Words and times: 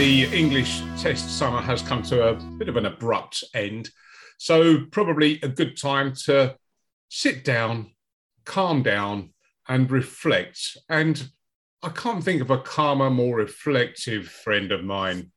the 0.00 0.24
English 0.34 0.80
Test 0.96 1.28
summer 1.36 1.60
has 1.60 1.82
come 1.82 2.02
to 2.04 2.30
a 2.30 2.34
bit 2.34 2.70
of 2.70 2.78
an 2.78 2.86
abrupt 2.86 3.44
end. 3.52 3.90
So, 4.38 4.86
probably 4.86 5.38
a 5.42 5.48
good 5.48 5.76
time 5.76 6.14
to 6.24 6.56
sit 7.10 7.44
down, 7.44 7.92
calm 8.46 8.82
down, 8.82 9.34
and 9.68 9.90
reflect. 9.90 10.78
And 10.88 11.30
I 11.82 11.90
can't 11.90 12.24
think 12.24 12.40
of 12.40 12.50
a 12.50 12.56
calmer, 12.56 13.10
more 13.10 13.36
reflective 13.36 14.26
friend 14.26 14.72
of 14.72 14.82
mine 14.82 15.32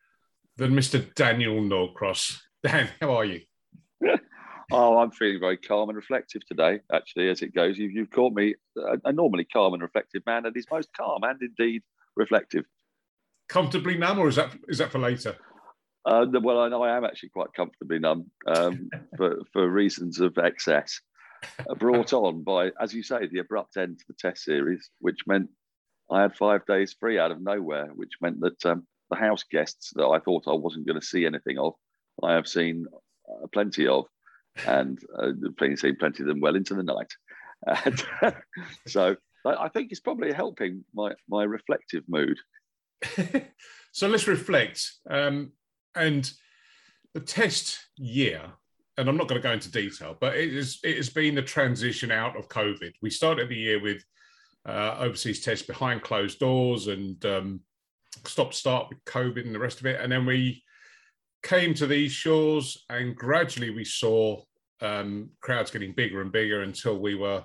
than 0.56 0.72
Mr. 0.72 1.14
Daniel 1.14 1.62
Norcross. 1.62 2.40
Dan, 2.64 2.88
how 3.02 3.18
are 3.18 3.26
you? 3.26 3.42
oh, 4.72 4.98
I'm 4.98 5.12
feeling 5.12 5.42
very 5.42 5.58
calm 5.58 5.90
and 5.90 5.98
reflective 5.98 6.46
today, 6.48 6.80
actually, 6.90 7.28
as 7.28 7.42
it 7.42 7.54
goes. 7.54 7.78
You've, 7.78 7.92
you've 7.92 8.12
caught 8.12 8.32
me 8.32 8.56
a, 8.78 9.10
a 9.10 9.12
normally 9.12 9.44
calm 9.44 9.74
and 9.74 9.84
reflective 9.84 10.26
man, 10.26 10.46
and 10.46 10.56
he's 10.56 10.72
most 10.72 10.88
calm 10.96 11.22
and 11.24 11.42
indeed 11.42 11.84
reflective 12.16 12.64
comfortably 13.50 13.98
numb, 13.98 14.20
or 14.20 14.28
is 14.28 14.36
that 14.36 14.56
is 14.68 14.78
that 14.78 14.92
for 14.92 15.00
later? 15.00 15.36
Uh, 16.06 16.26
well, 16.42 16.60
I 16.60 16.68
know 16.68 16.84
I 16.84 16.98
am 16.98 17.06
actually 17.06 17.30
quite 17.30 17.54
comfortably 17.54 18.00
numb 18.00 18.30
um, 18.48 18.90
for 19.18 19.38
for 19.54 19.70
reasons 19.70 20.20
of 20.20 20.38
excess, 20.38 21.00
uh, 21.70 21.76
brought 21.76 22.14
on 22.14 22.44
by, 22.44 22.72
as 22.80 22.94
you 22.94 23.04
say, 23.04 23.28
the 23.28 23.40
abrupt 23.40 23.78
end 23.78 24.00
to 24.00 24.06
the 24.08 24.16
Test 24.20 24.44
series, 24.44 24.90
which 25.00 25.20
meant 25.28 25.50
I 26.12 26.22
had 26.22 26.36
five 26.36 26.66
days 26.66 26.96
free 27.00 27.20
out 27.20 27.32
of 27.32 27.42
nowhere, 27.42 27.90
which 27.96 28.14
meant 28.22 28.42
that 28.42 28.66
um, 28.66 28.86
the 29.10 29.16
house 29.16 29.44
guests 29.50 29.92
that 29.96 30.06
I 30.06 30.20
thought 30.20 30.48
I 30.48 30.54
wasn't 30.54 30.88
going 30.88 31.00
to 31.00 31.06
see 31.06 31.26
anything 31.26 31.58
of, 31.58 31.74
I 32.22 32.34
have 32.34 32.48
seen 32.48 32.86
uh, 33.30 33.48
plenty 33.54 33.88
of, 33.88 34.06
and 34.68 35.00
uh, 35.18 35.32
plenty 35.58 35.78
seen 35.78 35.96
plenty 35.96 36.24
of 36.24 36.28
them 36.28 36.42
well 36.42 36.56
into 36.56 36.76
the 36.76 36.84
night. 36.84 37.12
And, 37.86 38.04
so 38.88 39.16
I 39.46 39.70
think 39.70 39.92
it's 39.92 40.02
probably 40.02 40.34
helping 40.34 40.84
my 40.94 41.14
my 41.30 41.44
reflective 41.44 42.04
mood 42.10 42.38
so 43.92 44.08
let's 44.08 44.28
reflect. 44.28 44.92
Um, 45.10 45.52
and 45.96 46.32
the 47.14 47.20
test 47.20 47.80
year, 47.98 48.42
and 48.98 49.10
I'm 49.10 49.18
not 49.18 49.28
going 49.28 49.42
to 49.42 49.48
go 49.48 49.54
into 49.54 49.72
detail, 49.72 50.18
but 50.20 50.36
it, 50.36 50.54
is, 50.54 50.80
it 50.84 50.98
has 50.98 51.10
been 51.10 51.36
the 51.36 51.42
transition 51.42 52.12
out 52.12 52.38
of 52.38 52.50
COVID. 52.50 52.94
We 53.02 53.10
started 53.10 53.50
the 53.50 53.56
year 53.56 53.82
with 53.82 54.04
uh, 54.68 54.98
overseas 55.00 55.42
tests 55.42 55.66
behind 55.66 56.02
closed 56.02 56.40
doors 56.40 56.88
and 56.88 57.24
um, 57.26 57.62
stop 58.26 58.54
start 58.54 58.88
with 58.90 59.04
COVID 59.06 59.46
and 59.46 59.54
the 59.54 59.60
rest 59.60 59.80
of 59.80 59.86
it. 59.86 60.00
And 60.00 60.12
then 60.12 60.26
we 60.26 60.64
came 61.44 61.74
to 61.76 61.88
these 61.88 62.12
shores, 62.12 62.86
and 62.90 63.16
gradually 63.16 63.70
we 63.70 63.84
saw 63.84 64.42
um, 64.82 65.30
crowds 65.42 65.72
getting 65.72 65.94
bigger 65.94 66.22
and 66.22 66.32
bigger 66.32 66.62
until 66.62 66.98
we 66.98 67.16
were 67.16 67.44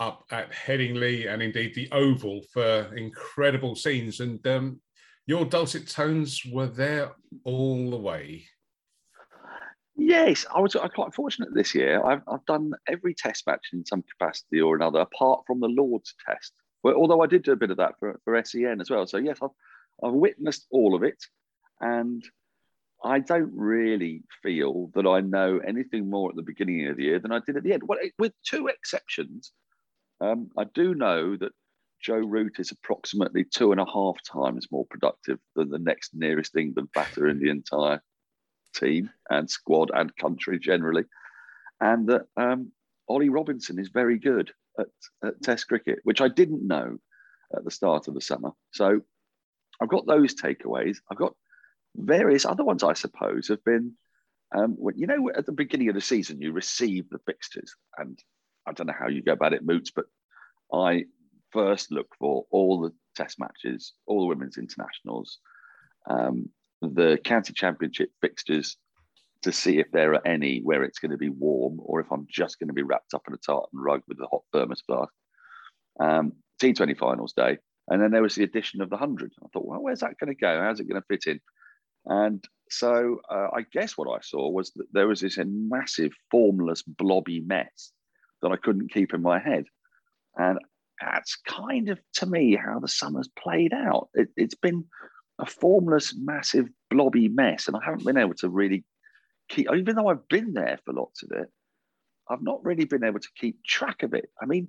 up 0.00 0.24
at 0.30 0.50
Headingley 0.50 1.32
and 1.32 1.42
indeed 1.42 1.74
the 1.74 1.88
Oval 1.92 2.42
for 2.52 2.92
incredible 2.96 3.76
scenes. 3.76 4.20
And 4.20 4.44
um, 4.46 4.80
your 5.26 5.44
dulcet 5.44 5.86
tones 5.86 6.42
were 6.50 6.66
there 6.66 7.12
all 7.44 7.90
the 7.90 7.96
way. 7.96 8.46
Yes, 9.96 10.46
I 10.54 10.60
was 10.60 10.74
quite 10.94 11.14
fortunate 11.14 11.54
this 11.54 11.74
year. 11.74 12.02
I've, 12.02 12.22
I've 12.26 12.44
done 12.46 12.72
every 12.88 13.14
test 13.14 13.46
match 13.46 13.66
in 13.74 13.84
some 13.84 14.02
capacity 14.02 14.60
or 14.60 14.74
another, 14.74 15.00
apart 15.00 15.42
from 15.46 15.60
the 15.60 15.68
Lord's 15.68 16.14
test. 16.26 16.52
Well, 16.82 16.94
although 16.94 17.20
I 17.20 17.26
did 17.26 17.42
do 17.42 17.52
a 17.52 17.56
bit 17.56 17.70
of 17.70 17.76
that 17.76 17.96
for, 18.00 18.18
for 18.24 18.42
SEN 18.42 18.80
as 18.80 18.88
well. 18.88 19.06
So, 19.06 19.18
yes, 19.18 19.38
I've, 19.42 19.50
I've 20.02 20.14
witnessed 20.14 20.66
all 20.70 20.94
of 20.94 21.02
it. 21.02 21.22
And 21.82 22.24
I 23.04 23.18
don't 23.18 23.52
really 23.54 24.22
feel 24.42 24.90
that 24.94 25.06
I 25.06 25.20
know 25.20 25.60
anything 25.66 26.08
more 26.08 26.30
at 26.30 26.36
the 26.36 26.42
beginning 26.42 26.86
of 26.88 26.96
the 26.96 27.04
year 27.04 27.18
than 27.18 27.32
I 27.32 27.40
did 27.44 27.56
at 27.58 27.62
the 27.62 27.74
end. 27.74 27.82
Well, 27.84 27.98
with 28.18 28.32
two 28.42 28.68
exceptions. 28.68 29.52
Um, 30.20 30.50
I 30.56 30.64
do 30.64 30.94
know 30.94 31.36
that 31.36 31.52
Joe 32.00 32.18
Root 32.18 32.58
is 32.58 32.70
approximately 32.70 33.44
two 33.44 33.72
and 33.72 33.80
a 33.80 33.86
half 33.86 34.16
times 34.22 34.68
more 34.70 34.86
productive 34.86 35.38
than 35.54 35.70
the 35.70 35.78
next 35.78 36.14
nearest 36.14 36.56
England 36.56 36.88
batter 36.94 37.28
in 37.28 37.38
the 37.38 37.50
entire 37.50 38.02
team 38.74 39.10
and 39.28 39.50
squad 39.50 39.90
and 39.94 40.14
country 40.16 40.58
generally. 40.58 41.04
And 41.80 42.08
that 42.08 42.22
um, 42.36 42.72
Ollie 43.08 43.28
Robinson 43.28 43.78
is 43.78 43.88
very 43.88 44.18
good 44.18 44.52
at, 44.78 44.86
at 45.24 45.42
Test 45.42 45.68
cricket, 45.68 45.98
which 46.04 46.20
I 46.20 46.28
didn't 46.28 46.66
know 46.66 46.98
at 47.54 47.64
the 47.64 47.70
start 47.70 48.08
of 48.08 48.14
the 48.14 48.20
summer. 48.20 48.50
So 48.72 49.00
I've 49.80 49.88
got 49.88 50.06
those 50.06 50.34
takeaways. 50.34 50.98
I've 51.10 51.18
got 51.18 51.34
various 51.96 52.44
other 52.44 52.64
ones, 52.64 52.82
I 52.82 52.92
suppose, 52.92 53.48
have 53.48 53.64
been, 53.64 53.94
um, 54.54 54.76
you 54.94 55.06
know, 55.06 55.30
at 55.34 55.46
the 55.46 55.52
beginning 55.52 55.88
of 55.88 55.94
the 55.94 56.00
season, 56.00 56.40
you 56.40 56.52
receive 56.52 57.08
the 57.10 57.18
fixtures 57.26 57.74
and 57.98 58.18
I 58.70 58.72
don't 58.72 58.86
know 58.86 58.94
how 58.98 59.08
you 59.08 59.22
go 59.22 59.32
about 59.32 59.52
it, 59.52 59.64
Moots, 59.64 59.90
but 59.90 60.04
I 60.72 61.04
first 61.50 61.90
look 61.90 62.14
for 62.18 62.44
all 62.50 62.80
the 62.80 62.92
test 63.16 63.40
matches, 63.40 63.94
all 64.06 64.20
the 64.20 64.26
women's 64.26 64.58
internationals, 64.58 65.38
um, 66.08 66.48
the 66.80 67.18
county 67.24 67.52
championship 67.52 68.10
fixtures 68.20 68.76
to 69.42 69.50
see 69.50 69.78
if 69.78 69.90
there 69.90 70.12
are 70.14 70.26
any 70.26 70.60
where 70.60 70.84
it's 70.84 71.00
going 71.00 71.10
to 71.10 71.18
be 71.18 71.30
warm 71.30 71.78
or 71.80 72.00
if 72.00 72.12
I'm 72.12 72.26
just 72.30 72.60
going 72.60 72.68
to 72.68 72.74
be 72.74 72.82
wrapped 72.82 73.12
up 73.12 73.22
in 73.26 73.34
a 73.34 73.38
tartan 73.38 73.80
rug 73.80 74.02
with 74.06 74.20
a 74.20 74.26
hot 74.26 74.42
thermos 74.52 74.82
flask. 74.82 75.12
Um, 75.98 76.32
T20 76.62 76.96
finals 76.96 77.32
day. 77.32 77.58
And 77.88 78.00
then 78.00 78.12
there 78.12 78.22
was 78.22 78.36
the 78.36 78.44
addition 78.44 78.82
of 78.82 78.90
the 78.90 78.96
100. 78.96 79.32
I 79.42 79.48
thought, 79.48 79.66
well, 79.66 79.82
where's 79.82 80.00
that 80.00 80.18
going 80.18 80.32
to 80.32 80.40
go? 80.40 80.60
How's 80.60 80.78
it 80.78 80.88
going 80.88 81.00
to 81.00 81.06
fit 81.08 81.26
in? 81.26 81.40
And 82.06 82.44
so 82.68 83.18
uh, 83.28 83.48
I 83.52 83.64
guess 83.72 83.96
what 83.96 84.08
I 84.08 84.20
saw 84.22 84.48
was 84.48 84.70
that 84.76 84.86
there 84.92 85.08
was 85.08 85.20
this 85.20 85.38
massive, 85.42 86.12
formless, 86.30 86.82
blobby 86.82 87.40
mess 87.40 87.92
that 88.42 88.52
I 88.52 88.56
couldn't 88.56 88.92
keep 88.92 89.14
in 89.14 89.22
my 89.22 89.38
head. 89.38 89.64
And 90.36 90.58
that's 91.00 91.36
kind 91.46 91.88
of, 91.88 91.98
to 92.14 92.26
me, 92.26 92.56
how 92.56 92.78
the 92.78 92.88
summer's 92.88 93.28
played 93.38 93.72
out. 93.72 94.08
It, 94.14 94.28
it's 94.36 94.54
been 94.54 94.84
a 95.38 95.46
formless, 95.46 96.14
massive, 96.16 96.68
blobby 96.90 97.28
mess. 97.28 97.66
And 97.66 97.76
I 97.76 97.80
haven't 97.84 98.04
been 98.04 98.18
able 98.18 98.34
to 98.34 98.48
really 98.48 98.84
keep, 99.48 99.66
even 99.74 99.96
though 99.96 100.08
I've 100.08 100.28
been 100.28 100.52
there 100.52 100.78
for 100.84 100.94
lots 100.94 101.22
of 101.22 101.30
it, 101.32 101.48
I've 102.28 102.42
not 102.42 102.64
really 102.64 102.84
been 102.84 103.04
able 103.04 103.20
to 103.20 103.28
keep 103.36 103.64
track 103.64 104.02
of 104.02 104.14
it. 104.14 104.30
I 104.40 104.46
mean, 104.46 104.68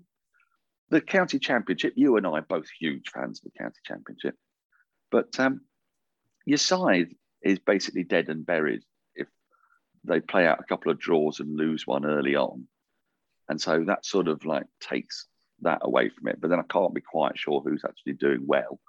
the 0.89 0.99
county 1.01 1.39
championship, 1.39 1.93
you 1.95 2.17
and 2.17 2.25
I 2.25 2.31
are 2.31 2.41
both 2.41 2.65
huge 2.79 3.09
fans 3.13 3.39
of 3.39 3.51
the 3.51 3.57
county 3.57 3.79
championship, 3.85 4.35
but 5.11 5.39
um, 5.39 5.61
your 6.45 6.57
side 6.57 7.13
is 7.43 7.59
basically 7.59 8.03
dead 8.03 8.29
and 8.29 8.45
buried 8.45 8.81
if 9.15 9.27
they 10.03 10.19
play 10.19 10.47
out 10.47 10.59
a 10.59 10.65
couple 10.65 10.91
of 10.91 10.99
draws 10.99 11.39
and 11.39 11.55
lose 11.55 11.87
one 11.87 12.05
early 12.05 12.35
on. 12.35 12.67
And 13.51 13.59
so 13.59 13.83
that 13.83 14.05
sort 14.05 14.29
of 14.29 14.45
like 14.45 14.65
takes 14.79 15.27
that 15.61 15.79
away 15.81 16.07
from 16.07 16.29
it. 16.29 16.39
But 16.39 16.49
then 16.49 16.59
I 16.61 16.63
can't 16.71 16.93
be 16.93 17.01
quite 17.01 17.37
sure 17.37 17.59
who's 17.59 17.83
actually 17.83 18.13
doing 18.13 18.43
well. 18.47 18.79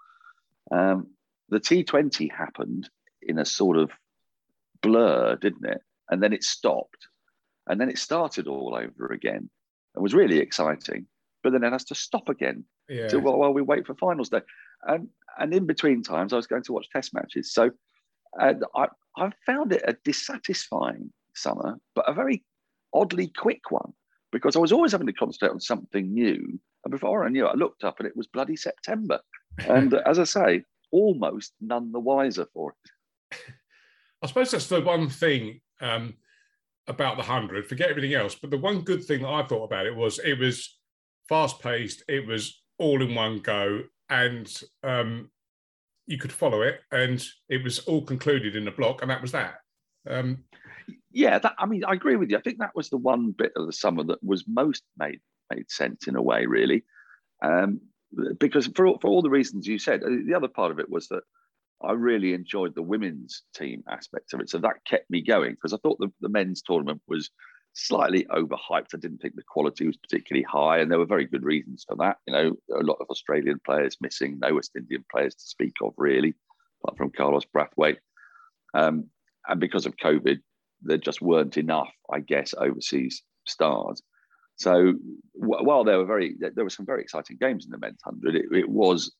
Um, 0.71 1.09
the 1.49 1.59
T20 1.59 2.31
happened 2.31 2.89
in 3.21 3.41
a 3.41 3.45
sort 3.45 3.77
of 3.77 3.91
blur, 4.81 5.34
didn't 5.34 5.67
it? 5.67 5.83
And 6.09 6.23
then 6.23 6.33
it 6.33 6.45
stopped. 6.45 7.09
And 7.67 7.81
then 7.81 7.91
it 7.91 7.99
started 7.99 8.47
all 8.47 8.77
over 8.77 9.09
again 9.09 9.50
and 9.97 10.03
was 10.03 10.15
really 10.15 10.39
exciting. 10.39 11.09
But 11.43 11.50
then 11.50 11.65
it 11.65 11.73
has 11.73 11.87
to 11.87 11.97
stop 11.97 12.29
again 12.29 12.65
yeah. 12.89 13.09
to, 13.09 13.19
while, 13.19 13.39
while 13.39 13.53
we 13.53 13.62
wait 13.62 13.84
for 13.84 13.97
finals 13.97 14.29
day. 14.29 14.43
And, 14.87 15.09
and 15.41 15.53
in 15.53 15.67
between 15.67 16.05
times, 16.05 16.33
I 16.33 16.37
was 16.37 16.47
going 16.47 16.62
to 16.62 16.73
watch 16.73 16.89
test 16.89 17.12
matches. 17.12 17.53
So 17.53 17.73
uh, 18.39 18.55
I, 18.77 18.87
I 19.17 19.33
found 19.44 19.73
it 19.73 19.83
a 19.84 19.97
dissatisfying 20.05 21.12
summer, 21.34 21.81
but 21.97 22.09
a 22.09 22.15
very 22.15 22.44
oddly 22.94 23.27
quick 23.27 23.73
one 23.73 23.93
because 24.32 24.56
I 24.56 24.59
was 24.59 24.72
always 24.72 24.93
having 24.93 25.06
to 25.06 25.12
concentrate 25.12 25.50
on 25.50 25.60
something 25.60 26.12
new. 26.12 26.59
And 26.84 26.91
before 26.91 27.25
I 27.25 27.28
knew 27.28 27.47
it, 27.47 27.50
I 27.50 27.54
looked 27.54 27.84
up 27.84 28.00
and 28.00 28.09
it 28.09 28.16
was 28.16 28.26
bloody 28.26 28.56
September. 28.56 29.20
And 29.69 29.94
as 29.94 30.19
I 30.19 30.25
say, 30.25 30.65
almost 30.91 31.53
none 31.60 31.93
the 31.93 32.00
wiser 32.00 32.47
for 32.53 32.72
it. 32.72 33.38
I 34.22 34.26
suppose 34.26 34.50
that's 34.50 34.69
the 34.69 34.81
one 34.81 35.09
thing 35.09 35.60
um, 35.81 36.15
about 36.87 37.16
the 37.16 37.25
100, 37.25 37.66
forget 37.66 37.91
everything 37.91 38.15
else. 38.15 38.34
But 38.34 38.50
the 38.50 38.59
one 38.59 38.81
good 38.81 39.04
thing 39.04 39.22
that 39.22 39.28
I 39.28 39.43
thought 39.43 39.65
about 39.65 39.87
it 39.87 39.94
was 39.94 40.19
it 40.19 40.38
was 40.38 40.79
fast 41.29 41.61
paced, 41.61 42.02
it 42.08 42.26
was 42.26 42.62
all 42.79 43.02
in 43.02 43.14
one 43.14 43.38
go, 43.38 43.82
and 44.08 44.52
um, 44.82 45.31
you 46.06 46.19
could 46.19 46.32
follow 46.32 46.62
it. 46.62 46.81
And 46.90 47.25
it 47.49 47.62
was 47.62 47.81
all 47.81 48.02
concluded 48.02 48.56
in 48.56 48.69
a 48.69 48.73
block, 48.73 49.02
and 49.02 49.11
that 49.11 49.23
was 49.23 49.32
that. 49.32 49.56
Um, 50.08 50.44
yeah, 51.12 51.38
that, 51.38 51.55
I 51.58 51.67
mean, 51.67 51.84
I 51.84 51.93
agree 51.93 52.17
with 52.17 52.31
you. 52.31 52.38
I 52.38 52.40
think 52.40 52.58
that 52.58 52.75
was 52.75 52.90
the 52.90 52.96
one 52.96 53.32
bit 53.32 53.52
of 53.56 53.67
the 53.67 53.73
summer 53.73 54.05
that 54.05 54.23
was 54.23 54.44
most 54.46 54.82
made 54.96 55.20
made 55.55 55.70
sense 55.70 56.06
in 56.06 56.17
a 56.17 56.23
way, 56.23 56.46
really, 56.46 56.84
um, 57.43 57.81
because 58.38 58.67
for 58.69 58.99
for 59.00 59.08
all 59.08 59.23
the 59.23 59.31
reasons 59.31 59.67
you 59.67 59.79
said. 59.79 60.02
Uh, 60.02 60.11
the 60.26 60.34
other 60.34 60.49
part 60.49 60.70
of 60.70 60.79
it 60.79 60.90
was 60.90 61.08
that 61.08 61.23
I 61.82 61.93
really 61.93 62.32
enjoyed 62.32 62.75
the 62.75 62.82
women's 62.82 63.43
team 63.55 63.82
aspect 63.88 64.32
of 64.32 64.40
it, 64.40 64.50
so 64.50 64.58
that 64.58 64.84
kept 64.87 65.11
me 65.11 65.23
going 65.23 65.52
because 65.52 65.73
I 65.73 65.79
thought 65.79 65.99
the, 65.99 66.12
the 66.20 66.29
men's 66.29 66.62
tournament 66.62 67.02
was 67.08 67.31
slightly 67.75 68.25
overhyped. 68.25 68.94
I 68.94 68.99
didn't 68.99 69.19
think 69.19 69.34
the 69.34 69.43
quality 69.46 69.87
was 69.87 69.96
particularly 69.96 70.44
high, 70.44 70.79
and 70.79 70.90
there 70.90 70.99
were 70.99 71.06
very 71.06 71.26
good 71.26 71.44
reasons 71.44 71.84
for 71.88 71.96
that. 71.96 72.19
You 72.26 72.32
know, 72.32 72.52
a 72.79 72.82
lot 72.82 72.99
of 73.00 73.08
Australian 73.08 73.61
players 73.64 73.96
missing, 74.00 74.38
no 74.38 74.55
West 74.55 74.73
Indian 74.76 75.05
players 75.11 75.34
to 75.34 75.44
speak 75.44 75.75
of, 75.82 75.94
really, 75.96 76.34
apart 76.82 76.99
from 76.99 77.11
Carlos 77.11 77.44
Brathwaite. 77.55 77.99
Um, 78.75 79.06
and 79.49 79.61
because 79.61 79.87
of 79.87 79.96
COVID, 79.96 80.40
there 80.82 80.99
just 80.99 81.23
weren't 81.23 81.56
enough, 81.56 81.90
I 82.12 82.20
guess, 82.20 82.55
overseas 82.56 83.23
stars. 83.46 84.02
So 84.56 84.94
while 85.34 85.84
there 85.84 85.99
were 85.99 86.05
very, 86.05 86.37
there 86.38 86.64
were 86.64 86.70
some 86.70 86.87
very 86.87 87.02
exciting 87.02 87.37
games 87.40 87.64
in 87.64 87.70
the 87.70 87.79
men's 87.79 88.02
hundred, 88.05 88.37
it, 88.37 88.46
it 88.52 88.69
was, 88.69 89.12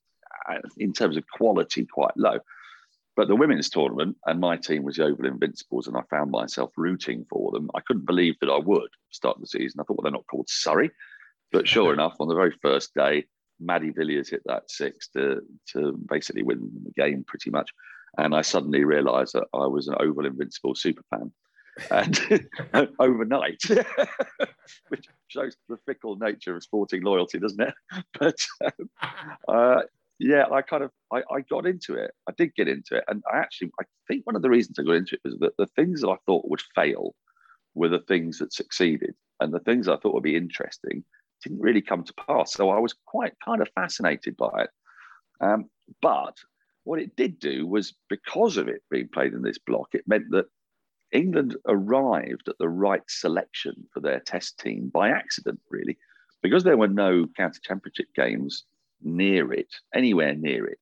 uh, 0.49 0.59
in 0.77 0.93
terms 0.93 1.17
of 1.17 1.25
quality, 1.37 1.87
quite 1.87 2.17
low. 2.17 2.39
but 3.17 3.29
the 3.29 3.37
women's 3.37 3.71
tournament 3.71 4.17
and 4.27 4.41
my 4.41 4.57
team 4.57 4.83
was 4.83 4.97
the 4.97 5.05
Oval 5.05 5.27
Invincibles, 5.27 5.87
and 5.87 5.97
I 5.97 6.03
found 6.11 6.31
myself 6.31 6.71
rooting 6.77 7.27
for 7.29 7.51
them. 7.51 7.71
I 7.75 7.81
couldn't 7.81 8.07
believe 8.07 8.37
that 8.41 8.51
I 8.51 8.59
would 8.59 8.91
start 9.11 9.41
the 9.41 9.47
season. 9.47 9.81
I 9.81 9.85
thought, 9.85 9.99
well, 9.99 10.03
they're 10.05 10.13
not 10.13 10.27
called 10.27 10.49
Surrey. 10.49 10.91
But 11.51 11.69
sure 11.69 11.93
enough, 11.99 12.17
on 12.21 12.29
the 12.29 12.35
very 12.35 12.55
first 12.63 12.95
day, 12.95 13.25
Maddie 13.61 13.91
Villiers 13.91 14.31
hit 14.31 14.43
that 14.47 14.71
six 14.71 15.09
to, 15.09 15.41
to 15.73 15.99
basically 16.09 16.43
win 16.43 16.71
the 16.85 16.93
game 16.93 17.25
pretty 17.27 17.51
much. 17.51 17.71
And 18.19 18.35
I 18.35 18.43
suddenly 18.43 18.85
realised 18.85 19.33
that 19.35 19.47
I 19.55 19.67
was 19.67 19.89
an 19.89 19.97
Oval 19.99 20.27
Invincible 20.27 20.75
super 20.75 21.03
fan. 21.11 21.33
And 21.91 22.49
overnight, 22.99 23.63
which 24.89 25.07
shows 25.29 25.57
the 25.69 25.79
fickle 25.87 26.17
nature 26.17 26.57
of 26.57 26.63
sporting 26.63 27.03
loyalty, 27.03 27.39
doesn't 27.39 27.61
it? 27.61 27.75
But 28.19 28.47
uh, 29.49 29.83
yeah, 30.19 30.45
I 30.53 30.63
kind 30.63 30.85
of 30.85 30.91
I, 31.13 31.23
I 31.31 31.41
got 31.49 31.67
into 31.67 31.95
it. 31.95 32.13
I 32.29 32.33
did 32.37 32.55
get 32.55 32.69
into 32.69 32.97
it, 32.97 33.05
and 33.09 33.23
I 33.33 33.39
actually 33.39 33.71
I 33.81 33.85
think 34.07 34.27
one 34.27 34.37
of 34.37 34.43
the 34.43 34.51
reasons 34.51 34.79
I 34.79 34.83
got 34.83 34.97
into 34.97 35.15
it 35.15 35.21
was 35.25 35.39
that 35.41 35.57
the 35.57 35.67
things 35.67 36.03
that 36.03 36.11
I 36.11 36.17
thought 36.27 36.49
would 36.49 36.63
fail 36.75 37.15
were 37.75 37.89
the 37.89 38.01
things 38.01 38.39
that 38.39 38.53
succeeded, 38.53 39.15
and 39.41 39.53
the 39.53 39.61
things 39.61 39.89
I 39.89 39.97
thought 39.97 40.15
would 40.15 40.23
be 40.23 40.37
interesting 40.37 41.05
didn't 41.43 41.61
really 41.61 41.83
come 41.83 42.05
to 42.05 42.15
pass. 42.15 42.53
So 42.53 42.71
I 42.71 42.79
was 42.79 42.95
quite 43.07 43.33
kind 43.45 43.63
of 43.63 43.69
fascinated 43.75 44.37
by 44.37 44.65
it. 44.65 44.71
Um, 45.41 45.69
but 46.01 46.37
what 46.85 47.01
it 47.01 47.17
did 47.17 47.39
do 47.39 47.67
was 47.67 47.95
because 48.09 48.57
of 48.57 48.69
it 48.69 48.83
being 48.91 49.09
played 49.09 49.33
in 49.33 49.43
this 49.43 49.59
block, 49.59 49.89
it 49.93 50.07
meant 50.07 50.31
that 50.31 50.47
England 51.13 51.57
arrived 51.67 52.49
at 52.49 52.59
the 52.59 52.69
right 52.69 53.03
selection 53.09 53.87
for 53.93 54.01
their 54.01 54.21
test 54.21 54.59
team 54.59 54.91
by 54.93 55.11
accident, 55.11 55.61
really, 55.71 55.99
because 56.43 56.65
there 56.65 56.77
were 56.77 56.89
no 56.89 57.27
county 57.37 57.61
championship 57.63 58.07
games 58.15 58.65
near 59.03 59.53
it, 59.53 59.75
anywhere 59.95 60.35
near 60.35 60.67
it, 60.67 60.79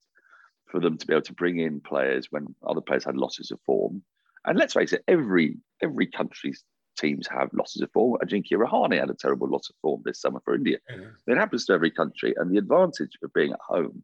for 0.67 0.81
them 0.81 0.97
to 0.97 1.07
be 1.07 1.13
able 1.13 1.23
to 1.23 1.33
bring 1.35 1.59
in 1.59 1.81
players 1.81 2.29
when 2.31 2.55
other 2.67 2.81
players 2.81 3.05
had 3.05 3.17
losses 3.17 3.51
of 3.51 3.61
form. 3.67 4.03
And 4.45 4.59
let's 4.59 4.75
face 4.75 4.93
it, 4.93 5.05
every 5.09 5.59
every 5.83 6.07
country's 6.07 6.65
teams 6.97 7.27
have 7.29 7.51
losses 7.53 7.83
of 7.83 7.91
form. 7.93 8.19
Ajinkya 8.23 8.53
Rahane 8.53 8.99
had 8.99 9.11
a 9.11 9.15
terrible 9.15 9.49
loss 9.49 9.71
of 9.71 9.77
form 9.81 10.03
this 10.05 10.21
summer 10.21 10.41
for 10.45 10.55
India. 10.55 10.79
It 11.27 11.37
happens 11.39 11.65
to 11.67 11.73
every 11.73 11.91
country. 11.91 12.35
And 12.37 12.51
the 12.51 12.59
advantage 12.59 13.17
of 13.23 13.33
being 13.33 13.53
at 13.53 13.61
home 13.67 14.03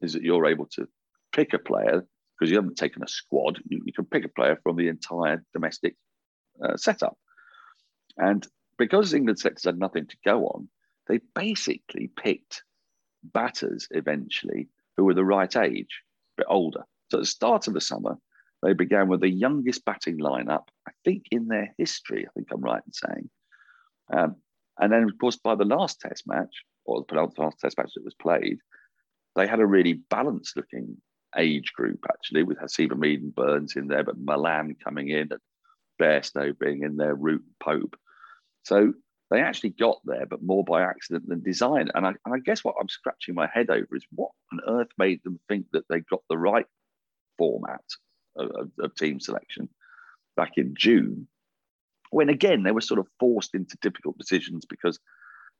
is 0.00 0.12
that 0.12 0.22
you're 0.22 0.46
able 0.46 0.66
to 0.66 0.88
pick 1.32 1.52
a 1.52 1.58
player 1.58 2.04
because 2.42 2.50
you 2.50 2.56
haven't 2.56 2.76
taken 2.76 3.04
a 3.04 3.08
squad. 3.08 3.60
You, 3.68 3.80
you, 3.84 3.92
can 3.92 4.04
pick 4.04 4.24
a 4.24 4.28
player 4.28 4.58
from 4.64 4.74
the 4.74 4.88
entire 4.88 5.44
domestic 5.52 5.94
uh, 6.60 6.76
setup. 6.76 7.16
And 8.16 8.44
because 8.78 9.14
England 9.14 9.38
selectors 9.38 9.62
had 9.62 9.78
nothing 9.78 10.08
to 10.08 10.16
go 10.24 10.46
on, 10.46 10.68
they 11.06 11.20
basically 11.36 12.10
picked 12.20 12.64
batters 13.22 13.86
eventually 13.92 14.68
who 14.96 15.04
were 15.04 15.14
the 15.14 15.24
right 15.24 15.54
age, 15.54 16.02
a 16.36 16.40
bit 16.40 16.46
older. 16.50 16.82
So 17.12 17.18
at 17.18 17.22
the 17.22 17.26
start 17.26 17.68
of 17.68 17.74
the 17.74 17.80
summer, 17.80 18.18
they 18.60 18.72
began 18.72 19.06
with 19.06 19.20
the 19.20 19.30
youngest 19.30 19.84
batting 19.84 20.18
lineup, 20.18 20.64
I 20.88 20.90
think, 21.04 21.26
in 21.30 21.46
their 21.46 21.72
history. 21.78 22.26
I 22.26 22.30
think 22.34 22.48
I'm 22.52 22.60
right 22.60 22.82
in 22.84 22.92
saying. 22.92 23.30
Um, 24.12 24.34
and 24.80 24.92
then, 24.92 25.04
of 25.04 25.16
course, 25.20 25.36
by 25.36 25.54
the 25.54 25.64
last 25.64 26.00
Test 26.00 26.24
match, 26.26 26.64
or 26.86 26.98
the 26.98 27.04
penultimate 27.04 27.54
Test 27.60 27.78
match 27.78 27.92
that 27.94 28.04
was 28.04 28.16
played, 28.20 28.58
they 29.36 29.46
had 29.46 29.60
a 29.60 29.66
really 29.66 30.00
balanced 30.10 30.56
looking 30.56 30.96
age 31.36 31.72
group, 31.72 32.04
actually, 32.08 32.42
with 32.42 32.58
Haseeb 32.58 32.88
Hameed 32.88 33.18
and 33.18 33.34
Burns 33.34 33.76
in 33.76 33.88
there, 33.88 34.04
but 34.04 34.18
Malan 34.18 34.76
coming 34.82 35.08
in, 35.08 35.28
and 35.30 35.40
Bairstow 36.00 36.58
being 36.58 36.82
in 36.82 36.96
there, 36.96 37.14
Root 37.14 37.44
Pope. 37.62 37.96
So 38.64 38.92
they 39.30 39.40
actually 39.40 39.70
got 39.70 39.98
there, 40.04 40.26
but 40.26 40.42
more 40.42 40.64
by 40.64 40.82
accident 40.82 41.28
than 41.28 41.42
design. 41.42 41.88
And 41.94 42.06
I, 42.06 42.10
and 42.24 42.34
I 42.34 42.38
guess 42.44 42.62
what 42.62 42.76
I'm 42.80 42.88
scratching 42.88 43.34
my 43.34 43.48
head 43.52 43.70
over 43.70 43.96
is 43.96 44.04
what 44.10 44.30
on 44.52 44.60
earth 44.68 44.90
made 44.98 45.20
them 45.24 45.40
think 45.48 45.66
that 45.72 45.84
they 45.88 46.00
got 46.00 46.22
the 46.28 46.38
right 46.38 46.66
format 47.38 47.84
of, 48.36 48.70
of 48.78 48.94
team 48.94 49.20
selection 49.20 49.68
back 50.36 50.52
in 50.56 50.74
June, 50.76 51.28
when 52.10 52.28
again 52.28 52.62
they 52.62 52.72
were 52.72 52.80
sort 52.80 53.00
of 53.00 53.06
forced 53.18 53.54
into 53.54 53.76
difficult 53.80 54.18
decisions 54.18 54.64
because 54.64 54.98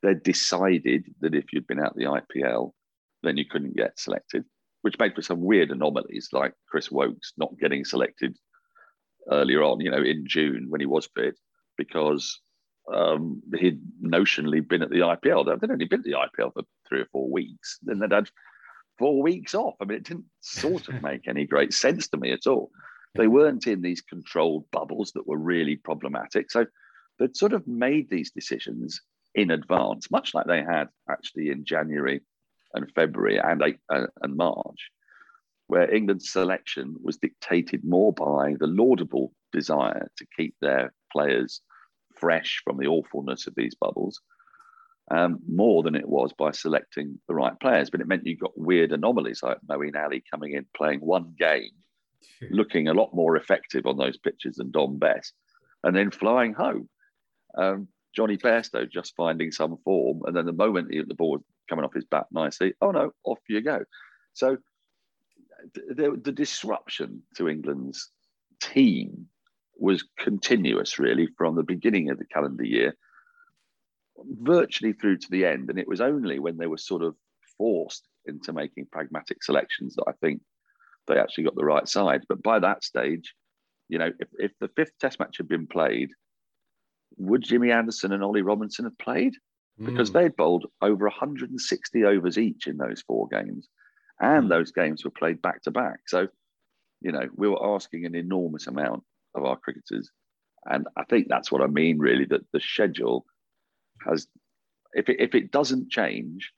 they 0.02 0.14
decided 0.14 1.06
that 1.20 1.34
if 1.34 1.52
you'd 1.52 1.66
been 1.66 1.80
out 1.80 1.96
the 1.96 2.04
IPL, 2.04 2.72
then 3.22 3.36
you 3.36 3.44
couldn't 3.44 3.76
get 3.76 3.98
selected, 3.98 4.44
which 4.82 4.98
made 4.98 5.14
for 5.14 5.22
some 5.22 5.40
weird 5.40 5.70
anomalies, 5.70 6.28
like 6.32 6.52
Chris 6.68 6.90
Woakes 6.90 7.32
not 7.36 7.58
getting 7.58 7.84
selected 7.84 8.36
earlier 9.30 9.62
on, 9.62 9.80
you 9.80 9.90
know, 9.90 10.02
in 10.02 10.24
June 10.26 10.66
when 10.68 10.80
he 10.80 10.86
was 10.86 11.08
fit, 11.14 11.38
because 11.76 12.40
um, 12.92 13.42
he'd 13.58 13.80
notionally 14.04 14.66
been 14.66 14.82
at 14.82 14.90
the 14.90 14.96
IPL. 14.96 15.46
They'd 15.46 15.70
only 15.70 15.86
been 15.86 16.00
at 16.00 16.04
the 16.04 16.12
IPL 16.12 16.52
for 16.52 16.62
three 16.88 17.00
or 17.00 17.06
four 17.12 17.30
weeks. 17.30 17.78
Then 17.82 18.00
they'd 18.00 18.12
had 18.12 18.28
four 18.98 19.22
weeks 19.22 19.54
off. 19.54 19.74
I 19.80 19.84
mean, 19.84 19.98
it 19.98 20.04
didn't 20.04 20.26
sort 20.40 20.88
of 20.88 21.02
make 21.02 21.28
any 21.28 21.46
great 21.46 21.72
sense 21.72 22.08
to 22.08 22.16
me 22.16 22.32
at 22.32 22.46
all. 22.46 22.70
They 23.14 23.26
weren't 23.26 23.66
in 23.66 23.82
these 23.82 24.00
controlled 24.00 24.64
bubbles 24.72 25.12
that 25.12 25.26
were 25.26 25.36
really 25.36 25.76
problematic. 25.76 26.50
So 26.50 26.66
they'd 27.18 27.36
sort 27.36 27.52
of 27.52 27.66
made 27.68 28.08
these 28.10 28.30
decisions 28.30 29.00
in 29.34 29.50
advance, 29.50 30.10
much 30.10 30.34
like 30.34 30.46
they 30.46 30.62
had 30.62 30.88
actually 31.08 31.50
in 31.50 31.64
January 31.64 32.22
and 32.74 32.90
February 32.94 33.38
and, 33.38 33.62
uh, 33.62 34.06
and 34.22 34.36
March, 34.36 34.90
where 35.66 35.92
England's 35.94 36.30
selection 36.30 36.96
was 37.02 37.16
dictated 37.18 37.84
more 37.84 38.12
by 38.12 38.54
the 38.58 38.66
laudable 38.66 39.32
desire 39.52 40.08
to 40.16 40.26
keep 40.36 40.54
their 40.60 40.92
players 41.12 41.60
fresh 42.16 42.60
from 42.64 42.78
the 42.78 42.86
awfulness 42.86 43.46
of 43.46 43.54
these 43.54 43.74
bubbles 43.74 44.20
um, 45.10 45.38
more 45.48 45.82
than 45.82 45.94
it 45.94 46.08
was 46.08 46.32
by 46.32 46.50
selecting 46.52 47.18
the 47.28 47.34
right 47.34 47.58
players. 47.60 47.90
But 47.90 48.00
it 48.00 48.06
meant 48.06 48.26
you 48.26 48.36
got 48.36 48.56
weird 48.58 48.92
anomalies 48.92 49.42
like 49.42 49.58
Moeen 49.68 49.96
Ali 49.96 50.22
coming 50.30 50.52
in, 50.52 50.66
playing 50.76 51.00
one 51.00 51.34
game, 51.38 51.70
looking 52.50 52.88
a 52.88 52.94
lot 52.94 53.14
more 53.14 53.36
effective 53.36 53.86
on 53.86 53.96
those 53.96 54.16
pitches 54.16 54.56
than 54.56 54.70
Dom 54.70 54.98
Bess, 54.98 55.32
and 55.82 55.94
then 55.96 56.10
flying 56.10 56.54
home. 56.54 56.88
Um, 57.56 57.88
Jonny 58.14 58.36
Bairstow 58.36 58.90
just 58.90 59.16
finding 59.16 59.50
some 59.50 59.76
form, 59.84 60.22
and 60.26 60.36
then 60.36 60.46
the 60.46 60.52
moment 60.52 60.88
the 60.88 61.14
ball 61.14 61.32
was 61.32 61.42
coming 61.68 61.84
off 61.84 61.94
his 61.94 62.04
bat 62.04 62.26
nicely, 62.30 62.74
oh 62.80 62.90
no, 62.90 63.12
off 63.24 63.38
you 63.48 63.60
go. 63.60 63.84
So 64.32 64.58
the, 65.74 66.20
the 66.22 66.32
disruption 66.32 67.22
to 67.36 67.48
England's 67.48 68.10
team 68.60 69.26
was 69.78 70.04
continuous, 70.18 70.98
really, 70.98 71.28
from 71.36 71.54
the 71.54 71.62
beginning 71.62 72.10
of 72.10 72.18
the 72.18 72.24
calendar 72.26 72.64
year 72.64 72.94
virtually 74.40 74.92
through 74.92 75.18
to 75.18 75.30
the 75.30 75.44
end. 75.44 75.70
And 75.70 75.78
it 75.78 75.88
was 75.88 76.00
only 76.00 76.38
when 76.38 76.56
they 76.56 76.66
were 76.66 76.78
sort 76.78 77.02
of 77.02 77.16
forced 77.58 78.06
into 78.26 78.52
making 78.52 78.86
pragmatic 78.92 79.42
selections 79.42 79.94
that 79.96 80.04
I 80.08 80.12
think 80.20 80.40
they 81.08 81.18
actually 81.18 81.44
got 81.44 81.56
the 81.56 81.64
right 81.64 81.88
side. 81.88 82.22
But 82.28 82.42
by 82.42 82.58
that 82.60 82.84
stage, 82.84 83.34
you 83.88 83.98
know, 83.98 84.10
if, 84.18 84.28
if 84.38 84.52
the 84.60 84.70
fifth 84.76 84.98
test 85.00 85.18
match 85.18 85.38
had 85.38 85.48
been 85.48 85.66
played, 85.66 86.10
would 87.18 87.42
Jimmy 87.42 87.70
Anderson 87.70 88.12
and 88.12 88.22
Ollie 88.22 88.42
Robinson 88.42 88.84
have 88.84 88.98
played? 88.98 89.34
Because 89.78 90.10
mm. 90.10 90.14
they'd 90.14 90.36
bowled 90.36 90.66
over 90.80 91.06
160 91.06 92.04
overs 92.04 92.38
each 92.38 92.66
in 92.66 92.76
those 92.76 93.02
four 93.02 93.28
games. 93.28 93.68
And 94.20 94.46
mm. 94.46 94.48
those 94.50 94.70
games 94.72 95.04
were 95.04 95.10
played 95.10 95.40
back 95.42 95.62
to 95.62 95.70
back. 95.70 96.00
So, 96.06 96.28
you 97.00 97.12
know, 97.12 97.28
we 97.34 97.48
were 97.48 97.74
asking 97.74 98.04
an 98.04 98.14
enormous 98.14 98.66
amount 98.66 99.02
of 99.34 99.44
our 99.44 99.56
cricketers. 99.56 100.10
And 100.66 100.86
I 100.96 101.04
think 101.04 101.28
that's 101.28 101.50
what 101.50 101.62
I 101.62 101.66
mean, 101.66 101.98
really, 101.98 102.26
that 102.26 102.42
the 102.52 102.60
schedule 102.60 103.24
has, 104.06 104.26
if 104.92 105.08
it, 105.08 105.16
if 105.20 105.34
it 105.34 105.50
doesn't 105.50 105.90
change, 105.90 106.52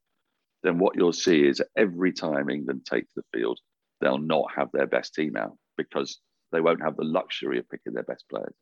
then 0.62 0.78
what 0.78 0.97
you'll 0.97 1.12
see 1.12 1.47
is 1.47 1.62
every 1.76 2.12
time 2.12 2.50
England 2.50 2.87
take 2.88 3.06
the 3.14 3.23
field, 3.33 3.59
they'll 4.00 4.18
not 4.18 4.47
have 4.54 4.71
their 4.73 4.87
best 4.87 5.14
team 5.14 5.37
out 5.37 5.56
because 5.76 6.21
they 6.52 6.61
won't 6.61 6.83
have 6.83 6.97
the 6.97 7.04
luxury 7.04 7.59
of 7.59 7.68
picking 7.68 7.92
their 7.92 8.02
best 8.02 8.25
players. 8.28 8.54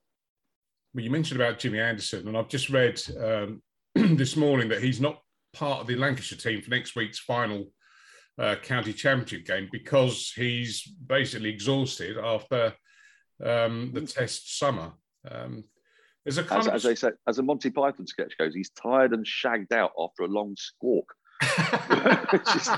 Well, 0.94 1.04
you 1.04 1.10
mentioned 1.10 1.40
about 1.40 1.58
Jimmy 1.58 1.80
Anderson, 1.80 2.28
and 2.28 2.36
I've 2.36 2.48
just 2.48 2.68
read 2.68 3.00
um, 3.18 3.62
this 3.94 4.36
morning 4.36 4.68
that 4.68 4.82
he's 4.82 5.00
not 5.00 5.20
part 5.52 5.80
of 5.80 5.86
the 5.86 5.96
Lancashire 5.96 6.38
team 6.38 6.62
for 6.62 6.70
next 6.70 6.96
week's 6.96 7.18
final 7.18 7.66
uh, 8.38 8.56
county 8.62 8.92
championship 8.92 9.46
game 9.46 9.68
because 9.70 10.32
he's 10.34 10.82
basically 10.82 11.50
exhausted 11.50 12.16
after 12.16 12.72
um, 13.44 13.90
the 13.92 14.02
Test 14.02 14.58
summer. 14.58 14.92
Um, 15.30 15.64
as, 16.26 16.38
as, 16.38 16.68
as 16.68 16.82
they 16.84 16.94
say, 16.94 17.10
as 17.26 17.38
a 17.38 17.42
Monty 17.42 17.70
Python 17.70 18.06
sketch 18.06 18.32
goes, 18.38 18.54
he's 18.54 18.70
tired 18.70 19.12
and 19.12 19.26
shagged 19.26 19.72
out 19.72 19.90
after 19.98 20.22
a 20.22 20.28
long 20.28 20.54
squawk. 20.56 21.12
just, 22.52 22.70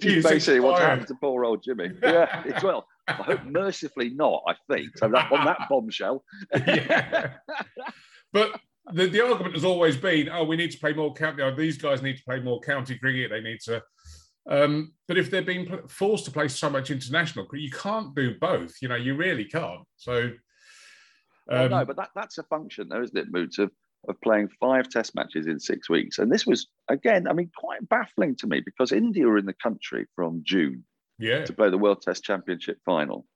basically 0.00 0.60
what's 0.60 0.80
happened 0.80 1.06
to 1.08 1.14
poor 1.20 1.44
old 1.44 1.62
Jimmy. 1.62 1.90
Yeah, 2.02 2.42
it's 2.46 2.64
well. 2.64 2.86
I 3.06 3.12
hope 3.12 3.44
mercifully 3.44 4.10
not. 4.10 4.42
I 4.48 4.54
think 4.70 4.96
so. 4.96 5.08
That 5.08 5.30
on 5.30 5.44
that 5.44 5.68
bombshell. 5.68 6.24
yeah. 6.66 7.34
But 8.32 8.58
the, 8.92 9.06
the 9.06 9.24
argument 9.24 9.54
has 9.54 9.64
always 9.64 9.96
been, 9.96 10.28
oh, 10.28 10.44
we 10.44 10.56
need 10.56 10.70
to 10.72 10.78
play 10.78 10.92
more 10.92 11.12
county. 11.14 11.42
Oh, 11.42 11.54
these 11.54 11.78
guys 11.78 12.02
need 12.02 12.18
to 12.18 12.24
play 12.24 12.40
more 12.40 12.60
county 12.60 12.98
cricket. 12.98 13.30
They 13.30 13.40
need 13.40 13.60
to. 13.64 13.82
Um, 14.48 14.92
but 15.08 15.16
if 15.16 15.30
they're 15.30 15.42
being 15.42 15.78
forced 15.88 16.26
to 16.26 16.30
play 16.30 16.48
so 16.48 16.68
much 16.68 16.90
international, 16.90 17.46
you 17.54 17.70
can't 17.70 18.14
do 18.14 18.34
both. 18.38 18.74
You 18.82 18.88
know, 18.88 18.96
you 18.96 19.14
really 19.16 19.46
can't. 19.46 19.82
So 19.96 20.32
um, 21.50 21.70
no, 21.70 21.84
but 21.84 21.96
that, 21.96 22.10
that's 22.14 22.38
a 22.38 22.42
function, 22.44 22.88
though, 22.88 23.02
isn't 23.02 23.16
it, 23.16 23.32
Moots, 23.32 23.58
of, 23.58 23.70
of 24.08 24.20
playing 24.20 24.48
five 24.60 24.88
test 24.88 25.14
matches 25.14 25.46
in 25.46 25.58
six 25.58 25.88
weeks. 25.88 26.18
And 26.18 26.30
this 26.30 26.46
was, 26.46 26.68
again, 26.88 27.26
I 27.28 27.32
mean, 27.32 27.50
quite 27.56 27.88
baffling 27.88 28.36
to 28.36 28.46
me 28.46 28.60
because 28.64 28.92
India 28.92 29.26
were 29.26 29.38
in 29.38 29.46
the 29.46 29.54
country 29.54 30.06
from 30.14 30.42
June 30.44 30.84
yeah. 31.18 31.44
to 31.44 31.52
play 31.52 31.70
the 31.70 31.78
World 31.78 32.02
Test 32.02 32.24
Championship 32.24 32.78
final. 32.84 33.26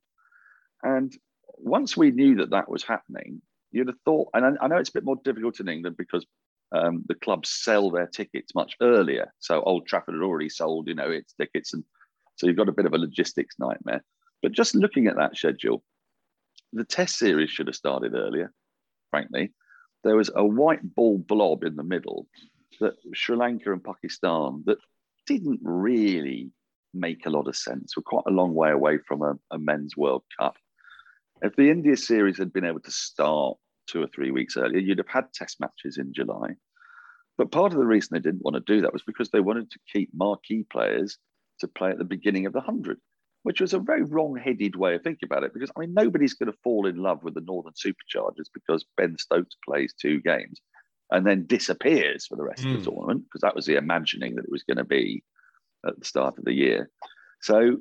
And 0.83 1.12
once 1.57 1.97
we 1.97 2.11
knew 2.11 2.37
that 2.37 2.50
that 2.50 2.71
was 2.71 2.85
happening, 2.85 3.43
you'd 3.73 3.89
have 3.89 4.01
thought, 4.05 4.29
and 4.35 4.45
I, 4.45 4.65
I 4.65 4.69
know 4.69 4.77
it's 4.77 4.91
a 4.91 4.95
bit 4.95 5.05
more 5.05 5.21
difficult 5.25 5.61
in 5.61 5.69
England 5.69 5.97
because 5.97 6.27
um, 6.73 7.05
the 7.09 7.15
clubs 7.15 7.51
sell 7.51 7.91
their 7.91 8.07
tickets 8.07 8.55
much 8.55 8.77
earlier. 8.81 9.33
So 9.39 9.63
Old 9.63 9.87
Trafford 9.87 10.15
had 10.15 10.23
already 10.23 10.49
sold, 10.49 10.89
you 10.89 10.95
know, 10.95 11.11
its 11.11 11.33
tickets, 11.35 11.75
and 11.75 11.85
so 12.37 12.47
you've 12.47 12.57
got 12.57 12.69
a 12.69 12.73
bit 12.73 12.87
of 12.87 12.95
a 12.95 12.99
logistics 12.99 13.57
nightmare. 13.59 14.05
But 14.43 14.53
just 14.53 14.75
looking 14.75 15.07
at 15.07 15.17
that 15.17 15.37
schedule, 15.37 15.83
the 16.73 16.85
Test 16.85 17.19
series 17.19 17.51
should 17.51 17.67
have 17.67 17.77
started 17.77 18.15
earlier. 18.15 18.53
Frankly, 19.11 19.53
there 20.05 20.17
was 20.17 20.31
a 20.35 20.45
white 20.45 20.95
ball 20.95 21.19
blob 21.19 21.65
in 21.65 21.77
the 21.77 21.83
middle 21.83 22.27
that 22.81 22.95
Sri 23.15 23.37
Lanka 23.37 23.73
and 23.73 23.83
Pakistan 23.83 24.63
that 24.67 24.79
didn't 25.27 25.61
really 25.63 26.51
make 26.95 27.27
a 27.27 27.31
lot 27.31 27.49
of 27.49 27.57
sense. 27.57 27.97
We're 27.97 28.03
quite 28.03 28.25
a 28.27 28.33
long 28.33 28.55
way 28.55 28.71
away 28.71 28.99
from 28.99 29.23
a, 29.23 29.35
a 29.51 29.59
men's 29.59 29.97
World 29.97 30.23
Cup. 30.39 30.57
If 31.42 31.57
the 31.57 31.71
India 31.71 31.97
series 31.97 32.38
had 32.38 32.52
been 32.52 32.64
able 32.64 32.80
to 32.80 32.90
start 32.90 33.57
two 33.88 34.02
or 34.02 34.09
three 34.14 34.30
weeks 34.30 34.57
earlier, 34.57 34.78
you'd 34.78 34.99
have 34.99 35.09
had 35.09 35.33
test 35.33 35.61
matches 35.61 35.99
in 35.99 36.12
July. 36.12 36.50
But 37.37 37.52
part 37.52 37.73
of 37.73 37.78
the 37.78 37.87
reason 37.87 38.11
they 38.12 38.21
didn't 38.21 38.45
want 38.45 38.54
to 38.54 38.73
do 38.73 38.83
that 38.83 38.92
was 38.92 39.02
because 39.02 39.30
they 39.30 39.40
wanted 39.40 39.71
to 39.71 39.78
keep 39.92 40.11
marquee 40.12 40.66
players 40.71 41.18
to 41.61 41.68
play 41.68 41.90
at 41.90 41.99
the 41.99 42.04
beginning 42.04 42.47
of 42.47 42.52
the 42.52 42.59
100, 42.59 42.99
which 43.45 43.61
was 43.61 43.73
a 43.73 43.78
very 43.78 44.02
wrong 44.02 44.37
headed 44.37 44.75
way 44.75 44.95
of 44.95 45.02
thinking 45.02 45.26
about 45.26 45.45
it. 45.45 45.54
Because, 45.54 45.71
I 45.76 45.80
mean, 45.80 45.95
nobody's 45.95 46.35
going 46.35 46.50
to 46.50 46.59
fall 46.64 46.87
in 46.87 46.97
love 46.97 47.23
with 47.23 47.35
the 47.35 47.40
Northern 47.40 47.73
Superchargers 47.73 48.47
because 48.52 48.85
Ben 48.97 49.16
Stokes 49.18 49.57
plays 49.64 49.95
two 49.95 50.21
games 50.21 50.61
and 51.11 51.25
then 51.25 51.47
disappears 51.47 52.26
for 52.26 52.37
the 52.37 52.45
rest 52.45 52.64
mm. 52.64 52.75
of 52.75 52.85
the 52.85 52.90
hmm. 52.90 52.97
tournament, 52.97 53.25
because 53.25 53.40
that 53.40 53.54
was 53.54 53.64
the 53.64 53.76
imagining 53.76 54.35
that 54.35 54.45
it 54.45 54.52
was 54.52 54.64
going 54.64 54.76
to 54.76 54.85
be 54.85 55.23
at 55.87 55.99
the 55.99 56.04
start 56.04 56.37
of 56.37 56.45
the 56.45 56.52
year. 56.52 56.90
So 57.40 57.78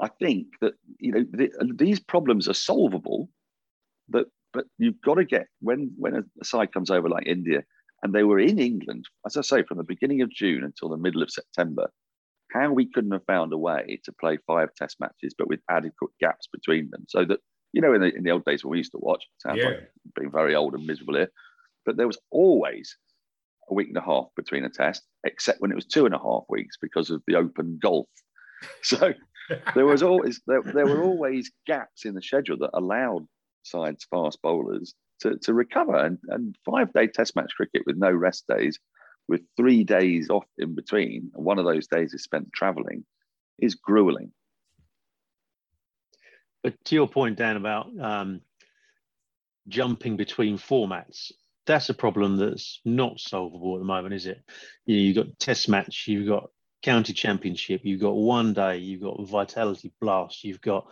I 0.00 0.08
think 0.08 0.48
that, 0.60 0.74
you 0.98 1.12
know, 1.12 1.24
the, 1.30 1.50
these 1.74 2.00
problems 2.00 2.48
are 2.48 2.54
solvable, 2.54 3.28
but 4.08 4.26
but 4.52 4.66
you've 4.78 5.00
got 5.00 5.14
to 5.14 5.24
get 5.24 5.48
when 5.60 5.92
when 5.96 6.14
a 6.14 6.44
side 6.44 6.72
comes 6.72 6.90
over 6.90 7.08
like 7.08 7.26
India, 7.26 7.62
and 8.02 8.12
they 8.12 8.24
were 8.24 8.38
in 8.38 8.58
England, 8.58 9.04
as 9.26 9.36
I 9.36 9.42
say, 9.42 9.62
from 9.62 9.78
the 9.78 9.84
beginning 9.84 10.22
of 10.22 10.30
June 10.30 10.64
until 10.64 10.88
the 10.88 10.96
middle 10.96 11.22
of 11.22 11.30
September. 11.30 11.90
How 12.52 12.70
we 12.70 12.88
couldn't 12.88 13.10
have 13.10 13.24
found 13.26 13.52
a 13.52 13.58
way 13.58 14.00
to 14.04 14.12
play 14.20 14.38
five 14.46 14.68
Test 14.76 14.98
matches, 15.00 15.34
but 15.36 15.48
with 15.48 15.60
adequate 15.68 16.12
gaps 16.20 16.46
between 16.52 16.90
them, 16.90 17.04
so 17.08 17.24
that 17.24 17.40
you 17.72 17.80
know, 17.80 17.92
in 17.92 18.00
the, 18.00 18.14
in 18.14 18.22
the 18.22 18.30
old 18.30 18.44
days 18.44 18.64
when 18.64 18.70
we 18.70 18.78
used 18.78 18.92
to 18.92 18.98
watch, 19.00 19.24
sounds 19.38 19.58
yeah. 19.58 19.66
like 19.66 19.90
being 20.14 20.30
very 20.30 20.54
old 20.54 20.74
and 20.74 20.86
miserable 20.86 21.16
here, 21.16 21.30
but 21.84 21.96
there 21.96 22.06
was 22.06 22.18
always 22.30 22.96
a 23.68 23.74
week 23.74 23.88
and 23.88 23.96
a 23.96 24.00
half 24.00 24.26
between 24.36 24.64
a 24.64 24.70
test, 24.70 25.02
except 25.24 25.60
when 25.60 25.72
it 25.72 25.74
was 25.74 25.86
two 25.86 26.06
and 26.06 26.14
a 26.14 26.18
half 26.18 26.44
weeks 26.48 26.76
because 26.80 27.10
of 27.10 27.22
the 27.26 27.36
open 27.36 27.78
golf. 27.82 28.06
So 28.82 29.12
there 29.74 29.86
was 29.86 30.02
always 30.02 30.40
there, 30.46 30.62
there 30.62 30.86
were 30.86 31.02
always 31.02 31.50
gaps 31.66 32.04
in 32.04 32.14
the 32.14 32.22
schedule 32.22 32.58
that 32.58 32.70
allowed 32.74 33.26
sides 33.62 34.06
fast 34.10 34.40
bowlers 34.42 34.94
to, 35.20 35.36
to 35.38 35.54
recover. 35.54 35.96
And, 35.96 36.18
and 36.28 36.56
five 36.64 36.92
day 36.92 37.06
test 37.06 37.36
match 37.36 37.52
cricket 37.56 37.82
with 37.86 37.96
no 37.96 38.10
rest 38.10 38.44
days, 38.48 38.78
with 39.28 39.42
three 39.56 39.84
days 39.84 40.30
off 40.30 40.46
in 40.58 40.74
between, 40.74 41.30
and 41.34 41.44
one 41.44 41.58
of 41.58 41.64
those 41.64 41.86
days 41.86 42.14
is 42.14 42.22
spent 42.22 42.52
traveling, 42.52 43.04
is 43.58 43.74
grueling. 43.74 44.32
But 46.62 46.82
to 46.86 46.94
your 46.94 47.08
point, 47.08 47.36
Dan, 47.36 47.56
about 47.56 47.88
um, 48.00 48.40
jumping 49.68 50.16
between 50.16 50.56
formats, 50.56 51.32
that's 51.66 51.88
a 51.88 51.94
problem 51.94 52.36
that's 52.36 52.80
not 52.84 53.20
solvable 53.20 53.74
at 53.74 53.78
the 53.80 53.86
moment, 53.86 54.14
is 54.14 54.26
it? 54.26 54.42
You 54.86 54.96
know, 54.96 55.02
you've 55.02 55.16
got 55.16 55.38
test 55.38 55.68
match, 55.68 56.04
you've 56.06 56.28
got 56.28 56.50
county 56.84 57.12
championship, 57.12 57.80
you've 57.84 58.00
got 58.00 58.14
one 58.14 58.52
day, 58.52 58.76
you've 58.78 59.02
got 59.02 59.20
vitality 59.26 59.92
blast, 60.00 60.44
you've 60.44 60.60
got 60.60 60.86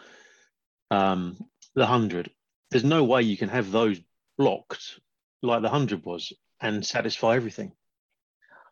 um, 0.91 1.39
the 1.75 1.87
hundred 1.87 2.31
there's 2.73 2.85
no 2.85 3.05
way 3.05 3.23
you 3.23 3.37
can 3.37 3.51
have 3.51 3.71
those 3.71 4.01
blocked 4.39 4.99
like 5.43 5.61
the 5.61 5.69
100 5.69 6.05
was 6.05 6.33
and 6.61 6.85
satisfy 6.85 7.37
everything. 7.37 7.73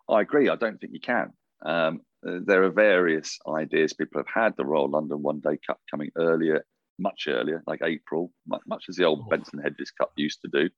I 0.08 0.22
agree. 0.22 0.48
I 0.48 0.56
don't 0.56 0.80
think 0.80 0.92
you 0.92 1.00
can. 1.00 1.32
Um, 1.64 2.00
there 2.22 2.64
are 2.64 2.70
various 2.70 3.38
ideas 3.46 3.92
people 3.92 4.20
have 4.20 4.42
had. 4.42 4.56
The 4.56 4.64
Royal 4.64 4.88
London 4.88 5.22
One 5.22 5.40
Day 5.40 5.58
Cup 5.66 5.78
coming 5.90 6.10
earlier, 6.16 6.64
much 6.98 7.26
earlier, 7.28 7.62
like 7.66 7.82
April, 7.84 8.32
much 8.46 8.84
as 8.88 8.96
the 8.96 9.04
old 9.04 9.24
oh. 9.26 9.28
Benson 9.28 9.60
Hedges 9.60 9.90
Cup 9.90 10.12
used 10.16 10.40
to 10.42 10.48
do. 10.52 10.70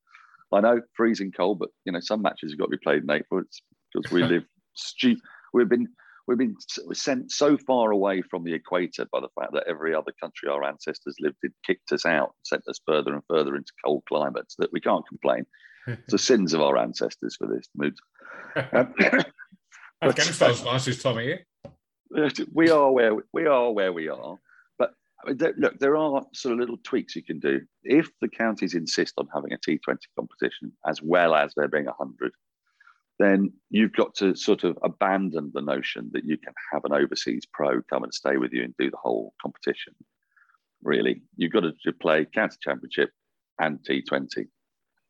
I 0.53 0.61
know 0.61 0.83
freezing 0.95 1.33
cold, 1.33 1.59
but 1.61 1.71
you 1.85 1.93
know 1.93 2.01
some 2.01 2.23
matches 2.23 2.53
have 2.53 2.59
got 2.59 2.67
to 2.67 2.77
be 2.77 2.83
played 2.83 3.03
in 3.05 3.11
April. 3.11 3.41
It's 3.41 3.63
because 3.93 4.11
we 4.13 4.23
live 4.25 4.45
stu- 4.75 5.17
We've 5.55 5.69
been 5.69 5.89
we've 6.27 6.39
been 6.39 6.57
sent 6.93 7.33
so 7.33 7.57
far 7.57 7.91
away 7.91 8.23
from 8.23 8.45
the 8.45 8.55
equator 8.55 9.07
by 9.13 9.21
the 9.21 9.29
fact 9.39 9.53
that 9.53 9.65
every 9.69 9.95
other 9.95 10.13
country 10.21 10.49
our 10.49 10.65
ancestors 10.65 11.17
lived 11.21 11.37
in 11.43 11.53
kicked 11.67 11.93
us 11.93 12.07
out, 12.07 12.35
sent 12.45 12.63
us 12.69 12.81
further 12.87 13.13
and 13.13 13.23
further 13.29 13.57
into 13.57 13.73
cold 13.85 14.03
climates 14.09 14.55
that 14.59 14.73
we 14.73 14.81
can't 14.81 15.07
complain. 15.09 15.45
it's 15.87 16.13
the 16.13 16.19
sins 16.19 16.55
of 16.55 16.61
our 16.61 16.77
ancestors 16.77 17.37
for 17.37 17.47
this 17.47 17.69
mood. 17.75 17.95
Um, 18.73 18.93
Afghanistan's 20.03 20.65
nice 20.65 20.89
as 20.89 21.03
Tommy. 21.03 21.39
We 22.53 22.69
are 22.69 22.93
where 22.93 23.15
we 23.33 23.47
are 23.47 23.71
where 23.71 23.93
we 23.93 24.09
are. 24.09 24.37
But 24.79 24.93
look, 25.57 25.79
there 25.79 25.97
are 25.97 26.23
sort 26.35 26.53
of 26.53 26.59
little 26.59 26.77
tweaks 26.85 27.17
you 27.17 27.23
can 27.23 27.39
do. 27.39 27.63
If 27.85 28.11
the 28.21 28.29
counties 28.29 28.75
insist 28.75 29.15
on 29.17 29.29
having 29.33 29.53
a 29.53 29.59
T20 29.59 29.97
competition 30.19 30.73
as 30.87 31.01
well 31.01 31.35
as 31.35 31.55
there 31.57 31.69
being 31.69 31.87
a 31.87 31.95
hundred, 31.95 32.33
then 33.23 33.53
you've 33.71 33.93
got 33.93 34.15
to 34.17 34.35
sort 34.35 34.65
of 34.65 34.79
abandon 34.83 35.51
the 35.55 35.61
notion 35.61 36.11
that 36.13 36.25
you 36.25 36.37
can 36.37 36.53
have 36.73 36.85
an 36.85 36.93
overseas 36.93 37.47
pro 37.53 37.83
come 37.83 38.05
and 38.05 38.13
stay 38.13 38.37
with 38.37 38.53
you 38.53 38.65
and 38.65 38.75
do 38.79 38.91
the 38.91 38.97
whole 38.97 39.35
competition. 39.41 39.95
Really, 40.83 41.23
you've 41.37 41.53
got 41.53 41.61
to 41.63 41.93
play 41.93 42.25
county 42.25 42.57
championship 42.61 43.11
and 43.59 43.79
T20 43.89 44.47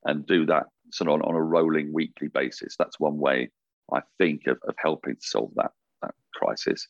and 0.05 0.27
do 0.27 0.47
that 0.47 0.67
sort 0.93 1.09
of 1.09 1.15
on, 1.15 1.23
on 1.23 1.35
a 1.35 1.43
rolling 1.43 1.93
weekly 1.93 2.29
basis. 2.29 2.77
That's 2.79 3.01
one 3.01 3.19
way 3.19 3.51
I 3.93 4.01
think 4.19 4.47
of, 4.47 4.59
of 4.67 4.75
helping 4.79 5.17
solve 5.21 5.53
that, 5.57 5.71
that 6.03 6.15
crisis. 6.35 6.89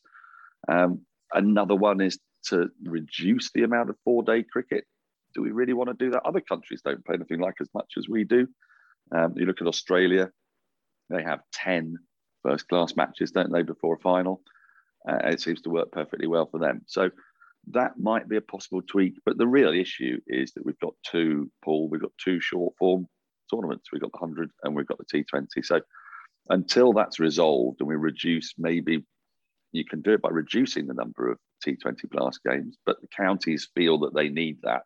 Um, 0.67 1.01
another 1.33 1.75
one 1.75 2.01
is 2.01 2.19
to 2.49 2.69
reduce 2.83 3.51
the 3.51 3.63
amount 3.63 3.89
of 3.89 3.95
four 4.03 4.23
day 4.23 4.43
cricket. 4.43 4.85
Do 5.33 5.41
we 5.41 5.51
really 5.51 5.73
want 5.73 5.89
to 5.89 6.05
do 6.05 6.11
that? 6.11 6.23
Other 6.25 6.41
countries 6.41 6.81
don't 6.83 7.05
play 7.05 7.15
anything 7.15 7.39
like 7.39 7.55
as 7.61 7.69
much 7.73 7.93
as 7.97 8.07
we 8.09 8.23
do. 8.23 8.47
Um, 9.15 9.33
you 9.35 9.45
look 9.45 9.61
at 9.61 9.67
Australia, 9.67 10.29
they 11.09 11.23
have 11.23 11.41
10 11.53 11.97
first 12.43 12.67
class 12.67 12.95
matches, 12.95 13.31
don't 13.31 13.51
they, 13.51 13.63
before 13.63 13.95
a 13.95 13.99
final? 13.99 14.41
Uh, 15.07 15.17
it 15.25 15.41
seems 15.41 15.61
to 15.61 15.69
work 15.69 15.91
perfectly 15.91 16.27
well 16.27 16.45
for 16.45 16.59
them. 16.59 16.81
So 16.87 17.09
that 17.71 17.99
might 17.99 18.27
be 18.27 18.37
a 18.37 18.41
possible 18.41 18.81
tweak. 18.81 19.15
But 19.25 19.37
the 19.37 19.47
real 19.47 19.73
issue 19.73 20.19
is 20.27 20.53
that 20.53 20.65
we've 20.65 20.79
got 20.79 20.93
two, 21.09 21.51
Paul, 21.63 21.89
we've 21.89 22.01
got 22.01 22.11
two 22.23 22.39
short 22.39 22.73
form 22.77 23.07
tournaments. 23.51 23.89
We've 23.91 24.01
got 24.01 24.11
the 24.11 24.19
100 24.19 24.51
and 24.63 24.75
we've 24.75 24.87
got 24.87 24.97
the 24.97 25.05
T20. 25.23 25.47
So 25.63 25.81
until 26.49 26.93
that's 26.93 27.19
resolved 27.19 27.79
and 27.79 27.87
we 27.87 27.95
reduce, 27.95 28.53
maybe 28.57 29.05
you 29.71 29.85
can 29.85 30.01
do 30.01 30.13
it 30.13 30.21
by 30.21 30.29
reducing 30.29 30.87
the 30.87 30.93
number 30.93 31.31
of 31.31 31.39
T20 31.65 32.09
blast 32.11 32.41
games, 32.47 32.77
but 32.85 33.01
the 33.01 33.07
counties 33.15 33.69
feel 33.75 33.99
that 33.99 34.13
they 34.13 34.29
need 34.29 34.57
that 34.63 34.83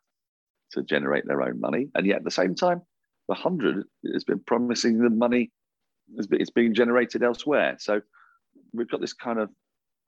to 0.72 0.82
generate 0.82 1.26
their 1.26 1.42
own 1.42 1.60
money. 1.60 1.88
And 1.94 2.06
yet 2.06 2.18
at 2.18 2.24
the 2.24 2.30
same 2.30 2.54
time, 2.54 2.82
the 3.28 3.34
100 3.34 3.84
has 4.12 4.24
been 4.24 4.40
promising 4.46 4.98
them 4.98 5.18
money 5.18 5.50
it's 6.16 6.50
being 6.50 6.74
generated 6.74 7.22
elsewhere. 7.22 7.76
So 7.78 8.00
we've 8.72 8.90
got 8.90 9.00
this 9.00 9.12
kind 9.12 9.38
of 9.38 9.50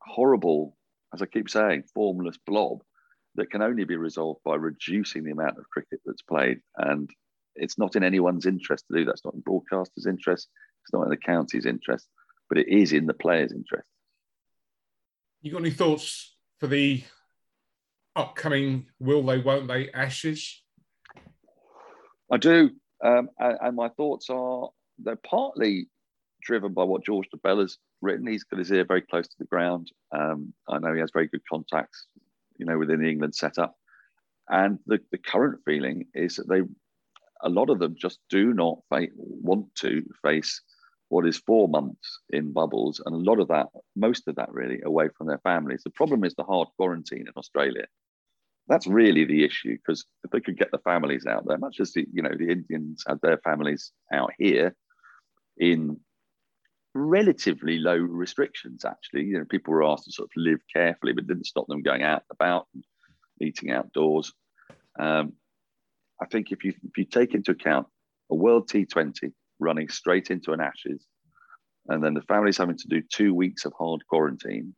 horrible, 0.02 0.76
as 1.14 1.22
I 1.22 1.26
keep 1.26 1.50
saying, 1.50 1.84
formless 1.94 2.38
blob 2.46 2.82
that 3.36 3.50
can 3.50 3.62
only 3.62 3.84
be 3.84 3.96
resolved 3.96 4.40
by 4.44 4.56
reducing 4.56 5.24
the 5.24 5.30
amount 5.30 5.58
of 5.58 5.68
cricket 5.70 6.00
that's 6.04 6.22
played. 6.22 6.60
And 6.76 7.08
it's 7.54 7.78
not 7.78 7.96
in 7.96 8.02
anyone's 8.02 8.46
interest 8.46 8.86
to 8.88 8.98
do 8.98 9.04
that. 9.04 9.12
It's 9.12 9.24
not 9.24 9.34
in 9.34 9.42
broadcasters' 9.42 10.08
interest. 10.08 10.48
It's 10.84 10.92
not 10.92 11.04
in 11.04 11.10
the 11.10 11.16
county's 11.16 11.66
interest, 11.66 12.08
but 12.48 12.58
it 12.58 12.68
is 12.68 12.92
in 12.92 13.06
the 13.06 13.14
players' 13.14 13.52
interest. 13.52 13.86
You 15.42 15.52
got 15.52 15.60
any 15.60 15.70
thoughts 15.70 16.34
for 16.58 16.66
the 16.66 17.02
upcoming 18.16 18.86
will 18.98 19.22
they, 19.22 19.38
won't 19.38 19.68
they 19.68 19.90
Ashes? 19.92 20.62
I 22.30 22.36
do. 22.36 22.70
Um, 23.02 23.30
and, 23.38 23.58
and, 23.62 23.76
my 23.76 23.88
thoughts 23.88 24.28
are 24.28 24.68
they're 25.02 25.16
partly 25.16 25.88
driven 26.42 26.72
by 26.72 26.84
what 26.84 27.04
George 27.04 27.28
Dobell 27.34 27.66
written. 28.00 28.26
He's 28.26 28.44
got 28.44 28.58
his 28.58 28.72
ear 28.72 28.84
very 28.84 29.02
close 29.02 29.28
to 29.28 29.36
the 29.38 29.44
ground. 29.46 29.90
Um, 30.12 30.52
I 30.68 30.78
know 30.78 30.94
he 30.94 31.00
has 31.00 31.10
very 31.12 31.28
good 31.28 31.42
contacts, 31.50 32.06
you 32.56 32.66
know, 32.66 32.78
within 32.78 33.02
the 33.02 33.08
England 33.10 33.34
setup. 33.34 33.76
And 34.48 34.78
the, 34.86 34.98
the 35.12 35.18
current 35.18 35.60
feeling 35.64 36.06
is 36.14 36.36
that 36.36 36.48
they, 36.48 36.62
a 37.42 37.48
lot 37.48 37.70
of 37.70 37.78
them 37.78 37.94
just 37.96 38.18
do 38.28 38.52
not 38.52 38.78
fa- 38.88 39.08
want 39.16 39.74
to 39.76 40.04
face 40.22 40.60
what 41.08 41.26
is 41.26 41.38
four 41.38 41.68
months 41.68 42.20
in 42.30 42.52
bubbles, 42.52 43.02
and 43.04 43.14
a 43.14 43.30
lot 43.30 43.40
of 43.40 43.48
that, 43.48 43.66
most 43.96 44.28
of 44.28 44.36
that, 44.36 44.52
really 44.52 44.80
away 44.84 45.08
from 45.18 45.26
their 45.26 45.40
families. 45.40 45.82
The 45.82 45.90
problem 45.90 46.24
is 46.24 46.34
the 46.34 46.44
hard 46.44 46.68
quarantine 46.76 47.26
in 47.26 47.32
Australia. 47.36 47.84
That's 48.68 48.86
really 48.86 49.24
the 49.24 49.44
issue 49.44 49.76
because 49.76 50.04
if 50.22 50.30
they 50.30 50.38
could 50.38 50.56
get 50.56 50.70
the 50.70 50.78
families 50.78 51.26
out 51.26 51.44
there, 51.48 51.58
much 51.58 51.80
as 51.80 51.92
the 51.92 52.06
you 52.12 52.22
know 52.22 52.30
the 52.38 52.48
Indians 52.48 53.02
had 53.08 53.18
their 53.22 53.38
families 53.38 53.90
out 54.12 54.30
here, 54.38 54.76
in 55.58 55.98
relatively 56.94 57.78
low 57.78 57.96
restrictions. 57.96 58.84
Actually, 58.84 59.24
you 59.24 59.38
know, 59.38 59.44
people 59.44 59.72
were 59.72 59.84
asked 59.84 60.04
to 60.04 60.12
sort 60.12 60.26
of 60.26 60.32
live 60.36 60.60
carefully, 60.72 61.12
but 61.12 61.26
didn't 61.26 61.46
stop 61.46 61.66
them 61.68 61.82
going 61.82 62.02
out 62.02 62.22
about 62.30 62.66
and 62.74 62.84
eating 63.40 63.70
outdoors. 63.70 64.32
Um, 64.98 65.34
I 66.20 66.26
think 66.26 66.52
if 66.52 66.64
you 66.64 66.74
if 66.84 66.98
you 66.98 67.04
take 67.04 67.34
into 67.34 67.52
account 67.52 67.86
a 68.30 68.34
World 68.34 68.68
T20 68.68 69.32
running 69.58 69.88
straight 69.88 70.30
into 70.30 70.52
an 70.52 70.60
Ashes, 70.60 71.06
and 71.88 72.02
then 72.02 72.14
the 72.14 72.22
families 72.22 72.58
having 72.58 72.76
to 72.76 72.88
do 72.88 73.02
two 73.02 73.34
weeks 73.34 73.64
of 73.64 73.72
hard 73.78 74.06
quarantine, 74.06 74.74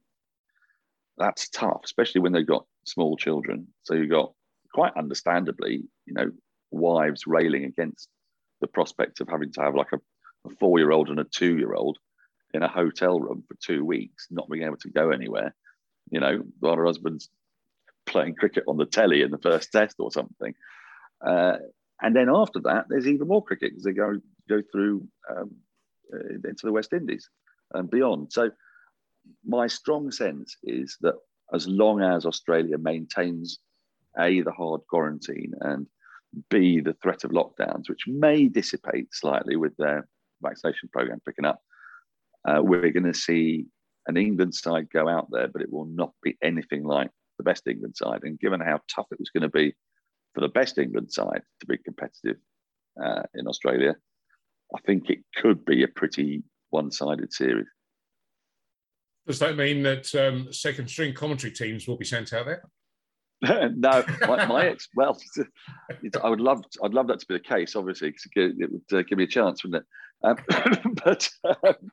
that's 1.19 1.49
tough, 1.49 1.81
especially 1.85 2.21
when 2.21 2.33
they've 2.33 2.47
got 2.47 2.67
small 2.85 3.17
children. 3.17 3.67
So 3.83 3.95
you've 3.95 4.11
got 4.11 4.33
quite 4.73 4.93
understandably, 4.97 5.83
you 6.07 6.15
know, 6.15 6.31
wives 6.71 7.27
railing 7.27 7.65
against 7.65 8.09
the 8.61 8.67
prospect 8.67 9.21
of 9.21 9.29
having 9.29 9.53
to 9.53 9.61
have 9.61 9.75
like 9.75 9.93
a, 9.93 9.99
a 10.47 10.51
four 10.51 10.79
year 10.79 10.91
old 10.91 11.09
and 11.09 11.21
a 11.21 11.25
two 11.25 11.57
year 11.57 11.75
old 11.75 11.99
in 12.55 12.63
a 12.63 12.69
hotel 12.69 13.19
room 13.19 13.45
for 13.47 13.57
two 13.63 13.85
weeks, 13.85 14.27
not 14.31 14.49
being 14.51 14.65
able 14.65 14.77
to 14.77 14.91
go 14.91 15.11
anywhere. 15.11 15.55
You 16.11 16.21
know, 16.21 16.43
while 16.61 16.77
her 16.77 16.85
husband's 16.85 17.31
playing 18.07 18.35
cricket 18.35 18.65
on 18.67 18.77
the 18.77 18.87
telly 18.87 19.23
in 19.23 19.31
the 19.31 19.39
first 19.39 19.73
test 19.73 19.97
or 19.99 20.11
something. 20.11 20.55
Uh, 21.25 21.57
and 22.01 22.17
then 22.17 22.29
after 22.29 22.61
that, 22.61 22.87
there's 22.89 23.07
even 23.07 23.29
more 23.29 23.45
cricket 23.45 23.71
because 23.71 23.85
they 23.85 23.93
go 23.93 24.15
go 24.49 24.61
through 24.73 25.07
um, 25.31 25.53
uh, 26.13 26.49
into 26.49 26.65
the 26.67 26.73
West 26.73 26.93
Indies 26.93 27.29
and 27.73 27.91
beyond. 27.91 28.33
So 28.33 28.51
my 29.45 29.69
strong 29.69 30.11
sense 30.11 30.57
is 30.65 30.97
that 31.01 31.15
as 31.55 31.69
long 31.69 32.03
as 32.03 32.27
Australia 32.27 32.77
maintains 32.77 33.59
a 34.19 34.43
the 34.43 34.51
hard 34.51 34.81
quarantine 34.89 35.55
and 35.61 35.87
b 36.51 36.81
the 36.81 36.95
threat 36.95 37.25
of 37.25 37.31
lockdowns, 37.31 37.89
which 37.89 38.07
may 38.07 38.49
dissipate 38.49 39.15
slightly 39.15 39.57
with 39.57 39.77
their 39.77 40.09
vaccination 40.43 40.89
program 40.93 41.21
picking 41.25 41.45
up, 41.45 41.61
uh, 42.49 42.61
we're 42.63 42.93
going 42.93 43.05
to 43.05 43.15
see 43.15 43.67
an 44.07 44.17
England 44.17 44.55
side 44.55 44.89
go 44.93 45.09
out 45.09 45.29
there, 45.31 45.49
but 45.49 45.63
it 45.63 45.73
will 45.73 45.87
not 45.87 46.13
be 46.23 46.37
anything 46.43 46.85
like 46.85 47.11
the 47.39 47.45
best 47.45 47.67
England 47.67 47.97
side. 47.97 48.21
And 48.25 48.39
given 48.39 48.61
how 48.61 48.81
tough 48.95 49.07
it 49.11 49.19
was 49.19 49.31
going 49.31 49.43
to 49.43 49.49
be 49.49 49.75
for 50.35 50.41
the 50.41 50.49
best 50.49 50.79
England 50.79 51.13
side 51.13 51.43
to 51.61 51.67
be 51.67 51.79
competitive 51.79 52.37
uh, 53.03 53.23
in 53.35 53.47
Australia, 53.47 53.95
I 54.75 54.81
think 54.81 55.11
it 55.11 55.21
could 55.37 55.65
be 55.65 55.83
a 55.83 55.89
pretty 55.89 56.43
one-sided 56.71 57.33
series. 57.33 57.67
Does 59.27 59.39
that 59.39 59.57
mean 59.57 59.83
that 59.85 60.13
um, 60.15 60.53
second 60.53 60.89
string 60.89 61.15
commentary 61.15 61.53
teams 61.53 61.87
will 61.87 61.97
be 61.97 62.05
sent 62.05 62.33
out 62.33 62.47
there? 62.47 62.65
no, 63.77 64.05
my, 64.23 64.47
my, 64.47 64.67
ex. 64.71 64.89
Well, 64.97 65.17
I 66.23 66.29
would 66.29 66.41
love. 66.41 66.65
I'd 66.83 66.95
love 66.95 67.09
that 67.09 67.21
to 67.21 67.27
be 67.27 67.35
the 67.35 67.41
case. 67.41 67.77
Obviously, 67.77 68.11
because 68.11 68.53
it 68.59 68.71
would 68.71 68.99
uh, 68.99 69.03
give 69.03 69.19
me 69.19 69.25
a 69.25 69.29
chance, 69.29 69.63
wouldn't 69.63 69.83
it? 69.83 69.89
Um, 70.25 70.37
but 71.05 71.29
um, 71.45 71.91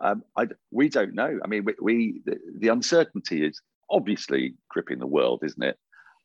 um, 0.00 0.24
I, 0.36 0.46
we 0.70 0.88
don't 0.88 1.14
know. 1.14 1.38
I 1.42 1.46
mean, 1.46 1.64
we, 1.64 1.74
we 1.80 2.22
the, 2.24 2.38
the, 2.58 2.68
uncertainty 2.68 3.44
is 3.44 3.60
obviously 3.90 4.54
gripping 4.68 4.98
the 4.98 5.06
world, 5.06 5.42
isn't 5.44 5.62
it? 5.62 5.78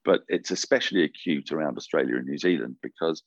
But 0.06 0.22
it's 0.28 0.52
especially 0.52 1.04
acute 1.04 1.52
around 1.52 1.78
Australia 1.78 2.16
and 2.16 2.26
New 2.26 2.38
Zealand 2.38 2.78
because 2.82 3.22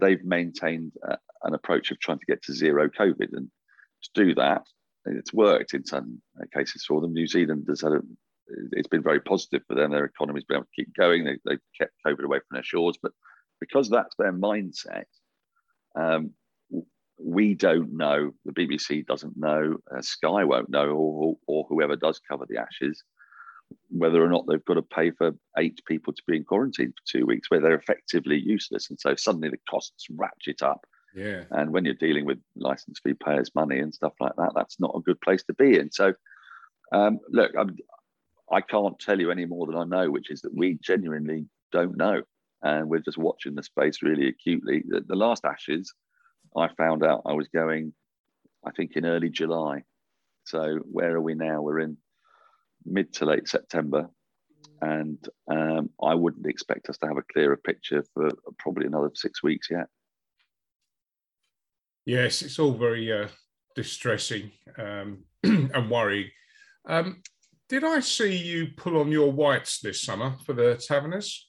they've 0.00 0.22
maintained 0.24 0.92
uh, 1.08 1.16
an 1.44 1.54
approach 1.54 1.90
of 1.90 1.98
trying 2.00 2.18
to 2.18 2.26
get 2.26 2.42
to 2.42 2.52
zero 2.52 2.88
COVID, 2.88 3.32
and 3.32 3.50
to 4.02 4.10
do 4.14 4.34
that, 4.34 4.66
it's 5.06 5.32
worked 5.32 5.74
in 5.74 5.84
some 5.84 6.20
uh, 6.40 6.44
cases 6.54 6.84
for 6.86 7.00
them. 7.00 7.14
New 7.14 7.26
Zealand 7.26 7.66
has 7.68 7.80
had 7.80 7.92
a, 7.92 8.00
it's 8.72 8.88
been 8.88 9.02
very 9.02 9.20
positive 9.20 9.62
for 9.66 9.74
them. 9.74 9.90
Their 9.90 10.04
economy's 10.04 10.44
been 10.44 10.58
able 10.58 10.66
to 10.66 10.82
keep 10.82 10.94
going. 10.94 11.24
They, 11.24 11.38
they've 11.44 11.58
kept 11.78 11.92
COVID 12.06 12.24
away 12.24 12.38
from 12.38 12.54
their 12.54 12.62
shores, 12.62 12.98
but 13.02 13.12
because 13.60 13.88
that's 13.88 14.14
their 14.18 14.32
mindset, 14.32 15.04
um, 15.96 16.30
we 17.18 17.54
don't 17.54 17.96
know. 17.96 18.32
The 18.44 18.52
BBC 18.52 19.06
doesn't 19.06 19.36
know. 19.36 19.76
Uh, 19.94 20.00
Sky 20.00 20.44
won't 20.44 20.70
know, 20.70 20.88
or, 20.88 21.36
or 21.46 21.66
whoever 21.68 21.96
does 21.96 22.20
cover 22.20 22.46
the 22.48 22.58
Ashes, 22.58 23.02
whether 23.90 24.22
or 24.22 24.28
not 24.28 24.46
they've 24.46 24.64
got 24.64 24.74
to 24.74 24.82
pay 24.82 25.10
for 25.10 25.32
eight 25.58 25.80
people 25.86 26.12
to 26.12 26.22
be 26.26 26.36
in 26.36 26.44
quarantine 26.44 26.92
for 26.92 27.18
two 27.18 27.26
weeks, 27.26 27.50
where 27.50 27.60
they're 27.60 27.74
effectively 27.74 28.38
useless. 28.38 28.88
And 28.90 28.98
so 29.00 29.14
suddenly 29.16 29.48
the 29.48 29.58
costs 29.68 30.06
ratchet 30.10 30.62
up. 30.62 30.84
Yeah. 31.14 31.44
And 31.50 31.72
when 31.72 31.84
you're 31.84 31.94
dealing 31.94 32.24
with 32.24 32.38
license 32.54 33.00
fee 33.02 33.14
payers' 33.14 33.54
money 33.54 33.80
and 33.80 33.94
stuff 33.94 34.12
like 34.20 34.36
that, 34.36 34.52
that's 34.54 34.78
not 34.78 34.94
a 34.94 35.00
good 35.00 35.20
place 35.20 35.42
to 35.44 35.54
be 35.54 35.78
in. 35.78 35.90
So, 35.90 36.14
um, 36.92 37.18
look, 37.30 37.52
I'm, 37.58 37.76
I 38.52 38.60
can't 38.60 38.98
tell 38.98 39.18
you 39.18 39.30
any 39.30 39.44
more 39.44 39.66
than 39.66 39.76
I 39.76 39.84
know, 39.84 40.10
which 40.10 40.30
is 40.30 40.42
that 40.42 40.54
we 40.54 40.78
genuinely 40.82 41.46
don't 41.72 41.96
know. 41.96 42.22
And 42.62 42.88
we're 42.88 43.00
just 43.00 43.18
watching 43.18 43.54
the 43.54 43.62
space 43.62 44.02
really 44.02 44.28
acutely. 44.28 44.82
The, 44.86 45.02
the 45.06 45.14
last 45.14 45.44
Ashes, 45.44 45.92
I 46.56 46.68
found 46.76 47.04
out 47.04 47.22
I 47.26 47.32
was 47.32 47.48
going, 47.48 47.92
I 48.64 48.70
think, 48.72 48.96
in 48.96 49.06
early 49.06 49.30
July. 49.30 49.82
So 50.44 50.78
where 50.90 51.14
are 51.14 51.20
we 51.20 51.34
now? 51.34 51.62
We're 51.62 51.80
in 51.80 51.98
mid 52.84 53.12
to 53.14 53.26
late 53.26 53.48
September. 53.48 54.08
And 54.80 55.18
um, 55.50 55.90
I 56.02 56.14
wouldn't 56.14 56.46
expect 56.46 56.88
us 56.88 56.98
to 56.98 57.08
have 57.08 57.16
a 57.16 57.32
clearer 57.32 57.56
picture 57.56 58.04
for 58.14 58.30
probably 58.58 58.86
another 58.86 59.10
six 59.14 59.42
weeks 59.42 59.68
yet. 59.70 59.86
Yes, 62.06 62.42
it's 62.42 62.58
all 62.58 62.72
very 62.72 63.12
uh, 63.12 63.28
distressing 63.74 64.50
um, 64.78 65.24
and 65.42 65.90
worrying. 65.90 66.30
Um, 66.86 67.22
did 67.68 67.84
I 67.84 68.00
see 68.00 68.34
you 68.34 68.68
pull 68.76 68.98
on 68.98 69.12
your 69.12 69.30
whites 69.30 69.80
this 69.80 70.02
summer 70.02 70.36
for 70.46 70.54
the 70.54 70.76
Taverners? 70.76 71.48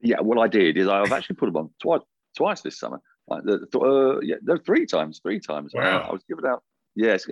Yeah, 0.00 0.20
what 0.20 0.38
I 0.38 0.46
did 0.46 0.76
is 0.76 0.88
I've 0.88 1.12
actually 1.12 1.36
put 1.36 1.46
them 1.46 1.56
on 1.56 1.70
twice, 1.80 2.02
twice 2.36 2.60
this 2.60 2.78
summer. 2.78 3.00
Uh, 3.40 4.20
yeah, 4.20 4.36
no, 4.42 4.56
three 4.56 4.86
times, 4.86 5.20
three 5.22 5.40
times. 5.40 5.72
Wow. 5.74 6.06
I 6.08 6.12
was 6.12 6.22
given 6.28 6.46
out, 6.46 6.62
yes, 6.94 7.26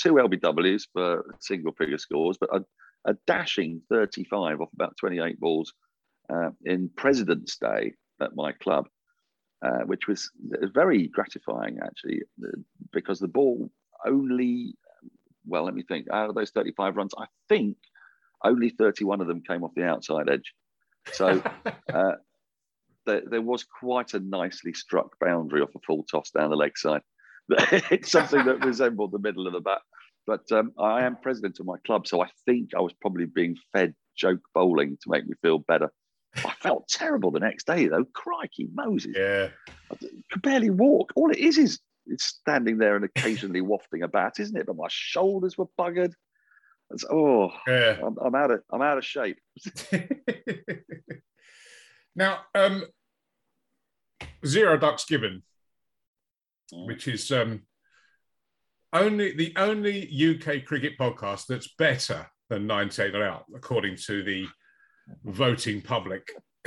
two 0.00 0.14
LBWs 0.14 0.84
for 0.92 1.24
single 1.40 1.72
figure 1.72 1.98
scores, 1.98 2.38
but 2.38 2.50
a, 2.54 2.64
a 3.10 3.14
dashing 3.26 3.82
35 3.88 4.60
off 4.60 4.68
about 4.74 4.96
28 4.98 5.38
balls 5.40 5.72
uh, 6.32 6.50
in 6.64 6.90
President's 6.96 7.56
Day 7.56 7.94
at 8.20 8.34
my 8.34 8.52
club, 8.52 8.86
uh, 9.64 9.80
which 9.86 10.06
was 10.08 10.30
very 10.74 11.08
gratifying 11.08 11.78
actually, 11.84 12.22
because 12.92 13.18
the 13.18 13.28
ball 13.28 13.70
only, 14.06 14.74
well, 15.46 15.64
let 15.64 15.74
me 15.74 15.82
think, 15.82 16.06
out 16.12 16.28
of 16.28 16.34
those 16.34 16.50
35 16.50 16.96
runs, 16.96 17.14
I 17.18 17.26
think 17.48 17.76
only 18.44 18.70
31 18.70 19.20
of 19.20 19.26
them 19.26 19.42
came 19.46 19.64
off 19.64 19.72
the 19.76 19.84
outside 19.84 20.28
edge. 20.28 20.52
So 21.12 21.42
uh, 21.92 22.12
there, 23.06 23.22
there, 23.26 23.42
was 23.42 23.64
quite 23.64 24.14
a 24.14 24.20
nicely 24.20 24.72
struck 24.72 25.18
boundary 25.20 25.60
off 25.60 25.74
a 25.74 25.80
full 25.86 26.04
toss 26.04 26.30
down 26.30 26.50
the 26.50 26.56
leg 26.56 26.76
side. 26.76 27.02
it's 27.48 28.10
something 28.10 28.44
that 28.44 28.64
resembled 28.64 29.12
the 29.12 29.18
middle 29.18 29.46
of 29.46 29.52
the 29.52 29.60
bat. 29.60 29.80
But 30.26 30.50
um, 30.52 30.72
I 30.78 31.02
am 31.04 31.16
president 31.16 31.58
of 31.58 31.66
my 31.66 31.76
club, 31.84 32.06
so 32.06 32.22
I 32.22 32.28
think 32.46 32.70
I 32.76 32.80
was 32.80 32.92
probably 33.00 33.26
being 33.26 33.56
fed 33.72 33.94
joke 34.16 34.40
bowling 34.54 34.96
to 35.02 35.10
make 35.10 35.26
me 35.26 35.34
feel 35.42 35.58
better. 35.58 35.90
I 36.36 36.54
felt 36.60 36.88
terrible 36.88 37.30
the 37.30 37.40
next 37.40 37.66
day, 37.66 37.88
though. 37.88 38.06
Crikey, 38.14 38.68
Moses! 38.72 39.12
Yeah, 39.16 39.48
I 39.90 39.96
could 40.30 40.42
barely 40.42 40.70
walk. 40.70 41.12
All 41.14 41.30
it 41.30 41.38
is 41.38 41.58
is 41.58 41.80
it's 42.06 42.24
standing 42.24 42.78
there 42.78 42.96
and 42.96 43.04
occasionally 43.04 43.60
wafting 43.60 44.02
a 44.02 44.08
bat, 44.08 44.34
isn't 44.38 44.56
it? 44.56 44.66
But 44.66 44.76
my 44.76 44.86
shoulders 44.88 45.58
were 45.58 45.66
buggered. 45.78 46.12
It's, 46.90 47.04
oh, 47.10 47.50
yeah. 47.66 47.98
I'm, 48.04 48.16
I'm 48.18 48.34
out 48.34 48.50
of 48.50 48.62
I'm 48.70 48.82
out 48.82 48.98
of 48.98 49.04
shape. 49.04 49.38
Now, 52.14 52.40
um, 52.54 52.84
Zero 54.44 54.76
Ducks 54.76 55.04
Given, 55.04 55.42
which 56.72 57.08
is 57.08 57.30
um, 57.30 57.62
only 58.92 59.34
the 59.34 59.54
only 59.56 60.02
UK 60.02 60.64
cricket 60.64 60.98
podcast 60.98 61.46
that's 61.46 61.74
better 61.78 62.26
than 62.50 62.66
Nine 62.66 62.90
98 62.96 63.14
Out, 63.22 63.44
according 63.54 63.96
to 64.06 64.22
the 64.22 64.46
voting 65.24 65.80
public. 65.80 66.30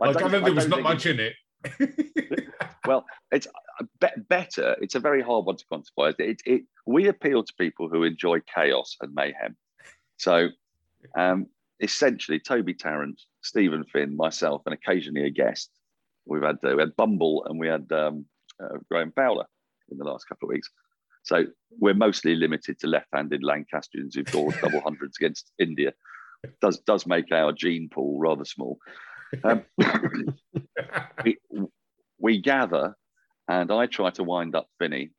I, 0.00 0.12
gather 0.12 0.40
there 0.40 0.52
was 0.52 0.68
not 0.68 0.82
much 0.82 1.06
in 1.06 1.18
it. 1.18 1.34
well, 2.86 3.04
it's 3.32 3.46
uh, 3.80 3.84
be- 4.00 4.22
better. 4.28 4.76
It's 4.80 4.94
a 4.94 5.00
very 5.00 5.22
hard 5.22 5.46
one 5.46 5.56
to 5.56 5.64
quantify. 5.72 6.14
It, 6.18 6.40
it, 6.44 6.62
we 6.86 7.08
appeal 7.08 7.42
to 7.42 7.52
people 7.58 7.88
who 7.88 8.04
enjoy 8.04 8.40
chaos 8.54 8.96
and 9.00 9.14
mayhem. 9.14 9.56
So 10.18 10.48
um, 11.16 11.46
essentially 11.80 12.40
Toby 12.40 12.74
Tarrant, 12.74 13.20
Stephen 13.42 13.84
Finn, 13.84 14.16
myself, 14.16 14.62
and 14.66 14.74
occasionally 14.74 15.26
a 15.26 15.30
guest. 15.30 15.70
We've 16.26 16.42
had 16.42 16.56
uh, 16.64 16.74
we 16.74 16.80
had 16.82 16.96
Bumble 16.96 17.44
and 17.48 17.58
we 17.58 17.68
had 17.68 17.90
um, 17.92 18.26
uh, 18.62 18.78
Graham 18.90 19.12
Fowler 19.12 19.46
in 19.90 19.98
the 19.98 20.04
last 20.04 20.28
couple 20.28 20.48
of 20.48 20.52
weeks. 20.52 20.68
So 21.22 21.44
we're 21.78 21.94
mostly 21.94 22.34
limited 22.34 22.78
to 22.80 22.86
left-handed 22.86 23.42
Lancastrians 23.42 24.14
who've 24.14 24.28
scored 24.28 24.54
double 24.62 24.80
hundreds 24.80 25.16
against 25.18 25.50
India. 25.58 25.92
Does 26.60 26.78
does 26.80 27.06
make 27.06 27.32
our 27.32 27.52
gene 27.52 27.88
pool 27.88 28.18
rather 28.18 28.44
small. 28.44 28.78
Um, 29.44 29.64
we, 31.24 31.36
we, 32.18 32.40
gather, 32.40 32.94
and 33.48 33.70
I 33.70 33.86
try 33.86 34.10
to 34.10 34.24
wind 34.24 34.54
up 34.54 34.68
Finney. 34.78 35.10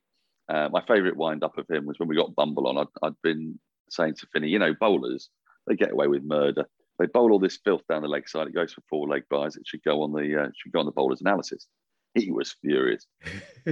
Uh, 0.47 0.69
my 0.71 0.81
favourite 0.87 1.15
wind 1.15 1.43
up 1.43 1.57
of 1.57 1.69
him 1.69 1.85
was 1.85 1.99
when 1.99 2.09
we 2.09 2.15
got 2.15 2.33
Bumble 2.35 2.67
on. 2.67 2.77
I'd, 2.77 2.87
I'd 3.03 3.21
been 3.21 3.59
saying 3.89 4.15
to 4.15 4.27
Finney, 4.33 4.47
you 4.49 4.59
know, 4.59 4.73
bowlers 4.79 5.29
they 5.69 5.75
get 5.75 5.91
away 5.91 6.07
with 6.07 6.23
murder. 6.23 6.65
They 6.97 7.05
bowl 7.05 7.31
all 7.31 7.39
this 7.39 7.59
filth 7.63 7.83
down 7.87 8.01
the 8.01 8.09
leg 8.09 8.27
side. 8.27 8.47
It 8.47 8.53
goes 8.53 8.73
for 8.73 8.81
four 8.89 9.07
leg 9.07 9.23
byes. 9.29 9.55
It 9.55 9.65
should 9.65 9.83
go 9.83 10.01
on 10.01 10.11
the 10.11 10.41
uh, 10.41 10.47
should 10.57 10.73
go 10.73 10.79
on 10.79 10.85
the 10.85 10.91
bowler's 10.91 11.21
analysis. 11.21 11.67
he 12.13 12.31
was 12.31 12.55
furious. 12.61 13.05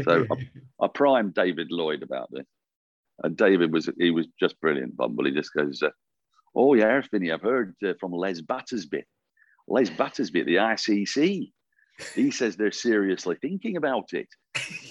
So 0.04 0.26
I 0.82 0.88
primed 0.88 1.34
David 1.34 1.68
Lloyd 1.70 2.04
about 2.04 2.30
this, 2.32 2.46
and 3.24 3.36
David 3.36 3.74
was 3.74 3.90
he 4.00 4.12
was 4.12 4.28
just 4.40 4.60
brilliant. 4.62 4.96
Bumble, 4.96 5.26
he 5.26 5.32
just 5.32 5.54
goes, 5.54 5.84
uh, 5.84 5.90
"Oh 6.56 6.74
yeah, 6.76 7.02
Finny, 7.02 7.32
I've 7.32 7.42
heard 7.42 7.76
uh, 7.86 7.94
from 8.00 8.14
Les 8.14 8.40
Battersby, 8.40 9.04
Les 9.68 9.90
Battersby 9.90 10.42
at 10.42 10.46
the 10.46 10.56
ICC. 10.56 11.52
He 12.14 12.30
says 12.32 12.56
they're 12.56 12.72
seriously 12.72 13.36
thinking 13.42 13.76
about 13.76 14.14
it." 14.14 14.30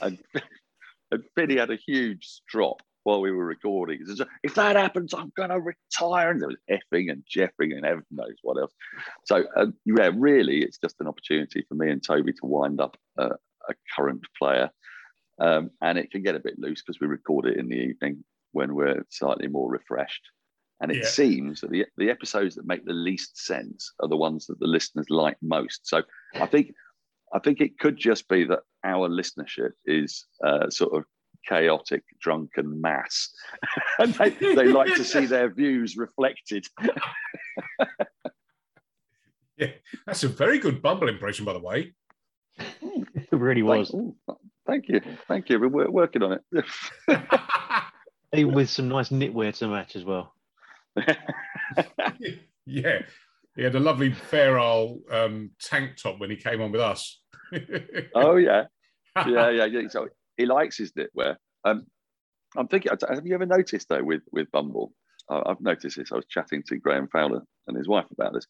And, 0.02 0.18
and 1.10 1.24
Finny 1.34 1.56
had 1.56 1.70
a 1.70 1.78
huge 1.86 2.42
drop 2.48 2.82
while 3.06 3.20
we 3.20 3.30
were 3.30 3.44
recording. 3.44 4.00
If 4.42 4.56
that 4.56 4.74
happens, 4.74 5.14
I'm 5.14 5.32
going 5.36 5.50
to 5.50 5.60
retire. 5.60 6.32
And 6.32 6.42
there 6.42 6.48
was 6.48 6.56
effing 6.68 7.12
and 7.12 7.22
jeffing 7.24 7.72
and 7.72 7.86
heaven 7.86 8.04
knows 8.10 8.34
what 8.42 8.58
else. 8.58 8.72
So, 9.26 9.44
uh, 9.56 9.66
yeah, 9.84 10.10
really, 10.12 10.62
it's 10.62 10.78
just 10.78 10.96
an 10.98 11.06
opportunity 11.06 11.64
for 11.68 11.76
me 11.76 11.88
and 11.88 12.02
Toby 12.04 12.32
to 12.32 12.46
wind 12.46 12.80
up 12.80 12.96
uh, 13.16 13.36
a 13.68 13.74
current 13.94 14.22
player. 14.36 14.70
Um, 15.38 15.70
and 15.80 15.98
it 15.98 16.10
can 16.10 16.24
get 16.24 16.34
a 16.34 16.40
bit 16.40 16.58
loose 16.58 16.82
because 16.82 16.98
we 17.00 17.06
record 17.06 17.46
it 17.46 17.58
in 17.58 17.68
the 17.68 17.76
evening 17.76 18.24
when 18.50 18.74
we're 18.74 19.04
slightly 19.10 19.46
more 19.46 19.70
refreshed. 19.70 20.22
And 20.80 20.90
it 20.90 20.98
yeah. 20.98 21.08
seems 21.08 21.60
that 21.60 21.70
the, 21.70 21.86
the 21.96 22.10
episodes 22.10 22.56
that 22.56 22.66
make 22.66 22.84
the 22.84 22.92
least 22.92 23.38
sense 23.38 23.92
are 24.00 24.08
the 24.08 24.16
ones 24.16 24.46
that 24.46 24.58
the 24.58 24.66
listeners 24.66 25.06
like 25.10 25.36
most. 25.40 25.86
So 25.86 26.02
I 26.34 26.46
think 26.46 26.72
I 27.32 27.38
think 27.38 27.60
it 27.60 27.78
could 27.78 27.96
just 27.96 28.28
be 28.28 28.44
that 28.44 28.60
our 28.84 29.08
listenership 29.08 29.72
is 29.84 30.26
uh, 30.44 30.70
sort 30.70 30.96
of 30.96 31.04
chaotic, 31.48 32.02
drunken 32.20 32.80
mass. 32.80 33.30
and 33.98 34.14
they, 34.14 34.30
they 34.30 34.68
like 34.68 34.94
to 34.94 35.04
see 35.04 35.26
their 35.26 35.52
views 35.52 35.96
reflected. 35.96 36.66
yeah, 39.56 39.70
that's 40.06 40.24
a 40.24 40.28
very 40.28 40.58
good 40.58 40.82
Bumble 40.82 41.08
impression, 41.08 41.44
by 41.44 41.52
the 41.52 41.60
way. 41.60 41.94
It 42.58 43.32
really 43.32 43.62
was. 43.62 43.90
Thank, 43.90 44.14
thank 44.66 44.88
you. 44.88 45.00
Thank 45.28 45.50
you. 45.50 45.60
We're 45.60 45.90
working 45.90 46.22
on 46.22 46.32
it. 46.32 46.42
with 48.54 48.70
some 48.70 48.88
nice 48.88 49.10
knitwear 49.10 49.56
to 49.58 49.68
match 49.68 49.96
as 49.96 50.04
well. 50.04 50.32
yeah. 52.66 53.02
He 53.56 53.62
had 53.62 53.74
a 53.74 53.80
lovely 53.80 54.12
fair 54.12 54.58
old 54.58 55.00
um, 55.10 55.50
tank 55.60 55.96
top 55.96 56.20
when 56.20 56.30
he 56.30 56.36
came 56.36 56.60
on 56.60 56.72
with 56.72 56.80
us. 56.82 57.20
oh 58.14 58.36
yeah, 58.36 58.64
yeah, 59.26 59.50
yeah, 59.50 59.64
yeah. 59.64 59.88
So 59.88 60.08
he 60.36 60.46
likes 60.46 60.76
his 60.76 60.92
knitwear. 60.92 61.36
Um, 61.64 61.86
I'm 62.56 62.68
thinking, 62.68 62.92
have 63.08 63.26
you 63.26 63.34
ever 63.34 63.46
noticed 63.46 63.88
though 63.88 64.04
with 64.04 64.22
with 64.32 64.50
Bumble? 64.50 64.92
Uh, 65.28 65.42
I've 65.46 65.60
noticed 65.60 65.96
this. 65.96 66.12
I 66.12 66.16
was 66.16 66.26
chatting 66.26 66.62
to 66.68 66.76
Graham 66.76 67.08
Fowler 67.08 67.42
and 67.66 67.76
his 67.76 67.88
wife 67.88 68.06
about 68.12 68.32
this. 68.32 68.46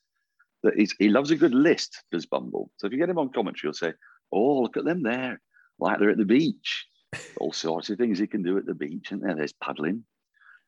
That 0.63 0.75
he's, 0.77 0.95
he 0.99 1.09
loves 1.09 1.31
a 1.31 1.37
good 1.37 1.55
list. 1.55 2.03
Does 2.13 2.27
Bumble? 2.27 2.71
So 2.77 2.87
if 2.87 2.93
you 2.93 2.99
get 2.99 3.09
him 3.09 3.19
on 3.19 3.33
commentary, 3.33 3.69
you'll 3.69 3.75
say, 3.75 3.95
"Oh, 4.33 4.61
look 4.61 4.77
at 4.77 4.85
them 4.85 5.03
there, 5.03 5.41
like 5.79 5.99
they're 5.99 6.11
at 6.11 6.19
the 6.19 6.25
beach. 6.25 6.87
All 7.39 7.53
sorts 7.53 7.91
of 7.91 7.99
things 7.99 8.19
he 8.19 8.27
can 8.27 8.43
do 8.43 8.59
at 8.59 8.67
the 8.67 8.75
beach, 8.75 9.11
and 9.11 9.23
there, 9.23 9.35
there's 9.35 9.55
paddling, 9.55 10.05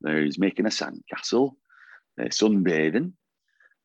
there's 0.01 0.39
making 0.39 0.67
a 0.67 0.71
sandcastle, 0.71 1.53
there's 2.17 2.39
sunbathing, 2.39 3.13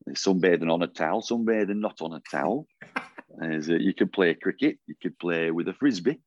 there's 0.06 0.24
sunbathing 0.24 0.72
on 0.72 0.84
a 0.84 0.88
towel, 0.88 1.22
sunbathing 1.22 1.80
not 1.80 2.02
on 2.02 2.14
a 2.14 2.22
towel. 2.32 2.68
There's, 3.36 3.68
uh, 3.68 3.74
you 3.74 3.96
could 3.96 4.14
play 4.14 4.36
cricket, 4.36 4.78
you 4.86 4.94
could 5.02 5.18
play 5.18 5.50
with 5.50 5.68
a 5.68 5.74
frisbee." 5.74 6.20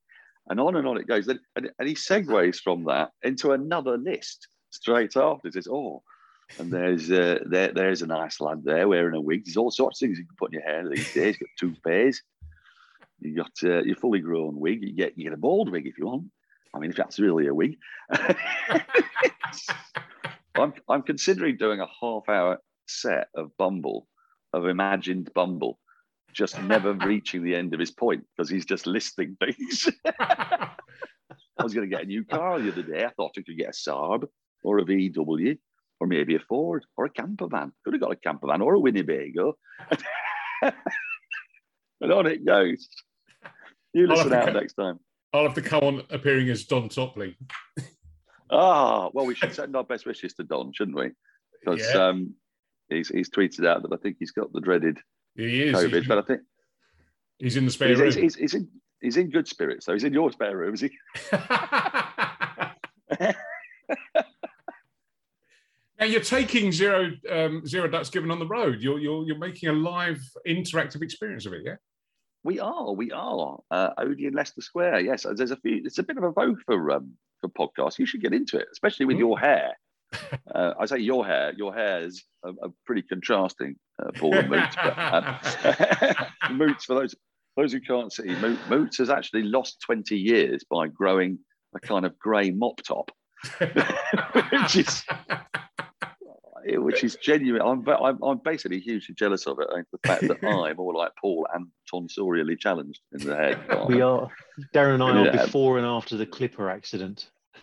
And 0.49 0.61
on 0.61 0.77
and 0.77 0.87
on 0.87 0.99
it 0.99 1.07
goes. 1.07 1.29
And, 1.29 1.41
and 1.57 1.89
he 1.89 1.95
segues 1.95 2.61
from 2.61 2.85
that 2.85 3.11
into 3.23 3.53
another 3.53 3.97
list 3.99 4.49
straight 4.71 5.17
after. 5.17 5.49
He 5.49 5.53
says, 5.53 5.69
"Oh, 5.71 6.03
and 6.59 6.71
there's 6.71 7.11
uh, 7.11 7.41
there 7.47 7.73
there's 7.73 8.03
a 8.03 8.07
nice 8.07 8.41
lad 8.41 8.63
there 8.65 8.89
wearing 8.89 9.17
a 9.17 9.21
wig. 9.21 9.45
There's 9.45 9.57
all 9.57 9.71
sorts 9.71 10.01
of 10.01 10.07
things 10.07 10.19
you 10.19 10.27
can 10.27 10.37
put 10.37 10.53
in 10.53 10.61
your 10.61 10.69
hair 10.69 10.89
these 10.89 11.13
days. 11.13 11.37
You've 11.41 11.49
got 11.49 11.59
two 11.59 11.75
pairs. 11.85 12.23
You 13.21 13.35
got 13.37 13.53
uh, 13.65 13.83
your 13.83 13.97
fully 13.97 14.21
grown 14.21 14.59
wig. 14.59 14.83
You 14.83 14.93
get 14.95 15.17
you 15.19 15.25
get 15.25 15.33
a 15.33 15.39
bald 15.39 15.71
wig 15.71 15.87
if 15.87 15.99
you 15.99 16.07
want. 16.07 16.31
I 16.75 16.79
mean, 16.79 16.91
if 16.91 16.97
that's 16.97 17.19
really 17.19 17.47
a 17.47 17.55
wig. 17.55 17.77
I'm 20.55 20.73
I'm 20.89 21.03
considering 21.03 21.57
doing 21.57 21.81
a 21.81 21.89
half 22.01 22.29
hour 22.29 22.59
set 22.87 23.29
of 23.35 23.57
Bumble, 23.57 24.07
of 24.53 24.67
imagined 24.67 25.33
Bumble, 25.35 25.79
just 26.37 26.61
never 26.63 26.93
reaching 26.93 27.43
the 27.43 27.55
end 27.55 27.73
of 27.73 27.81
his 27.81 27.91
point 27.91 28.25
because 28.37 28.51
he's 28.51 28.67
just 28.67 28.87
listing 28.87 29.37
things. 29.41 29.89
I 30.07 31.63
was 31.63 31.73
going 31.73 31.89
to 31.89 31.95
get 31.95 32.05
a 32.05 32.07
new 32.07 32.25
car 32.25 32.61
the 32.61 32.71
other 32.71 32.83
day. 32.83 33.05
I 33.05 33.11
thought 33.11 33.33
I 33.39 33.43
could 33.43 33.57
get 33.57 33.71
a 33.71 33.73
Saab 33.73 34.29
or 34.63 34.79
a 34.79 34.85
VW 34.85 35.59
or 35.99 36.07
maybe 36.07 36.37
a 36.37 36.41
Ford 36.41 36.85
or 36.97 37.07
a 37.07 37.11
camper 37.11 37.49
van. 37.49 37.73
Could 37.85 37.95
have 37.95 38.03
got 38.03 38.13
a 38.13 38.17
camper 38.17 38.49
van 38.49 38.61
or 38.61 38.75
a 38.75 38.81
Winnebago. 38.81 39.57
and 40.63 40.75
on 42.13 42.27
it 42.27 42.45
goes. 42.45 42.87
You 43.95 44.07
listen 44.07 44.35
out 44.35 44.53
next 44.53 44.75
time. 44.75 45.01
I'll 45.33 45.45
have 45.45 45.55
to 45.55 45.63
come 45.63 45.83
on 45.83 46.03
appearing 46.11 46.51
as 46.51 46.65
Don 46.65 46.91
Topley. 46.91 47.37
ah, 48.51 49.09
well, 49.15 49.25
we 49.25 49.35
should 49.35 49.55
send 49.55 49.75
our 49.75 49.85
best 49.85 50.05
wishes 50.05 50.35
to 50.35 50.45
Don, 50.45 50.73
shouldn't 50.75 50.99
we? 50.99 51.13
Because 51.65 51.83
yeah. 51.95 52.09
um, 52.09 52.35
he's, 52.91 53.09
he's 53.09 53.31
tweeted 53.31 53.67
out 53.67 53.83
that 53.83 53.93
I 53.93 53.97
think 53.97 54.17
he's 54.19 54.33
got 54.33 54.53
the 54.53 54.61
dreaded 54.61 54.99
he 55.37 55.63
is. 55.65 55.77
COVID, 55.77 55.95
he's, 55.95 56.07
but 56.07 56.19
I 56.19 56.23
think 56.23 56.41
he's 57.39 57.57
in 57.57 57.65
the 57.65 57.71
spare 57.71 57.89
he's, 57.89 57.99
room. 57.99 58.13
He's, 58.13 58.35
he's, 58.35 58.55
in 58.55 58.69
he's 59.01 59.17
in 59.17 59.31
good 59.31 59.49
spirits, 59.49 59.87
though. 59.87 59.93
he's 59.93 60.05
in 60.05 60.13
your 60.13 60.31
spare 60.33 60.57
room, 60.57 60.75
is 60.75 60.81
he? 60.81 60.91
now 65.99 66.05
you're 66.05 66.21
taking 66.21 66.73
zero 66.73 67.13
um, 67.31 67.67
zero 67.67 67.89
ducks 67.89 68.11
given 68.11 68.31
on 68.31 68.39
the 68.39 68.47
road. 68.47 68.81
You're 68.81 68.99
you're 68.99 69.25
you're 69.25 69.39
making 69.39 69.69
a 69.69 69.73
live 69.73 70.21
interactive 70.47 71.03
experience 71.03 71.47
of 71.47 71.53
it, 71.53 71.63
yeah. 71.65 71.77
We 72.43 72.61
are, 72.61 72.93
we 72.93 73.11
are. 73.11 73.59
Uh, 73.73 73.91
Odeon 73.99 74.35
Leicester 74.35 74.61
Square. 74.61 75.01
Yes, 75.01 75.27
there's 75.35 75.51
a 75.51 75.57
few. 75.57 75.83
It's 75.85 75.99
a 75.99 76.05
bit 76.05 76.17
of 76.17 76.23
a 76.23 76.31
vogue 76.31 76.61
for 76.65 76.93
um, 76.93 77.13
for 77.41 77.49
podcasts. 77.49 77.99
You 77.99 78.07
should 78.07 78.23
get 78.23 78.33
into 78.33 78.57
it, 78.57 78.69
especially 78.71 79.07
with 79.07 79.17
mm. 79.17 79.21
your 79.21 79.39
hair. 79.39 79.77
Uh, 80.55 80.73
I 80.79 80.87
say 80.87 80.99
your 80.99 81.27
hair. 81.27 81.53
Your 81.57 81.75
hairs 81.75 82.25
are, 82.45 82.53
are 82.63 82.71
pretty 82.85 83.03
contrasting, 83.03 83.77
uh, 84.03 84.11
Paul 84.17 84.35
and 84.35 84.49
Moots. 84.49 84.77
But, 84.77 84.99
um, 84.99 86.27
Moots, 86.57 86.85
for 86.85 86.95
those 86.95 87.15
those 87.57 87.73
who 87.73 87.81
can't 87.81 88.13
see, 88.13 88.35
Moots 88.69 88.99
has 88.99 89.09
actually 89.09 89.43
lost 89.43 89.81
20 89.81 90.17
years 90.17 90.63
by 90.69 90.89
growing 90.89 91.39
a 91.75 91.81
kind 91.81 92.05
of 92.05 92.19
grey 92.19 92.51
mop 92.51 92.83
top, 92.83 93.11
which 93.59 94.77
is 94.77 95.03
which 96.67 97.05
is 97.05 97.17
genuine. 97.17 97.63
I'm, 97.63 97.89
I'm, 97.89 98.23
I'm 98.23 98.41
basically 98.45 98.81
hugely 98.81 99.15
jealous 99.15 99.47
of 99.47 99.59
it. 99.61 99.69
The 99.93 99.99
fact 100.07 100.23
that 100.29 100.45
I'm 100.45 100.77
more 100.77 100.95
like 100.95 101.13
Paul 101.21 101.47
and 101.55 101.69
tonsorially 101.93 102.59
challenged 102.59 103.01
in 103.13 103.27
the 103.27 103.37
head. 103.37 103.89
We 103.89 104.01
are. 104.01 104.29
Darren 104.75 104.95
and 104.95 105.03
I 105.03 105.29
are 105.29 105.33
before 105.47 105.79
and 105.79 105.87
after 105.87 106.17
the 106.17 106.27
Clipper 106.27 106.69
accident. 106.69 107.31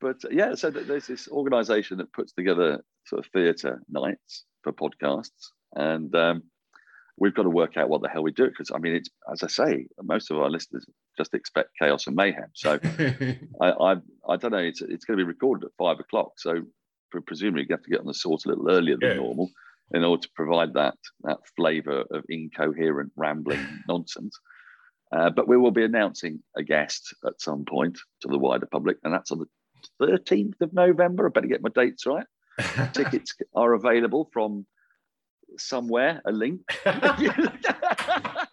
but 0.00 0.24
uh, 0.24 0.28
yeah, 0.30 0.54
so 0.54 0.70
there's 0.70 1.06
this 1.06 1.28
organisation 1.28 1.98
that 1.98 2.12
puts 2.12 2.32
together 2.32 2.82
sort 3.06 3.24
of 3.24 3.30
theatre 3.32 3.82
nights 3.88 4.44
for 4.62 4.72
podcasts, 4.72 5.50
and 5.74 6.14
um, 6.14 6.42
we've 7.18 7.34
got 7.34 7.44
to 7.44 7.50
work 7.50 7.76
out 7.76 7.88
what 7.88 8.02
the 8.02 8.08
hell 8.08 8.22
we 8.22 8.32
do 8.32 8.48
because 8.48 8.70
I 8.74 8.78
mean, 8.78 8.94
it's 8.94 9.08
as 9.30 9.42
I 9.42 9.48
say, 9.48 9.86
most 10.02 10.30
of 10.30 10.38
our 10.38 10.50
listeners 10.50 10.86
just 11.16 11.34
expect 11.34 11.70
chaos 11.80 12.06
and 12.06 12.16
mayhem. 12.16 12.50
So 12.54 12.78
I, 13.60 13.70
I, 13.70 13.96
I 14.28 14.36
don't 14.36 14.52
know. 14.52 14.58
It's 14.58 14.82
it's 14.82 15.04
going 15.04 15.18
to 15.18 15.24
be 15.24 15.28
recorded 15.28 15.66
at 15.66 15.72
five 15.78 16.00
o'clock, 16.00 16.32
so 16.38 16.62
presumably 17.26 17.62
you 17.62 17.68
have 17.70 17.82
to 17.82 17.90
get 17.90 18.00
on 18.00 18.06
the 18.06 18.14
sort 18.14 18.44
a 18.44 18.48
little 18.48 18.70
earlier 18.70 18.96
than 19.00 19.10
yeah. 19.10 19.16
normal 19.16 19.50
in 19.94 20.04
order 20.04 20.22
to 20.22 20.28
provide 20.34 20.74
that 20.74 20.96
that 21.22 21.38
flavour 21.56 22.04
of 22.10 22.24
incoherent 22.28 23.12
rambling 23.16 23.64
nonsense. 23.88 24.38
Uh, 25.12 25.30
but 25.30 25.46
we 25.46 25.56
will 25.56 25.70
be 25.70 25.84
announcing 25.84 26.42
a 26.56 26.62
guest 26.62 27.14
at 27.24 27.40
some 27.40 27.64
point 27.64 27.98
to 28.20 28.28
the 28.28 28.38
wider 28.38 28.66
public, 28.66 28.96
and 29.04 29.12
that's 29.12 29.30
on 29.30 29.38
the 29.38 29.46
13th 30.00 30.60
of 30.60 30.72
November. 30.72 31.26
I 31.26 31.30
better 31.30 31.46
get 31.46 31.62
my 31.62 31.70
dates 31.74 32.06
right. 32.06 32.26
Tickets 32.92 33.34
are 33.54 33.74
available 33.74 34.28
from 34.32 34.66
somewhere, 35.58 36.22
a 36.24 36.32
link. 36.32 36.60
I'm, 36.86 38.46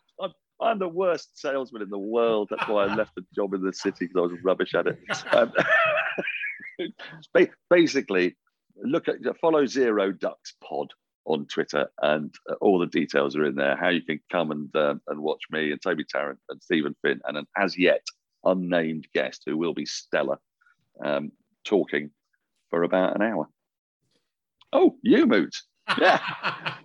I'm, 0.61 0.79
the 0.79 0.87
worst 0.87 1.39
salesman 1.39 1.81
in 1.81 1.89
the 1.89 1.97
world. 1.97 2.49
That's 2.51 2.67
why 2.67 2.85
I 2.85 2.95
left 2.95 3.15
the 3.15 3.25
job 3.33 3.53
in 3.53 3.63
the 3.63 3.73
city 3.73 4.05
because 4.05 4.17
I 4.17 4.33
was 4.33 4.43
rubbish 4.43 4.75
at 4.75 4.87
it. 4.87 4.99
Um, 5.31 5.53
basically, 7.69 8.37
look 8.75 9.07
at 9.07 9.15
follow 9.39 9.65
Zero 9.65 10.11
Ducks 10.11 10.53
Pod 10.63 10.91
on 11.25 11.45
Twitter, 11.47 11.88
and 12.01 12.33
uh, 12.49 12.55
all 12.55 12.79
the 12.79 12.88
details 12.88 13.36
are 13.36 13.45
in 13.45 13.55
there. 13.55 13.75
How 13.75 13.89
you 13.89 14.01
can 14.01 14.19
come 14.31 14.51
and 14.51 14.75
uh, 14.75 14.95
and 15.07 15.19
watch 15.19 15.41
me 15.51 15.71
and 15.71 15.81
Toby 15.81 16.03
Tarrant 16.03 16.39
and 16.49 16.62
Stephen 16.62 16.95
Finn 17.01 17.21
and 17.25 17.38
an 17.38 17.47
as 17.57 17.77
yet 17.77 18.05
unnamed 18.43 19.07
guest 19.13 19.43
who 19.45 19.57
will 19.57 19.73
be 19.73 19.86
stellar, 19.86 20.38
um, 21.03 21.31
talking 21.63 22.12
for 22.69 22.83
about 22.83 23.15
an 23.15 23.21
hour. 23.21 23.47
Oh, 24.71 24.97
you 25.01 25.25
moot, 25.25 25.55
yeah. 25.97 26.19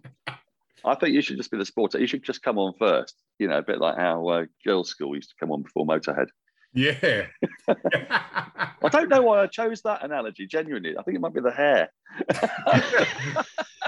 I 0.85 0.95
think 0.95 1.15
you 1.15 1.23
should 1.23 1.37
just 1.37 1.51
be 1.51 1.59
the 1.59 1.65
sports. 1.65 1.95
You 1.95 2.07
should 2.07 2.23
just 2.23 2.43
come 2.43 2.59
on 2.59 2.73
first. 2.79 3.17
You 3.39 3.49
know, 3.49 3.59
a 3.59 3.63
bit 3.63 3.81
like 3.81 3.97
how 3.97 4.27
uh, 4.29 4.45
Girlschool 4.67 5.15
used 5.15 5.31
to 5.31 5.37
come 5.39 5.53
on 5.53 5.63
before 5.63 5.87
Motorhead. 5.87 6.29
Yeah. 6.75 7.27
I 7.69 8.89
don't 8.91 9.09
know 9.09 9.23
why 9.23 9.43
I 9.43 9.47
chose 9.47 9.83
that 9.83 10.05
analogy. 10.05 10.47
Genuinely, 10.47 10.97
I 10.97 11.03
think 11.03 11.17
it 11.17 11.21
might 11.21 11.35
be 11.35 11.41
the 11.41 11.51
hair. 11.51 11.91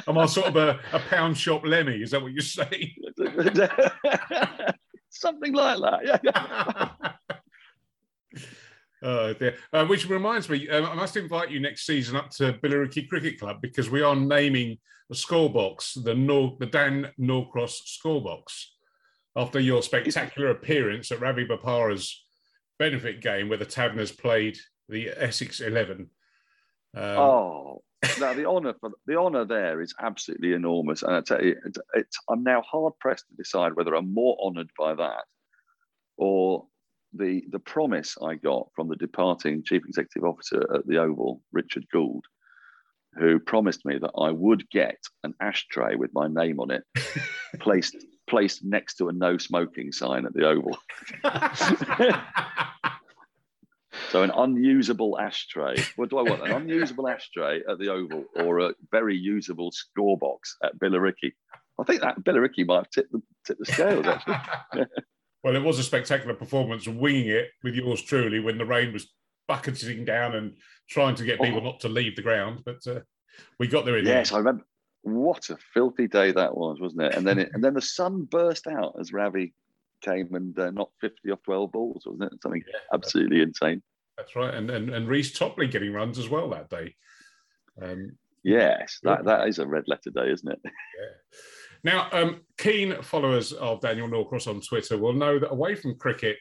Am 0.09 0.19
I 0.19 0.27
sort 0.27 0.49
of 0.49 0.57
a, 0.57 0.79
a 0.93 0.99
pound 0.99 1.37
shop 1.37 1.65
Lemmy? 1.65 2.03
Is 2.03 2.11
that 2.11 2.23
what 2.23 2.33
you're 2.33 2.43
saying? 2.43 2.95
Something 5.11 5.53
like 5.53 5.79
that. 5.81 6.21
Yeah. 6.25 7.19
Oh. 9.03 9.35
Uh, 9.73 9.87
which 9.87 10.09
reminds 10.09 10.49
me, 10.49 10.69
um, 10.69 10.85
I 10.85 10.95
must 10.95 11.17
invite 11.17 11.51
you 11.51 11.59
next 11.59 11.87
season 11.87 12.17
up 12.17 12.31
to 12.33 12.53
Billericay 12.55 13.09
Cricket 13.09 13.41
Club 13.41 13.61
because 13.63 13.89
we 13.91 14.03
are 14.03 14.15
naming 14.15 14.77
the 15.09 15.15
score 15.15 15.51
box, 15.51 15.95
the 15.95 16.15
Nor- 16.15 16.57
the 16.61 16.67
Dan 16.67 17.11
Norcross 17.19 17.81
score 17.87 18.23
box, 18.23 18.75
after 19.37 19.59
your 19.59 19.83
spectacular 19.83 20.51
appearance 20.51 21.11
at 21.11 21.21
Ravi 21.21 21.47
Bopara's 21.47 22.25
benefit 22.81 23.21
game 23.21 23.49
where 23.49 23.59
the 23.59 23.67
Taverners 23.67 24.11
played 24.11 24.59
the 24.89 25.11
Essex 25.15 25.61
Eleven. 25.61 26.09
Um, 26.97 27.05
oh, 27.05 27.83
now 28.19 28.33
the 28.33 28.47
honour 28.47 28.75
for 28.81 28.91
the 29.07 29.17
honour 29.17 29.45
there 29.45 29.81
is 29.81 29.95
absolutely 30.01 30.55
enormous, 30.55 31.03
and 31.03 31.15
I 31.15 31.21
tell 31.21 31.45
you, 31.45 31.57
it's, 31.65 31.79
it's, 31.95 32.19
I'm 32.29 32.43
now 32.43 32.63
hard 32.63 32.95
pressed 32.99 33.29
to 33.29 33.37
decide 33.37 33.77
whether 33.77 33.95
I'm 33.95 34.13
more 34.13 34.37
honoured 34.43 34.71
by 34.77 34.95
that 34.95 35.25
or 36.17 36.67
the 37.13 37.45
the 37.51 37.59
promise 37.59 38.17
I 38.23 38.35
got 38.37 38.69
from 38.75 38.89
the 38.89 38.97
departing 38.97 39.63
chief 39.63 39.83
executive 39.87 40.25
officer 40.25 40.63
at 40.75 40.87
the 40.87 40.99
Oval, 40.99 41.43
Richard 41.53 41.85
Gould, 41.93 42.25
who 43.15 43.39
promised 43.39 43.85
me 43.85 43.99
that 43.99 44.13
I 44.19 44.31
would 44.31 44.69
get 44.71 44.99
an 45.23 45.35
ashtray 45.41 45.97
with 45.97 46.11
my 46.15 46.29
name 46.29 46.61
on 46.61 46.71
it 46.71 46.83
placed 47.61 47.97
placed 48.27 48.65
next 48.65 48.95
to 48.95 49.09
a 49.09 49.13
no 49.13 49.37
smoking 49.37 49.93
sign 49.93 50.25
at 50.25 50.33
the 50.33 50.47
Oval. 50.47 50.79
So 54.11 54.23
an 54.25 54.33
unusable 54.37 55.19
ashtray. 55.21 55.77
What 55.97 56.11
do 56.11 56.19
I 56.19 56.23
want? 56.23 56.43
An 56.43 56.51
unusable 56.51 57.09
ashtray 57.09 57.63
at 57.69 57.79
the 57.79 57.89
Oval 57.89 58.25
or 58.35 58.59
a 58.59 58.75
very 58.91 59.17
usable 59.17 59.71
score 59.71 60.19
box 60.19 60.57
at 60.65 60.79
Billericay? 60.79 61.33
I 61.79 61.85
think 61.85 62.01
that 62.03 62.21
Billericay 62.25 62.67
might 62.67 62.77
have 62.77 62.91
tipped 62.91 63.13
the, 63.13 63.23
tipped 63.47 63.61
the 63.61 63.73
scales 63.73 64.07
actually. 64.07 64.37
well, 65.45 65.55
it 65.55 65.63
was 65.63 65.79
a 65.79 65.85
spectacular 65.85 66.35
performance, 66.35 66.89
winging 66.89 67.29
it 67.29 67.51
with 67.63 67.75
yours 67.75 68.03
truly 68.03 68.41
when 68.41 68.59
the 68.59 68.67
rain 68.67 68.93
was 68.93 69.07
bucketing 69.47 70.05
down 70.05 70.35
and 70.35 70.57
trying 70.89 71.15
to 71.15 71.25
get 71.25 71.41
people 71.41 71.61
Oh. 71.61 71.65
not 71.65 71.81
to 71.81 71.89
leave 71.89 72.17
the 72.17 72.23
ground. 72.23 72.63
But 72.65 72.85
uh, 72.87 73.01
we 73.59 73.69
got 73.69 73.85
there 73.85 73.99
in 73.99 74.07
yes. 74.07 74.33
I 74.33 74.39
remember. 74.39 74.65
What 75.03 75.49
a 75.49 75.57
filthy 75.73 76.09
day 76.09 76.33
that 76.33 76.55
was, 76.55 76.79
wasn't 76.79 77.03
it? 77.03 77.15
And 77.15 77.27
then 77.27 77.39
it, 77.39 77.51
and 77.55 77.65
then 77.65 77.75
the 77.75 77.81
sun 77.81 78.25
burst 78.25 78.67
out 78.67 78.97
as 79.01 79.13
Ravi 79.13 79.55
came 80.03 80.35
and 80.35 80.59
uh, 80.59 80.71
knocked 80.73 81.01
50 81.01 81.31
off 81.31 81.43
12 81.45 81.73
balls, 81.73 82.03
wasn't 82.05 82.33
it? 82.33 82.43
Something 82.43 82.63
absolutely 82.93 83.41
insane. 83.41 83.83
That's 84.21 84.37
right. 84.37 84.55
And 84.55 84.71
and, 84.71 84.91
and 84.91 85.09
Reece 85.09 85.33
Topley 85.33 85.67
getting 85.67 85.93
runs 85.93 86.19
as 86.19 86.29
well 86.29 86.51
that 86.51 86.69
day. 86.69 86.95
Um, 87.81 88.13
Yes, 88.43 88.99
that, 89.03 89.25
that 89.25 89.49
is 89.49 89.59
a 89.59 89.67
red 89.67 89.85
letter 89.87 90.11
day, 90.11 90.31
isn't 90.31 90.51
it? 90.51 90.61
Yeah. 90.65 91.07
Now, 91.83 92.09
um, 92.13 92.43
keen 92.59 93.01
followers 93.03 93.55
of 93.55 93.81
Daniel 93.81 94.07
Norcross 94.07 94.47
on 94.47 94.61
Twitter 94.61 94.99
will 94.99 95.15
know 95.15 95.39
that 95.39 95.51
away 95.51 95.75
from 95.75 95.97
cricket, 95.97 96.37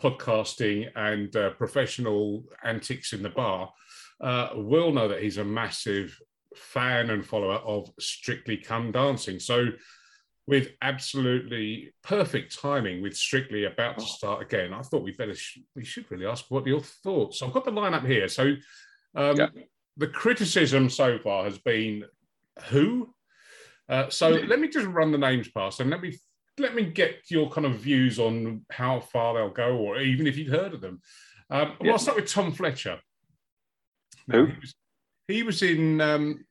podcasting, 0.00 0.88
and 0.94 1.34
uh, 1.34 1.50
professional 1.50 2.44
antics 2.62 3.12
in 3.12 3.24
the 3.24 3.28
bar, 3.28 3.72
uh, 4.20 4.50
will 4.54 4.92
know 4.92 5.08
that 5.08 5.20
he's 5.20 5.38
a 5.38 5.44
massive 5.44 6.16
fan 6.54 7.10
and 7.10 7.26
follower 7.26 7.56
of 7.56 7.90
Strictly 7.98 8.56
Come 8.56 8.92
Dancing. 8.92 9.40
So, 9.40 9.66
with 10.48 10.70
absolutely 10.80 11.92
perfect 12.02 12.58
timing, 12.58 13.02
with 13.02 13.14
Strictly 13.14 13.64
about 13.64 13.98
to 13.98 14.04
start 14.06 14.40
again, 14.42 14.72
I 14.72 14.80
thought 14.80 15.02
we 15.02 15.12
better 15.12 15.34
sh- 15.34 15.58
we 15.76 15.84
should 15.84 16.10
really 16.10 16.24
ask 16.24 16.46
what 16.48 16.66
your 16.66 16.80
thoughts. 16.80 17.42
I've 17.42 17.52
got 17.52 17.66
the 17.66 17.70
lineup 17.70 18.06
here. 18.06 18.28
So, 18.28 18.54
um, 19.14 19.36
Yeah. 19.36 19.48
the 19.98 20.08
criticism 20.08 20.88
so 20.88 21.18
far 21.18 21.44
has 21.44 21.58
been 21.58 22.04
who 22.70 23.14
uh, 23.88 24.08
so 24.10 24.30
let 24.30 24.60
me 24.60 24.68
just 24.68 24.86
run 24.86 25.12
the 25.12 25.18
names 25.18 25.48
past 25.48 25.80
and 25.80 25.90
let 25.90 26.00
me 26.02 26.16
let 26.58 26.74
me 26.74 26.82
get 26.84 27.30
your 27.30 27.50
kind 27.50 27.66
of 27.66 27.76
views 27.76 28.18
on 28.18 28.64
how 28.70 29.00
far 29.00 29.34
they'll 29.34 29.50
go, 29.50 29.76
or 29.76 30.00
even 30.00 30.26
if 30.26 30.36
you'd 30.36 30.48
heard 30.48 30.74
of 30.74 30.80
them. 30.80 31.00
Um, 31.50 31.74
well, 31.80 31.92
I'll 31.92 31.98
start 31.98 32.16
with 32.16 32.30
Tom 32.30 32.52
Fletcher. 32.52 32.98
Who? 34.30 34.46
He 34.46 34.52
was, 34.60 34.74
he 35.28 35.42
was 35.42 35.62
in. 35.62 36.00
Um, 36.00 36.44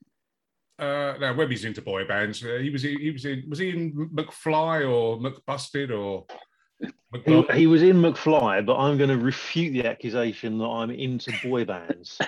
uh, 0.80 1.14
now 1.20 1.34
Webby's 1.36 1.66
into 1.66 1.82
boy 1.82 2.06
bands. 2.06 2.44
Uh, 2.44 2.58
he 2.62 2.70
was. 2.70 2.84
He 2.84 3.12
was 3.12 3.26
in. 3.26 3.44
Was 3.50 3.60
he 3.60 3.70
in 3.70 4.10
McFly 4.14 4.90
or 4.90 5.18
McBusted 5.18 5.96
or? 5.98 6.26
He, 7.26 7.42
he 7.54 7.68
was 7.68 7.82
in 7.82 8.02
McFly, 8.02 8.64
but 8.66 8.78
I'm 8.78 8.98
going 8.98 9.10
to 9.10 9.18
refute 9.18 9.74
the 9.74 9.88
accusation 9.88 10.60
that 10.60 10.66
I'm 10.66 10.92
into 10.92 11.32
boy 11.44 11.66
bands. 11.66 12.20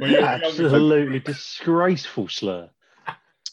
Well, 0.00 0.10
you're- 0.10 0.22
Absolutely 0.24 1.20
disgraceful 1.20 2.28
slur. 2.28 2.70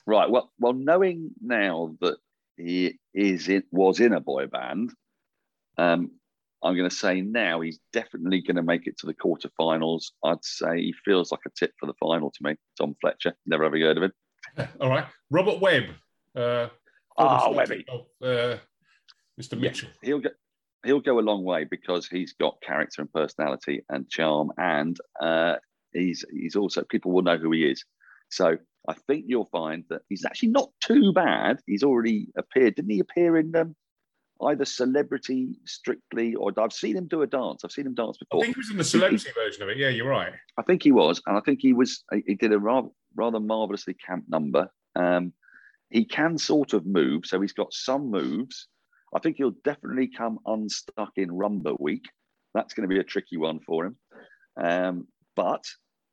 Right. 0.05 0.29
Well, 0.29 0.51
well, 0.59 0.71
knowing 0.73 1.31
now 1.41 1.95
that 1.99 2.17
he 2.55 2.99
is 3.13 3.49
in, 3.49 3.63
was 3.71 3.99
in 3.99 4.13
a 4.13 4.21
boy 4.21 4.47
band, 4.47 4.93
um, 5.77 6.11
I'm 6.63 6.75
going 6.75 6.89
to 6.89 6.95
say 6.95 7.21
now 7.21 7.61
he's 7.61 7.79
definitely 7.93 8.41
going 8.41 8.55
to 8.55 8.63
make 8.63 8.87
it 8.87 8.97
to 8.99 9.05
the 9.05 9.13
quarterfinals. 9.13 10.05
I'd 10.23 10.43
say 10.43 10.77
he 10.81 10.93
feels 11.05 11.31
like 11.31 11.41
a 11.45 11.51
tip 11.57 11.71
for 11.79 11.85
the 11.85 11.93
final 11.99 12.31
to 12.31 12.37
me. 12.41 12.55
Tom 12.79 12.95
Fletcher. 12.99 13.33
Never 13.45 13.63
ever 13.63 13.77
heard 13.79 13.97
of 13.97 14.03
him. 14.03 14.13
All 14.81 14.89
right, 14.89 15.05
Robert 15.29 15.59
Webb. 15.61 15.83
Uh, 16.35 16.67
Ah, 17.19 17.39
former 17.45 17.57
Webby. 17.57 17.85
uh, 17.89 18.57
Mr. 19.41 19.53
Yeah. 19.53 19.57
Mitchell. 19.59 19.89
He'll 20.03 20.19
get. 20.19 20.33
He'll 20.85 20.99
go 21.01 21.19
a 21.19 21.21
long 21.21 21.43
way 21.43 21.63
because 21.63 22.07
he's 22.07 22.33
got 22.33 22.61
character 22.61 23.01
and 23.01 23.11
personality 23.11 23.81
and 23.89 24.07
charm, 24.07 24.51
and 24.57 24.95
uh, 25.19 25.55
he's 25.93 26.23
he's 26.31 26.55
also 26.55 26.83
people 26.83 27.11
will 27.11 27.23
know 27.23 27.37
who 27.37 27.51
he 27.51 27.63
is. 27.63 27.83
So 28.29 28.57
I 28.87 28.93
think 29.07 29.25
you'll 29.27 29.49
find 29.51 29.83
that 29.89 30.01
he's 30.09 30.25
actually 30.25 30.49
not 30.49 30.69
too 30.83 31.11
bad. 31.11 31.59
He's 31.65 31.81
already 31.83 32.27
appeared, 32.37 32.75
didn't 32.75 32.91
he? 32.91 32.99
Appear 32.99 33.37
in 33.37 33.55
um, 33.55 33.75
either 34.43 34.65
Celebrity 34.65 35.49
Strictly 35.65 36.35
or 36.35 36.51
I've 36.57 36.73
seen 36.73 36.95
him 36.95 37.07
do 37.07 37.21
a 37.21 37.27
dance. 37.27 37.63
I've 37.63 37.71
seen 37.71 37.87
him 37.87 37.95
dance 37.95 38.17
before. 38.17 38.41
I 38.41 38.45
think 38.45 38.55
he 38.55 38.59
was 38.59 38.71
in 38.71 38.77
the 38.77 38.83
celebrity 38.83 39.29
version 39.33 39.63
of 39.63 39.69
it. 39.69 39.77
Yeah, 39.77 39.89
you're 39.89 40.07
right. 40.07 40.33
I 40.57 40.61
think 40.63 40.83
he 40.83 40.91
was, 40.91 41.21
and 41.25 41.37
I 41.37 41.41
think 41.41 41.59
he 41.61 41.73
was. 41.73 42.03
He 42.25 42.35
did 42.35 42.53
a 42.53 42.59
rather 42.59 42.89
rather 43.15 43.39
marvelously 43.39 43.95
camp 43.95 44.25
number. 44.27 44.69
Um, 44.95 45.33
he 45.89 46.05
can 46.05 46.37
sort 46.37 46.73
of 46.73 46.85
move, 46.85 47.25
so 47.25 47.39
he's 47.39 47.53
got 47.53 47.73
some 47.73 48.11
moves. 48.11 48.67
I 49.15 49.19
think 49.19 49.37
he'll 49.37 49.55
definitely 49.63 50.09
come 50.09 50.39
unstuck 50.45 51.11
in 51.15 51.29
Rumba 51.29 51.79
Week. 51.79 52.05
That's 52.53 52.73
going 52.73 52.87
to 52.87 52.93
be 52.93 52.99
a 52.99 53.03
tricky 53.03 53.37
one 53.37 53.59
for 53.65 53.85
him. 53.85 53.97
Um, 54.61 55.07
but 55.35 55.63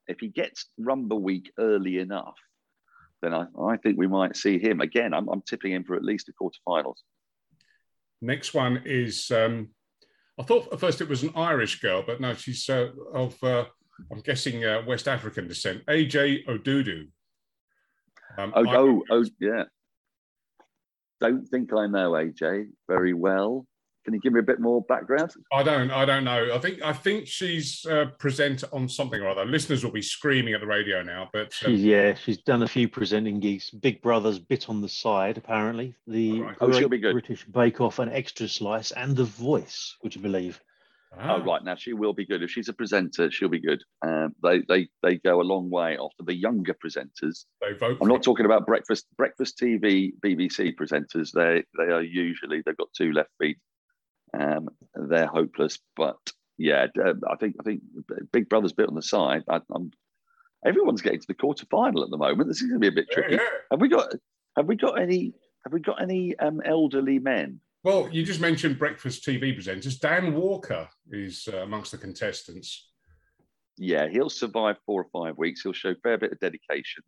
if 0.07 0.21
he 0.21 0.29
gets 0.29 0.67
Rumba 0.81 1.21
Week 1.21 1.51
early 1.59 1.99
enough, 1.99 2.37
then 3.23 3.35
I, 3.35 3.47
I 3.61 3.77
think 3.79 3.99
we 3.99 4.07
might 4.07 4.37
see 4.37 4.59
him 4.59 4.81
again. 4.81 5.15
I'm, 5.15 5.29
I'm 5.29 5.43
tipping 5.43 5.73
him 5.73 5.85
for 5.85 5.97
at 5.97 6.05
least 6.05 6.27
the 6.27 6.33
quarterfinals. 6.33 6.99
Next 8.25 8.55
one 8.55 8.83
is. 8.87 9.31
Um, 9.31 9.69
I 10.41 10.43
thought 10.43 10.73
at 10.73 10.81
first 10.81 11.01
it 11.01 11.09
was 11.09 11.23
an 11.23 11.31
Irish 11.37 11.81
girl, 11.81 12.03
but 12.05 12.21
no, 12.21 12.35
she's 12.35 12.69
uh, 12.69 12.89
of. 13.13 13.37
Uh, 13.43 13.67
I'm 14.11 14.21
guessing 14.21 14.65
uh, 14.65 14.83
West 14.87 15.07
African 15.07 15.47
descent. 15.47 15.85
AJ 15.87 16.47
Odudu. 16.47 17.09
Um, 18.39 18.53
Oh, 18.57 18.67
I- 18.69 18.77
oh, 18.77 19.03
oh, 19.11 19.25
yeah. 19.39 19.65
Don't 21.21 21.47
think 21.47 21.73
I 21.73 21.87
know 21.87 22.13
AJ 22.13 22.71
very 22.89 23.13
well. 23.15 23.67
Can 24.05 24.13
you 24.13 24.21
give 24.21 24.35
me 24.35 24.41
a 24.41 24.45
bit 24.45 24.61
more 24.61 24.83
background? 24.83 25.33
I 25.53 25.63
don't. 25.63 25.91
I 25.91 26.05
don't 26.05 26.25
know. 26.25 26.51
I 26.55 26.59
think. 26.59 26.83
I 26.83 26.93
think 26.93 27.27
she's 27.27 27.87
uh, 27.87 28.07
present 28.19 28.63
on 28.73 28.89
something 28.89 29.21
or 29.21 29.29
other. 29.29 29.47
Listeners 29.47 29.83
will 29.83 29.93
be 29.93 30.03
screaming 30.03 30.53
at 30.53 30.61
the 30.61 30.67
radio 30.67 31.03
now, 31.03 31.31
but 31.33 31.55
um, 31.65 31.73
She's, 31.73 31.83
yeah, 31.83 32.15
she's 32.15 32.39
done 32.39 32.63
a 32.63 32.69
few 32.69 32.87
presenting 32.87 33.41
gigs. 33.41 33.71
Big 33.71 34.03
Brother's 34.03 34.39
Bit 34.39 34.69
on 34.69 34.83
the 34.83 34.89
Side, 34.89 35.39
apparently. 35.39 35.95
The 36.07 36.43
Right. 36.43 36.57
Oh, 36.61 36.71
she'll 36.71 36.89
Great 36.89 36.91
be 36.91 36.99
good. 36.99 37.13
British 37.13 37.45
Bake 37.45 37.81
Off 37.81 37.99
and 37.99 38.13
Extra 38.13 38.47
Slice 38.47 38.91
and 38.93 39.17
The 39.17 39.25
Voice, 39.25 39.97
would 40.03 40.15
you 40.15 40.21
believe? 40.21 40.61
ah, 41.19 41.37
Oh, 41.37 41.45
right. 41.45 41.65
Now 41.65 41.75
she 41.75 41.93
will 41.93 42.13
be 42.13 42.27
good. 42.27 42.43
If 42.43 42.51
she's 42.51 42.69
a 42.69 42.73
presenter, 42.73 43.31
she'll 43.31 43.49
be 43.49 43.61
good. 43.61 43.83
Um, 44.03 44.35
they 44.43 44.61
they 44.69 44.89
they 45.03 45.17
go 45.17 45.41
a 45.41 45.43
long 45.43 45.71
way 45.71 45.97
after 45.97 46.25
the 46.25 46.35
younger 46.35 46.75
presenters. 46.75 47.47
they 47.61 47.73
vote. 47.73 47.93
I'm 47.93 47.99
for 47.99 48.09
not 48.09 48.23
talking 48.23 48.47
about 48.47 48.67
breakfast 48.67 49.07
breakfast 49.17 49.59
TV 49.59 50.13
BBC 50.25 50.75
presenters. 50.75 51.31
They 51.33 51.65
they 51.79 51.93
are 51.93 52.03
usually 52.03 52.63
they've 52.65 52.77
got 52.77 52.89
two 52.97 53.13
left 53.13 53.31
feet. 53.41 53.57
Um, 54.39 54.69
they're 54.95 55.27
hopeless. 55.27 55.79
But 55.97 56.17
yeah, 56.59 56.87
d- 56.95 57.01
I 57.31 57.37
think 57.37 57.57
I 57.61 57.63
think 57.63 57.83
Big 58.33 58.49
Brother's 58.49 58.73
bit 58.73 58.89
on 58.89 58.95
the 58.95 59.03
side. 59.03 59.43
I, 59.49 59.61
I'm 59.75 59.91
everyone's 60.67 61.03
getting 61.03 61.21
to 61.21 61.27
the 61.29 61.35
quarterfinal 61.35 62.03
at 62.05 62.11
the 62.11 62.17
moment. 62.17 62.49
This 62.49 62.61
is 62.63 62.69
going 62.69 62.81
to 62.81 62.91
be 62.91 62.95
a 62.95 63.03
bit 63.03 63.07
Yeah, 63.11 63.15
tricky. 63.15 63.35
yeah. 63.35 63.49
Have 63.71 63.81
we 63.81 63.89
got 63.89 64.13
have 64.57 64.67
we 64.67 64.77
got 64.77 65.01
any 65.01 65.35
have 65.65 65.73
we 65.73 65.81
got 65.81 66.01
any 66.03 66.37
um, 66.39 66.61
elderly 66.65 67.19
men? 67.19 67.61
Well, 67.83 68.09
you 68.11 68.25
just 68.25 68.41
mentioned 68.41 68.79
breakfast 68.79 69.27
TV 69.27 69.55
presenters. 69.57 70.01
Dan 70.01 70.35
Walker 70.35 70.89
is 71.11 71.47
uh, 71.53 71.59
amongst 71.59 71.93
the 71.93 71.99
contestants. 71.99 72.89
yeah, 73.77 74.09
he'll 74.09 74.31
survive 74.31 74.77
four 74.87 75.03
or 75.05 75.09
five 75.27 75.37
weeks. 75.37 75.61
He'll 75.63 75.75
show 75.75 75.91
a 75.91 75.95
fair 76.03 76.17
bit 76.17 76.33
of 76.33 76.41
dedication. 76.41 77.03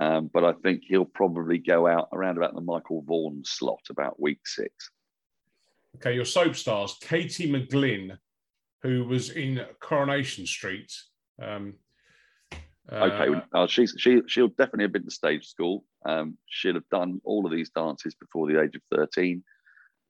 Um, 0.00 0.30
but 0.32 0.44
I 0.44 0.54
think 0.62 0.84
he'll 0.86 1.04
probably 1.04 1.58
go 1.58 1.86
out 1.86 2.08
around 2.14 2.38
about 2.38 2.54
the 2.54 2.62
Michael 2.62 3.02
Vaughan 3.06 3.42
slot 3.44 3.82
about 3.90 4.18
week 4.18 4.40
six. 4.46 4.90
Okay, 5.96 6.14
your 6.14 6.24
soap 6.24 6.56
stars, 6.56 6.96
Katie 7.00 7.50
McGlynn, 7.50 8.16
who 8.82 9.04
was 9.04 9.30
in 9.30 9.60
Coronation 9.80 10.46
Street. 10.46 10.92
Um, 11.40 11.74
okay, 12.90 13.40
uh, 13.52 13.66
she's 13.66 13.94
she 13.98 14.22
she'll 14.26 14.48
definitely 14.48 14.84
have 14.84 14.92
been 14.92 15.04
to 15.04 15.10
stage 15.10 15.46
school. 15.46 15.84
Um, 16.04 16.38
she'll 16.46 16.74
have 16.74 16.88
done 16.90 17.20
all 17.24 17.46
of 17.46 17.52
these 17.52 17.70
dances 17.70 18.14
before 18.14 18.46
the 18.46 18.60
age 18.60 18.74
of 18.74 18.82
thirteen. 18.90 19.44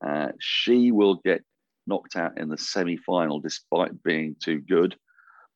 Uh, 0.05 0.29
she 0.39 0.93
will 0.93 1.17
get 1.25 1.43
knocked 1.87 2.17
out 2.17 2.39
in 2.39 2.49
the 2.49 2.59
semi-final 2.59 3.41
despite 3.41 4.03
being 4.03 4.37
too 4.43 4.61
good 4.61 4.97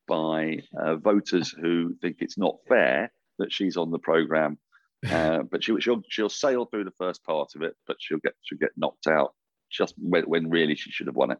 by 0.08 0.58
uh, 0.78 0.96
voters 0.96 1.50
who 1.50 1.94
think 2.00 2.16
it's 2.20 2.38
not 2.38 2.56
fair 2.68 3.12
that 3.38 3.52
she's 3.52 3.76
on 3.76 3.90
the 3.90 3.98
program. 3.98 4.58
Uh, 5.12 5.42
but 5.42 5.62
she, 5.62 5.78
she'll 5.78 6.00
she'll 6.08 6.28
sail 6.28 6.64
through 6.64 6.82
the 6.82 6.90
first 6.98 7.22
part 7.22 7.50
of 7.54 7.62
it, 7.62 7.76
but 7.86 7.96
she'll 8.00 8.18
get 8.18 8.32
she'll 8.42 8.58
get 8.58 8.70
knocked 8.76 9.06
out 9.06 9.34
just 9.70 9.94
when, 9.98 10.24
when 10.24 10.50
really 10.50 10.74
she 10.74 10.90
should 10.90 11.06
have 11.06 11.16
won 11.16 11.30
it. 11.30 11.38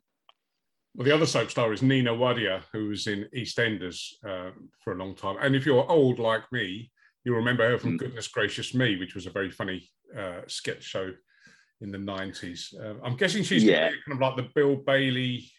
Well, 0.94 1.04
the 1.04 1.14
other 1.14 1.26
soap 1.26 1.50
star 1.50 1.72
is 1.72 1.82
Nina 1.82 2.12
Wadia, 2.12 2.62
who 2.72 2.88
was 2.88 3.06
in 3.06 3.26
EastEnders 3.36 4.14
uh, 4.26 4.52
for 4.80 4.94
a 4.94 4.96
long 4.96 5.14
time. 5.14 5.36
And 5.42 5.54
if 5.54 5.66
you're 5.66 5.88
old 5.90 6.18
like 6.18 6.50
me, 6.52 6.90
you'll 7.24 7.36
remember 7.36 7.68
her 7.68 7.76
from 7.76 7.94
mm. 7.94 7.98
Goodness 7.98 8.28
Gracious 8.28 8.72
Me, 8.72 8.96
which 8.96 9.14
was 9.14 9.26
a 9.26 9.30
very 9.30 9.50
funny 9.50 9.90
uh, 10.16 10.40
sketch 10.46 10.82
show 10.82 11.12
in 11.82 11.90
the 11.90 11.98
90s. 11.98 12.74
Uh, 12.80 12.94
I'm 13.04 13.16
guessing 13.16 13.42
she's 13.42 13.62
yeah. 13.62 13.90
kind 13.90 14.12
of 14.12 14.20
like 14.20 14.36
the 14.36 14.50
Bill 14.54 14.76
Bailey 14.76 15.50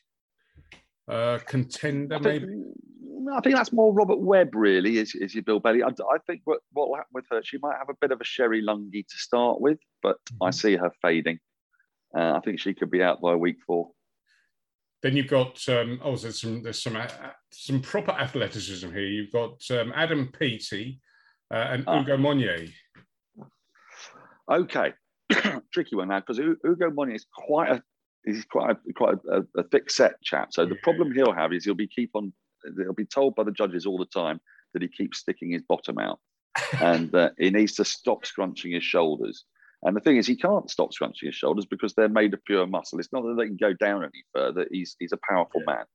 uh, 1.08 1.38
contender, 1.46 2.16
I 2.16 2.20
think, 2.20 2.44
maybe. 2.44 2.64
I 3.32 3.42
think 3.42 3.56
that's 3.56 3.74
more 3.74 3.94
Robert 3.94 4.20
Webb, 4.20 4.56
really, 4.56 4.98
is, 4.98 5.14
is 5.14 5.36
your 5.36 5.44
Bill 5.44 5.60
Bailey. 5.60 5.84
I, 5.84 5.90
I 5.90 6.18
think 6.26 6.42
what, 6.46 6.62
what 6.72 6.90
will 6.90 6.96
happen 6.96 7.12
with 7.14 7.26
her, 7.30 7.42
she 7.44 7.58
might 7.62 7.78
have 7.78 7.90
a 7.90 7.98
bit 8.02 8.12
of 8.12 8.22
a 8.22 8.24
Sherry 8.24 8.64
Lungi 8.64 9.06
to 9.06 9.18
start 9.18 9.62
with, 9.62 9.80
but 10.02 10.18
mm-hmm. 10.32 10.44
I 10.44 10.50
see 10.52 10.76
her 10.76 10.92
fading. 11.02 11.40
Uh, 12.16 12.34
I 12.36 12.40
think 12.44 12.60
she 12.60 12.74
could 12.74 12.92
be 12.92 13.04
out 13.04 13.22
by 13.22 13.36
week 13.36 13.58
four. 13.66 13.92
Then 15.04 15.16
you've 15.16 15.28
got 15.28 15.62
um, 15.70 16.00
oh, 16.04 16.16
there's 16.16 16.42
some 16.42 16.64
there's 16.64 16.82
some 16.82 16.96
uh, 16.96 17.08
some 17.52 17.82
proper 17.82 18.12
athleticism 18.12 18.92
here. 18.92 19.06
You've 19.06 19.32
got 19.32 19.62
um, 19.72 19.94
Adam 19.96 20.32
Peaty 20.38 21.00
uh, 21.54 21.68
and 21.70 21.84
ah. 21.88 22.02
Ugo 22.02 22.18
Monye. 22.18 22.72
Okay, 24.50 24.94
tricky 25.74 25.96
one 25.96 26.08
now 26.08 26.20
because 26.20 26.40
Ugo 26.40 26.90
Monye 26.90 27.16
is 27.16 27.26
quite 27.32 27.72
a 27.72 27.84
he's 28.26 28.46
quite 28.46 28.72
a, 28.72 28.94
quite 28.94 29.16
a, 29.32 29.44
a 29.58 29.64
thick 29.64 29.90
set 29.90 30.22
chap. 30.22 30.50
So 30.52 30.66
the 30.66 30.78
problem 30.84 31.14
he'll 31.14 31.34
have 31.34 31.54
is 31.54 31.66
he'll 31.66 31.76
be 31.76 31.88
keep 31.88 32.12
on 32.14 32.34
he'll 32.78 32.94
be 32.94 33.06
told 33.06 33.36
by 33.36 33.44
the 33.44 33.52
judges 33.52 33.86
all 33.86 33.98
the 33.98 34.06
time 34.06 34.40
that 34.74 34.82
he 34.82 34.88
keeps 34.88 35.20
sticking 35.20 35.52
his 35.52 35.62
bottom 35.62 36.00
out, 36.00 36.20
and 36.82 37.14
uh, 37.14 37.30
he 37.38 37.50
needs 37.50 37.76
to 37.76 37.86
stop 37.86 38.26
scrunching 38.26 38.72
his 38.72 38.84
shoulders. 38.84 39.46
And 39.84 39.96
the 39.96 40.02
thing 40.02 40.18
is, 40.18 40.26
he 40.26 40.36
can't 40.36 40.70
stop 40.70 40.92
scrunching 40.92 41.28
his 41.28 41.36
shoulders 41.36 41.66
because 41.66 41.94
they're 41.94 42.10
made 42.10 42.34
of 42.34 42.44
pure 42.46 42.66
muscle. 42.66 43.00
It's 43.00 43.14
not 43.14 43.24
that 43.24 43.36
they 43.38 43.46
can 43.46 43.58
go 43.58 43.74
down 43.74 44.04
any 44.04 44.24
further. 44.34 44.68
He's 44.72 44.96
he's 45.00 45.12
a 45.12 45.20
powerful 45.30 45.62
yeah. 45.68 45.76
man, 45.76 45.86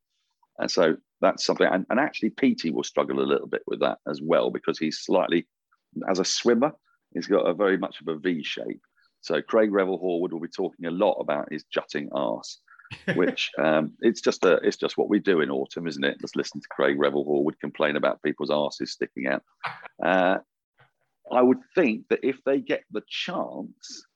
and 0.59 0.71
so 0.71 0.97
that's 1.21 1.45
something. 1.45 1.67
And, 1.67 1.85
and 1.91 1.99
actually, 1.99 2.31
Peaty 2.31 2.71
will 2.71 2.85
struggle 2.85 3.21
a 3.21 3.27
little 3.27 3.49
bit 3.49 3.63
with 3.67 3.81
that 3.81 3.99
as 4.09 4.21
well 4.23 4.51
because 4.51 4.79
he's 4.79 5.01
slightly, 5.01 5.49
as 6.09 6.21
a 6.21 6.25
swimmer, 6.25 6.73
he's 7.13 7.27
got 7.27 7.49
a 7.49 7.55
very 7.55 7.77
much 7.77 8.01
of 8.01 8.09
a 8.09 8.19
V 8.19 8.43
shape. 8.45 8.81
So 9.21 9.41
Craig 9.41 9.73
Revel 9.73 9.99
Horwood 9.99 10.33
will 10.33 10.41
be 10.41 10.49
talking 10.49 10.87
a 10.87 10.91
lot 10.91 11.15
about 11.15 11.53
his 11.53 11.65
jutting 11.73 12.09
arse, 12.13 12.61
which 13.15 13.51
um, 13.59 13.93
it's 14.01 14.21
just 14.21 14.45
a 14.45 14.55
it's 14.63 14.77
just 14.77 14.97
what 14.97 15.09
we 15.09 15.19
do 15.19 15.41
in 15.41 15.51
autumn, 15.51 15.89
isn't 15.89 16.05
it? 16.05 16.21
Just 16.21 16.37
listen 16.37 16.61
to 16.61 16.69
Craig 16.71 16.99
Revel 16.99 17.25
Horwood 17.25 17.59
complain 17.61 17.97
about 17.97 18.23
people's 18.23 18.51
arses 18.51 18.89
sticking 18.89 19.27
out. 19.27 19.43
Uh, 20.05 20.39
I 21.33 21.43
would 21.43 21.59
think 21.75 22.09
that 22.09 22.21
if 22.23 22.43
they 22.45 22.61
get 22.61 22.85
the 22.91 23.03
chance, 23.09 24.07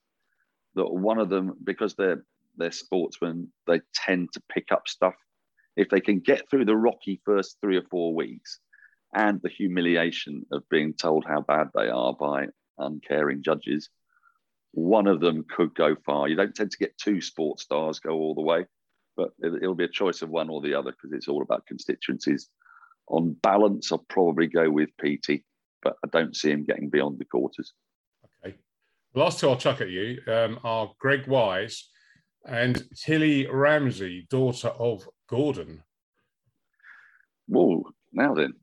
that 0.75 0.93
one 0.93 1.19
of 1.19 1.29
them, 1.29 1.53
because 1.63 1.95
they're 1.95 2.23
they're 2.57 2.71
sportsmen, 2.71 3.51
they 3.67 3.81
tend 3.93 4.29
to 4.33 4.41
pick 4.51 4.71
up 4.71 4.87
stuff. 4.87 5.13
If 5.75 5.89
they 5.89 6.01
can 6.01 6.19
get 6.19 6.49
through 6.49 6.65
the 6.65 6.75
rocky 6.75 7.21
first 7.23 7.57
three 7.61 7.77
or 7.77 7.83
four 7.91 8.15
weeks 8.15 8.59
and 9.13 9.39
the 9.41 9.49
humiliation 9.49 10.45
of 10.51 10.67
being 10.69 10.93
told 10.93 11.23
how 11.25 11.41
bad 11.41 11.69
they 11.75 11.87
are 11.87 12.13
by 12.13 12.47
uncaring 12.79 13.43
judges, 13.43 13.89
one 14.71 15.07
of 15.07 15.19
them 15.19 15.45
could 15.47 15.73
go 15.75 15.95
far. 16.05 16.27
You 16.27 16.35
don't 16.35 16.55
tend 16.55 16.71
to 16.71 16.77
get 16.77 16.97
two 16.97 17.21
sports 17.21 17.63
stars 17.63 17.99
go 17.99 18.11
all 18.11 18.35
the 18.35 18.41
way, 18.41 18.65
but 19.15 19.29
it, 19.39 19.61
will 19.61 19.75
be 19.75 19.85
a 19.85 19.89
choice 19.89 20.21
of 20.21 20.29
one 20.29 20.49
or 20.49 20.61
the 20.61 20.73
other 20.73 20.91
because 20.91 21.13
it's 21.13 21.27
all 21.27 21.41
about 21.41 21.67
constituencies. 21.67 22.49
On 23.07 23.35
balance, 23.41 23.91
I'll 23.91 24.05
probably 24.09 24.47
go 24.47 24.69
with 24.69 24.89
Peaty, 24.99 25.45
but 25.87 25.95
I 26.03 26.07
don't 26.19 26.35
see 26.35 26.51
him 26.51 26.65
getting 26.65 26.89
beyond 26.89 27.19
the 27.19 27.25
quarters. 27.25 27.73
Okay. 28.43 28.55
The 29.13 29.19
last 29.19 29.39
two 29.39 29.49
I'll 29.49 29.57
chuck 29.57 29.81
at 29.81 29.89
you 29.89 30.21
um, 30.27 30.59
are 30.63 30.91
Greg 30.99 31.27
Wise 31.27 31.89
and 32.45 32.83
Tilly 32.95 33.47
Ramsay, 33.47 34.27
daughter 34.29 34.69
of 34.69 35.07
Gordon. 35.29 35.83
Whoa, 37.47 37.83
now 38.13 38.33
then. 38.33 38.53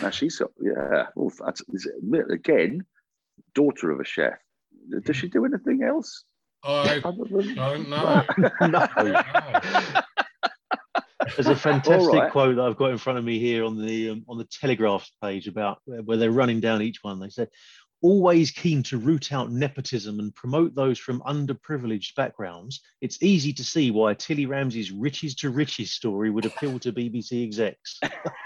Now 0.00 0.10
she's, 0.10 0.40
yeah, 0.60 1.06
well, 1.16 1.32
that's, 1.44 1.62
again, 2.30 2.84
daughter 3.54 3.90
of 3.90 4.00
a 4.00 4.04
chef 4.04 4.38
does 5.04 5.16
she 5.16 5.28
do 5.28 5.44
anything 5.44 5.82
else? 5.82 6.24
I 6.64 7.00
don't 7.00 7.88
know. 7.88 8.24
no. 8.60 10.02
There's 11.36 11.46
a 11.46 11.56
fantastic 11.70 12.12
right. 12.12 12.30
quote 12.32 12.56
that 12.56 12.62
I've 12.62 12.76
got 12.76 12.90
in 12.90 12.98
front 12.98 13.18
of 13.18 13.24
me 13.24 13.38
here 13.38 13.64
on 13.64 13.84
the 13.84 14.10
um, 14.10 14.24
on 14.28 14.38
the 14.38 14.44
Telegraph 14.44 15.08
page 15.22 15.48
about 15.48 15.80
where 15.84 16.16
they're 16.16 16.30
running 16.30 16.60
down 16.60 16.82
each 16.82 17.02
one. 17.02 17.20
They 17.20 17.28
said, 17.28 17.48
"Always 18.00 18.50
keen 18.50 18.82
to 18.84 18.98
root 18.98 19.32
out 19.32 19.50
nepotism 19.50 20.18
and 20.18 20.34
promote 20.34 20.74
those 20.74 20.98
from 20.98 21.20
underprivileged 21.22 22.14
backgrounds. 22.14 22.80
It's 23.00 23.22
easy 23.22 23.52
to 23.54 23.64
see 23.64 23.90
why 23.90 24.14
Tilly 24.14 24.46
Ramsay's 24.46 24.90
riches 24.90 25.34
to 25.36 25.50
riches 25.50 25.92
story 25.92 26.30
would 26.30 26.46
appeal 26.46 26.78
to 26.80 26.92
BBC 26.92 27.44
execs." 27.44 28.00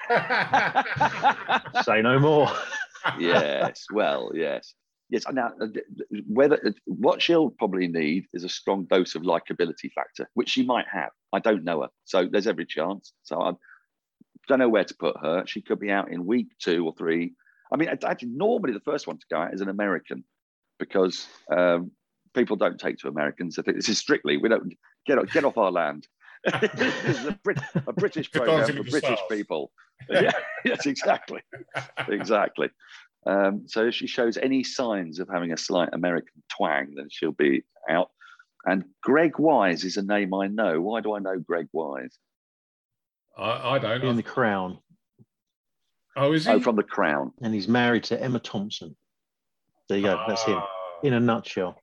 Say 1.84 2.02
no 2.02 2.18
more. 2.18 2.48
yes, 3.18 3.84
well, 3.92 4.32
yes. 4.34 4.74
Yes, 5.08 5.24
now 5.30 5.52
uh, 5.60 5.68
whether 6.26 6.58
uh, 6.66 6.72
what 6.86 7.22
she'll 7.22 7.50
probably 7.50 7.86
need 7.86 8.26
is 8.34 8.42
a 8.42 8.48
strong 8.48 8.84
dose 8.86 9.14
of 9.14 9.22
likability 9.22 9.92
factor, 9.94 10.28
which 10.34 10.48
she 10.48 10.64
might 10.64 10.86
have. 10.90 11.10
I 11.32 11.38
don't 11.38 11.64
know 11.64 11.82
her, 11.82 11.88
so 12.04 12.26
there's 12.30 12.48
every 12.48 12.66
chance. 12.66 13.12
So 13.22 13.40
I 13.40 13.52
don't 14.48 14.58
know 14.58 14.68
where 14.68 14.84
to 14.84 14.94
put 14.94 15.16
her. 15.20 15.44
She 15.46 15.62
could 15.62 15.78
be 15.78 15.90
out 15.90 16.10
in 16.10 16.26
week 16.26 16.48
two 16.60 16.84
or 16.84 16.92
three. 16.98 17.34
I 17.72 17.76
mean, 17.76 17.88
actually, 17.88 18.28
normally 18.28 18.72
the 18.72 18.80
first 18.80 19.06
one 19.06 19.18
to 19.18 19.26
go 19.30 19.38
out 19.38 19.54
is 19.54 19.60
an 19.60 19.68
American 19.68 20.24
because 20.78 21.26
um, 21.50 21.92
people 22.34 22.56
don't 22.56 22.78
take 22.78 22.98
to 22.98 23.08
Americans. 23.08 23.58
I 23.58 23.62
think 23.62 23.76
this 23.76 23.88
is 23.88 23.98
strictly 23.98 24.36
we 24.36 24.48
don't 24.48 24.72
get 25.06 25.18
get 25.32 25.44
off 25.44 25.56
our 25.56 25.70
land. 25.70 26.06
this 26.74 27.04
is 27.04 27.26
a, 27.26 27.32
Brit, 27.42 27.58
a 27.86 27.92
British 27.92 28.30
program 28.30 28.66
for 28.76 28.90
British 28.90 29.18
people. 29.30 29.72
yeah, 30.10 30.30
yes, 30.64 30.86
exactly, 30.86 31.40
exactly. 32.08 32.68
Um, 33.26 33.64
so 33.66 33.86
if 33.86 33.94
she 33.94 34.06
shows 34.06 34.36
any 34.36 34.62
signs 34.62 35.18
of 35.18 35.28
having 35.28 35.52
a 35.52 35.56
slight 35.56 35.88
American 35.92 36.42
twang, 36.48 36.94
then 36.94 37.08
she'll 37.10 37.32
be 37.32 37.64
out. 37.88 38.10
And 38.64 38.84
Greg 39.02 39.38
Wise 39.38 39.84
is 39.84 39.96
a 39.96 40.02
name 40.02 40.32
I 40.32 40.46
know. 40.46 40.80
Why 40.80 41.00
do 41.00 41.14
I 41.14 41.18
know 41.18 41.38
Greg 41.38 41.68
Wise? 41.72 42.18
I, 43.36 43.74
I 43.74 43.78
don't. 43.78 44.04
In 44.04 44.16
the 44.16 44.22
Crown. 44.22 44.78
Oh, 46.16 46.32
is 46.32 46.46
he? 46.46 46.52
Oh, 46.52 46.60
from 46.60 46.76
the 46.76 46.82
Crown. 46.82 47.32
And 47.42 47.52
he's 47.52 47.68
married 47.68 48.04
to 48.04 48.20
Emma 48.20 48.38
Thompson. 48.38 48.96
There 49.88 49.98
you 49.98 50.04
go. 50.04 50.24
That's 50.26 50.42
him 50.42 50.58
ah. 50.58 50.68
in 51.02 51.12
a 51.12 51.20
nutshell. 51.20 51.80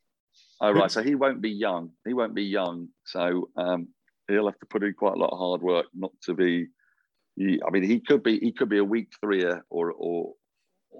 Oh, 0.59 0.71
right. 0.71 0.91
So 0.91 1.03
he 1.03 1.15
won't 1.15 1.41
be 1.41 1.51
young. 1.51 1.91
He 2.05 2.13
won't 2.13 2.33
be 2.33 2.43
young. 2.43 2.89
So 3.05 3.49
um, 3.55 3.89
he'll 4.27 4.47
have 4.47 4.59
to 4.59 4.65
put 4.65 4.83
in 4.83 4.93
quite 4.93 5.13
a 5.13 5.17
lot 5.17 5.31
of 5.31 5.37
hard 5.37 5.61
work 5.61 5.85
not 5.93 6.11
to 6.23 6.33
be. 6.33 6.67
He, 7.35 7.61
I 7.65 7.69
mean, 7.69 7.83
he 7.83 7.99
could 7.99 8.23
be. 8.23 8.39
He 8.39 8.51
could 8.51 8.69
be 8.69 8.79
a 8.79 8.83
week 8.83 9.09
three 9.21 9.43
or 9.45 9.63
or 9.69 9.91
or 9.91 10.33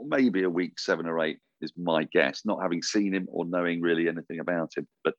maybe 0.06 0.43
a 0.43 0.49
week 0.49 0.79
seven 0.79 1.06
or 1.06 1.21
eight 1.21 1.39
is 1.62 1.73
my 1.77 2.03
guess, 2.06 2.41
not 2.45 2.62
having 2.62 2.82
seen 2.82 3.13
him 3.13 3.27
or 3.29 3.45
knowing 3.45 3.82
really 3.82 4.08
anything 4.08 4.39
about 4.39 4.71
him, 4.75 4.88
but 5.03 5.15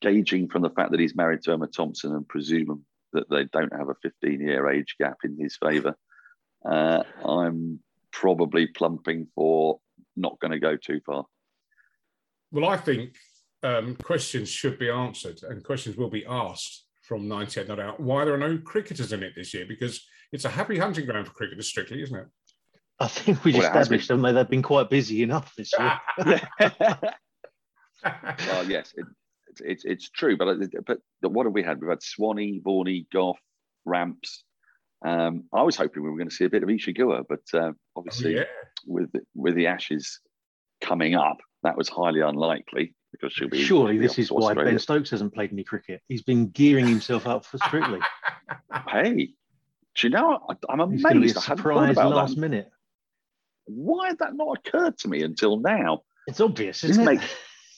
gauging 0.00 0.48
from 0.48 0.62
the 0.62 0.70
fact 0.70 0.90
that 0.90 1.00
he's 1.00 1.14
married 1.14 1.42
to 1.42 1.52
Emma 1.52 1.66
Thompson 1.66 2.14
and 2.14 2.28
presuming 2.28 2.84
that 3.12 3.28
they 3.30 3.44
don't 3.44 3.72
have 3.72 3.88
a 3.88 3.94
15 4.02 4.40
year 4.40 4.70
age 4.70 4.96
gap 4.98 5.18
in 5.24 5.36
his 5.38 5.56
favour, 5.56 5.94
uh, 6.68 7.02
I'm 7.24 7.80
probably 8.12 8.66
plumping 8.66 9.28
for 9.34 9.80
not 10.16 10.38
going 10.40 10.52
to 10.52 10.58
go 10.58 10.76
too 10.76 11.00
far. 11.04 11.24
Well, 12.52 12.68
I 12.68 12.76
think 12.76 13.16
um, 13.62 13.96
questions 13.96 14.48
should 14.48 14.78
be 14.78 14.90
answered 14.90 15.40
and 15.42 15.64
questions 15.64 15.96
will 15.96 16.10
be 16.10 16.26
asked 16.26 16.84
from 17.02 17.28
98 17.28 17.68
Not 17.68 17.80
Out 17.80 18.00
why 18.00 18.24
there 18.24 18.34
are 18.34 18.38
no 18.38 18.58
cricketers 18.58 19.12
in 19.12 19.22
it 19.22 19.32
this 19.36 19.54
year 19.54 19.66
because 19.66 20.04
it's 20.32 20.44
a 20.44 20.50
happy 20.50 20.78
hunting 20.78 21.06
ground 21.06 21.26
for 21.26 21.32
cricketers, 21.32 21.66
strictly, 21.66 22.02
isn't 22.02 22.16
it? 22.16 22.26
I 23.00 23.08
think 23.08 23.44
we 23.44 23.52
well, 23.52 23.62
established, 23.62 24.08
haven't 24.08 24.22
they? 24.22 24.32
They've 24.32 24.48
been 24.48 24.62
quite 24.62 24.90
busy 24.90 25.22
enough 25.22 25.54
this 25.56 25.72
year. 25.78 26.00
well, 28.04 28.68
yes, 28.68 28.92
it, 28.94 29.06
it's 29.64 29.84
it's 29.84 30.10
true, 30.10 30.36
but 30.36 30.58
but 30.86 31.32
what 31.32 31.46
have 31.46 31.54
we 31.54 31.62
had? 31.62 31.80
We've 31.80 31.90
had 31.90 32.02
Swanee, 32.02 32.60
Vaughan, 32.62 33.06
Gough, 33.12 33.38
Ramps. 33.86 34.44
Um, 35.04 35.44
I 35.52 35.62
was 35.62 35.76
hoping 35.76 36.02
we 36.02 36.10
were 36.10 36.18
going 36.18 36.28
to 36.28 36.34
see 36.34 36.44
a 36.44 36.50
bit 36.50 36.62
of 36.62 36.68
Isa 36.68 36.92
Guha, 36.92 37.24
but 37.26 37.40
uh, 37.58 37.72
obviously 37.96 38.36
oh, 38.36 38.40
yeah. 38.40 38.44
with 38.86 39.10
with 39.34 39.54
the 39.54 39.68
Ashes 39.68 40.20
coming 40.82 41.14
up, 41.14 41.38
that 41.62 41.76
was 41.76 41.88
highly 41.88 42.20
unlikely. 42.20 42.94
because 43.12 43.32
she'll 43.32 43.48
be. 43.48 43.62
Surely 43.62 43.98
this 43.98 44.18
is 44.18 44.30
why 44.30 44.48
Australia. 44.48 44.72
Ben 44.72 44.78
Stokes 44.78 45.10
hasn't 45.10 45.32
played 45.34 45.52
any 45.52 45.64
cricket. 45.64 46.02
He's 46.08 46.22
been 46.22 46.48
gearing 46.48 46.86
himself 46.86 47.26
up 47.26 47.44
for 47.44 47.58
Strictly. 47.58 48.00
Hey, 48.88 49.30
do 49.96 50.06
you 50.06 50.10
know? 50.10 50.40
I, 50.48 50.54
I'm 50.68 50.92
He's 50.92 51.02
going 51.02 51.14
to 51.14 51.20
be 51.20 51.26
amazed. 51.26 51.36
a 51.36 51.40
I 51.40 51.42
surprise 51.42 51.96
last 51.96 52.34
that. 52.34 52.40
minute. 52.40 52.70
Why 53.74 54.08
had 54.08 54.18
that 54.18 54.34
not 54.34 54.58
occurred 54.58 54.98
to 54.98 55.08
me 55.08 55.22
until 55.22 55.58
now? 55.58 56.02
It's 56.26 56.40
obvious, 56.40 56.84
isn't 56.84 57.08
it? 57.08 57.20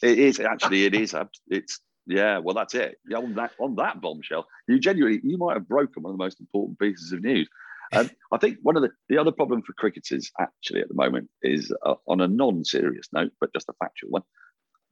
It 0.03 0.19
is 0.19 0.41
actually. 0.41 0.85
It 0.85 0.95
is. 0.95 1.15
It's 1.49 1.81
yeah. 2.07 2.39
Well, 2.39 2.55
that's 2.55 2.75
it. 2.75 2.97
Yeah, 3.09 3.19
on 3.19 3.35
that 3.35 3.53
on 3.61 3.77
that 3.77 4.01
bombshell, 4.01 4.47
you 4.67 4.79
genuinely 4.79 5.21
you 5.23 5.39
might 5.39 5.55
have 5.55 5.69
broken 5.69 6.03
one 6.03 6.13
of 6.13 6.19
the 6.19 6.25
most 6.25 6.41
important 6.41 6.79
pieces 6.79 7.13
of 7.13 7.23
news. 7.23 7.49
Um, 7.95 8.11
I 8.33 8.39
think 8.39 8.59
one 8.63 8.77
of 8.77 8.83
the 8.83 8.91
the 9.09 9.19
other 9.19 9.33
problem 9.33 9.63
for 9.63 9.75
cricketers 9.75 10.31
actually 10.41 10.81
at 10.81 10.89
the 10.89 10.95
moment 10.95 11.29
is 11.43 11.73
uh, 11.85 11.95
on 12.09 12.21
a 12.21 12.29
non-serious 12.29 13.09
note, 13.13 13.33
but 13.41 13.53
just 13.53 13.69
a 13.69 13.75
factual 13.75 14.11
one. 14.11 14.23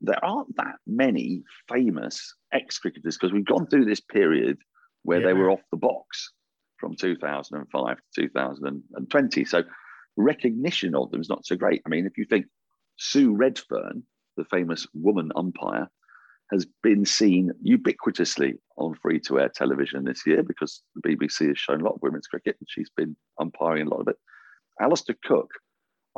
There 0.03 0.23
aren't 0.25 0.57
that 0.57 0.77
many 0.87 1.43
famous 1.69 2.35
ex-cricketers 2.53 3.17
because 3.19 3.33
we've 3.33 3.45
gone 3.45 3.67
through 3.67 3.85
this 3.85 4.01
period 4.01 4.59
where 5.03 5.21
they 5.21 5.35
were 5.35 5.51
off 5.51 5.61
the 5.71 5.77
box 5.77 6.33
from 6.79 6.95
2005 6.97 7.97
to 7.97 8.23
2020. 8.23 9.45
So 9.45 9.63
recognition 10.17 10.95
of 10.95 11.11
them 11.11 11.21
is 11.21 11.29
not 11.29 11.47
so 11.47 11.57
great. 11.57 11.83
I 11.87 11.89
mean, 11.89 12.07
if 12.07 12.17
you 12.19 12.25
think 12.25 12.47
Sue 12.99 13.35
Redfern, 13.35 14.03
the 14.37 14.45
famous 14.45 14.87
woman 14.95 15.31
umpire, 15.37 15.89
has 16.51 16.67
been 16.83 17.05
seen 17.05 17.53
ubiquitously 17.65 18.55
on 18.77 18.95
free 18.95 19.21
to 19.21 19.39
air 19.39 19.49
television 19.49 20.05
this 20.05 20.27
year 20.27 20.43
because 20.43 20.83
the 20.97 21.09
BBC 21.09 21.47
has 21.49 21.59
shown 21.59 21.81
a 21.81 21.85
lot 21.85 21.95
of 21.95 22.03
women's 22.03 22.27
cricket 22.27 22.57
and 22.59 22.69
she's 22.69 22.91
been 22.97 23.15
umpiring 23.41 23.87
a 23.87 23.91
lot 23.91 24.01
of 24.01 24.09
it. 24.09 24.17
Alastair 24.81 25.17
Cook, 25.25 25.51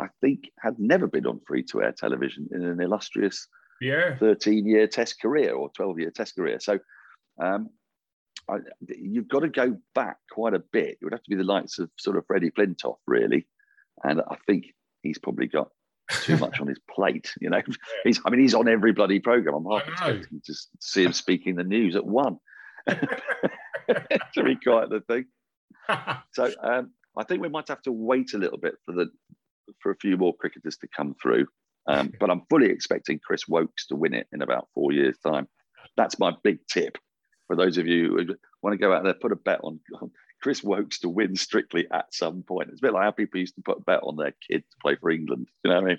I 0.01 0.07
think, 0.23 0.51
had 0.59 0.79
never 0.79 1.07
been 1.07 1.27
on 1.27 1.41
free 1.47 1.63
to 1.65 1.83
air 1.83 1.93
television 1.93 2.49
in 2.53 2.65
an 2.65 2.81
illustrious 2.81 3.47
Yeah. 3.81 4.17
13 4.17 4.67
year 4.67 4.87
test 4.87 5.21
career 5.21 5.53
or 5.55 5.71
12 5.77 5.99
year 6.01 6.11
test 6.11 6.35
career. 6.37 6.59
So 6.61 6.79
um, 7.43 7.69
I, 8.49 8.57
you've 8.89 9.29
got 9.29 9.41
to 9.41 9.49
go 9.49 9.77
back 9.95 10.17
quite 10.31 10.55
a 10.55 10.63
bit. 10.73 10.93
It 10.93 10.99
would 11.03 11.13
have 11.13 11.23
to 11.25 11.31
be 11.31 11.37
the 11.37 11.45
likes 11.45 11.79
of 11.79 11.91
sort 11.99 12.17
of 12.17 12.25
Freddie 12.27 12.51
Flintoff, 12.53 12.97
really. 13.07 13.47
And 14.05 14.21
I 14.21 14.37
think 14.47 14.67
he's 15.03 15.19
probably 15.19 15.47
got 15.47 15.69
too 16.11 16.37
much 16.37 16.61
on 16.61 16.67
his 16.67 16.79
plate. 16.91 17.33
You 17.41 17.51
know, 17.51 17.63
he's, 18.05 18.21
I 18.25 18.31
mean, 18.31 18.41
he's 18.41 18.55
on 18.55 18.69
every 18.69 18.93
bloody 18.93 19.21
program. 19.21 19.55
I'm 19.55 19.67
half 19.67 19.89
expecting 19.89 20.43
to 20.45 20.55
see 20.81 21.05
him 21.05 21.13
speaking 21.13 21.57
the 21.57 21.65
news 21.65 21.97
at 21.97 22.07
one. 22.07 22.39
to 22.89 24.45
be 24.45 24.57
quite 24.57 24.89
the 24.91 25.01
thing. 25.09 25.27
So 26.33 26.51
um, 26.63 26.93
I 27.17 27.25
think 27.25 27.43
we 27.43 27.49
might 27.49 27.69
have 27.69 27.83
to 27.83 27.93
wait 27.93 28.35
a 28.35 28.39
little 28.39 28.59
bit 28.59 28.75
for 28.85 28.93
the 28.93 29.11
for 29.81 29.91
a 29.91 29.97
few 29.97 30.17
more 30.17 30.35
cricketers 30.35 30.77
to 30.79 30.89
come 30.95 31.15
through. 31.21 31.47
Um, 31.89 32.13
but 32.21 32.31
I'm 32.31 32.43
fully 32.49 32.71
expecting 32.71 33.21
Chris 33.25 33.49
Woakes 33.49 33.87
to 33.89 33.97
win 33.97 34.15
it 34.15 34.29
in 34.33 34.43
about 34.43 34.69
four 34.75 34.93
years' 34.93 35.19
time. 35.19 35.49
That's 35.97 36.19
my 36.19 36.33
big 36.43 36.59
tip 36.69 36.97
for 37.53 37.57
those 37.57 37.77
of 37.77 37.87
you 37.87 38.09
who 38.09 38.35
want 38.63 38.73
to 38.73 38.79
go 38.79 38.95
out 38.95 39.05
there, 39.05 39.15
put 39.15 39.33
a 39.33 39.37
bet 39.37 39.61
on, 39.63 39.79
on 40.01 40.11
Chris 40.43 40.63
Woakes 40.63 40.99
to 41.01 41.09
win 41.09 41.37
strictly 41.37 41.87
at 41.93 42.13
some 42.13 42.43
point. 42.43 42.71
It's 42.71 42.81
a 42.81 42.83
bit 42.83 42.93
like 42.93 43.05
how 43.05 43.11
people 43.13 43.41
used 43.41 43.55
to 43.55 43.63
put 43.63 43.79
a 43.79 43.83
bet 43.83 44.01
on 44.03 44.17
their 44.17 44.35
kid 44.51 44.65
to 44.71 44.77
play 44.83 44.97
for 44.97 45.11
England. 45.11 45.49
You 45.65 45.71
know 45.71 45.77
what 45.81 45.85
I 45.85 45.89
mean? 45.89 45.99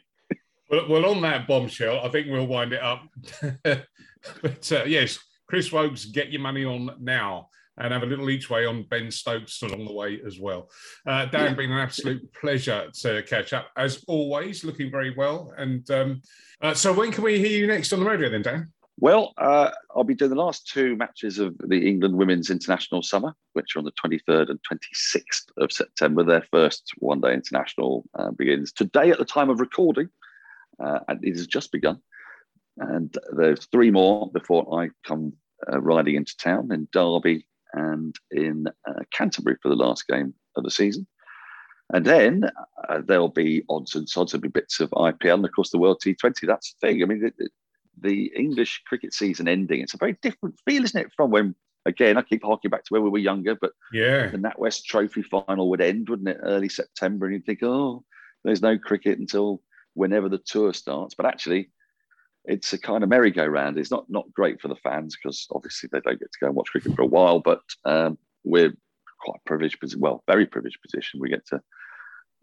Well, 0.70 0.90
well, 0.90 1.06
on 1.12 1.22
that 1.22 1.48
bombshell, 1.48 2.00
I 2.04 2.10
think 2.10 2.28
we'll 2.28 2.48
wind 2.48 2.74
it 2.74 2.82
up. 2.82 3.04
but 3.64 4.72
uh, 4.72 4.84
yes, 4.86 5.20
Chris 5.48 5.72
Woakes, 5.72 6.06
get 6.06 6.32
your 6.32 6.42
money 6.42 6.66
on 6.66 6.92
now 7.00 7.50
and 7.78 7.92
have 7.92 8.04
a 8.04 8.08
little 8.08 8.30
each 8.30 8.50
way 8.50 8.66
on 8.66 8.84
Ben 8.84 9.10
Stokes 9.10 9.62
along 9.62 9.86
the 9.86 9.94
way 9.94 10.22
as 10.26 10.40
well. 10.40 10.70
Uh, 11.08 11.26
Dan, 11.26 11.52
Yeah. 11.52 11.54
been 11.54 11.72
an 11.72 11.80
absolute 11.80 12.32
pleasure 12.34 12.90
to 13.02 13.24
catch 13.24 13.54
up 13.54 13.70
as 13.78 14.04
always. 14.08 14.64
Looking 14.64 14.92
very 14.92 15.14
well. 15.16 15.54
And 15.58 15.90
um, 15.92 16.22
uh, 16.62 16.74
so, 16.74 16.94
when 16.94 17.12
can 17.12 17.24
we 17.24 17.40
hear 17.40 17.58
you 17.58 17.68
next 17.68 17.94
on 17.94 18.00
the 18.00 18.06
radio, 18.06 18.30
then, 18.30 18.42
Dan? 18.42 18.72
Well, 19.00 19.34
uh, 19.38 19.72
I'll 19.96 20.04
be 20.04 20.14
doing 20.14 20.30
the 20.30 20.38
last 20.42 20.68
two 20.68 20.96
matches 20.96 21.40
of 21.40 21.56
the 21.58 21.88
England 21.88 22.16
Women's 22.16 22.50
International 22.50 23.02
Summer, 23.02 23.34
which 23.54 23.76
are 23.76 23.80
on 23.80 23.86
the 23.86 23.92
23rd 23.92 24.50
and 24.50 24.60
26th 24.72 25.46
of 25.58 25.72
September. 25.72 26.24
Their 26.24 26.46
first 26.52 26.92
one 27.00 27.20
day 27.20 27.34
international 27.34 28.06
uh, 28.18 28.32
begins 28.32 28.72
today 28.72 29.10
at 29.10 29.18
the 29.18 29.26
time 29.26 29.50
of 29.50 29.60
recording, 29.60 30.10
uh, 30.84 31.00
and 31.08 31.24
it 31.26 31.36
has 31.36 31.48
just 31.48 31.72
begun. 31.72 32.00
And 32.78 33.16
there's 33.36 33.66
three 33.66 33.92
more 33.92 34.30
before 34.32 34.80
I 34.82 34.90
come 35.06 35.34
uh, 35.72 35.82
riding 35.82 36.16
into 36.16 36.38
town 36.38 36.72
in 36.72 36.88
Derby 36.92 37.48
and 37.74 38.16
in 38.32 38.68
uh, 38.88 39.02
Canterbury 39.12 39.58
for 39.62 39.70
the 39.70 39.76
last 39.76 40.08
game 40.08 40.34
of 40.56 40.64
the 40.64 40.72
season. 40.72 41.08
And 41.94 42.06
then 42.06 42.44
uh, 42.90 43.02
there'll 43.06 43.28
be 43.30 43.64
odds 43.70 43.96
and 43.96 44.08
sods, 44.08 44.32
there'll 44.32 44.42
be 44.42 44.48
bits 44.50 44.80
of 44.80 44.90
IPL 44.92 45.34
and, 45.36 45.46
of 45.46 45.52
course, 45.52 45.72
the 45.72 45.78
World 45.80 46.02
T20. 46.04 46.48
That's 46.48 46.74
the 46.74 46.88
thing. 46.88 47.02
I 47.04 47.06
mean, 47.06 47.26
it, 47.26 47.34
it- 47.40 47.52
the 48.00 48.32
English 48.36 48.82
cricket 48.86 49.14
season 49.14 49.48
ending, 49.48 49.82
it's 49.82 49.94
a 49.94 49.98
very 49.98 50.18
different 50.22 50.60
feel, 50.66 50.84
isn't 50.84 51.00
it, 51.00 51.12
from 51.16 51.32
when, 51.32 51.56
again, 51.86 52.18
I 52.18 52.22
keep 52.22 52.44
harking 52.44 52.72
back 52.72 52.84
to 52.86 52.94
when 52.94 53.04
we 53.04 53.10
were 53.10 53.20
younger, 53.20 53.56
but 53.56 53.74
Yeah. 53.92 54.28
the 54.28 54.38
NatWest 54.38 54.86
Trophy 54.86 55.22
final 55.22 55.70
would 55.70 55.82
end, 55.82 56.10
wouldn't 56.10 56.30
it, 56.30 56.40
early 56.42 56.70
September? 56.70 57.26
And 57.26 57.36
you'd 57.36 57.46
think, 57.46 57.64
oh, 57.64 58.04
there's 58.44 58.62
no 58.62 58.78
cricket 58.78 59.20
until 59.20 59.62
whenever 59.94 60.28
the 60.30 60.40
tour 60.40 60.74
starts. 60.74 61.16
But 61.16 61.26
actually, 61.26 61.72
it's 62.46 62.74
a 62.74 62.78
kind 62.78 63.04
of 63.04 63.10
merry-go-round. 63.10 63.78
It's 63.78 63.92
not 63.92 64.10
not 64.10 64.34
great 64.34 64.60
for 64.60 64.68
the 64.68 64.76
fans 64.76 65.16
because 65.16 65.48
obviously 65.52 65.90
they 65.92 66.02
don't 66.02 66.20
get 66.20 66.32
to 66.32 66.40
go 66.42 66.48
and 66.48 66.56
watch 66.56 66.72
cricket 66.72 66.96
for 66.96 67.04
a 67.04 67.08
while. 67.08 67.40
But 67.40 67.62
um, 67.86 68.18
we're 68.44 68.74
quite 69.20 69.40
privileged, 69.46 69.78
well, 69.98 70.24
very 70.28 70.46
privileged 70.46 70.82
position. 70.82 71.22
We 71.22 71.30
get 71.30 71.46
to 71.48 71.62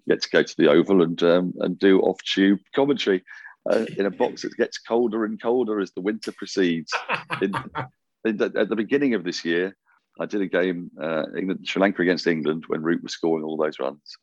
get 0.09 0.23
to 0.23 0.31
go 0.31 0.43
to 0.43 0.57
the 0.57 0.69
Oval 0.69 1.03
and 1.03 1.23
um, 1.23 1.53
and 1.59 1.79
do 1.79 2.01
off-tube 2.01 2.61
commentary 2.75 3.23
uh, 3.71 3.87
in 3.97 4.07
a 4.07 4.11
box 4.11 4.43
that 4.43 4.57
gets 4.57 4.79
colder 4.79 5.25
and 5.25 5.41
colder 5.41 5.81
as 5.81 5.93
the 5.93 6.01
winter 6.01 6.33
proceeds 6.33 6.93
in, 7.41 7.53
in 8.25 8.37
the, 8.37 8.53
at 8.57 8.69
the 8.69 8.77
beginning 8.77 9.15
of 9.15 9.25
this 9.25 9.45
year, 9.45 9.77
I 10.19 10.27
did 10.27 10.41
a 10.41 10.47
game, 10.47 10.91
uh, 11.01 11.25
England, 11.37 11.67
Sri 11.67 11.81
Lanka 11.81 12.03
against 12.03 12.27
England, 12.27 12.65
when 12.67 12.83
Root 12.83 13.03
was 13.03 13.13
scoring 13.13 13.45
all 13.45 13.57
those 13.57 13.79
runs, 13.79 14.17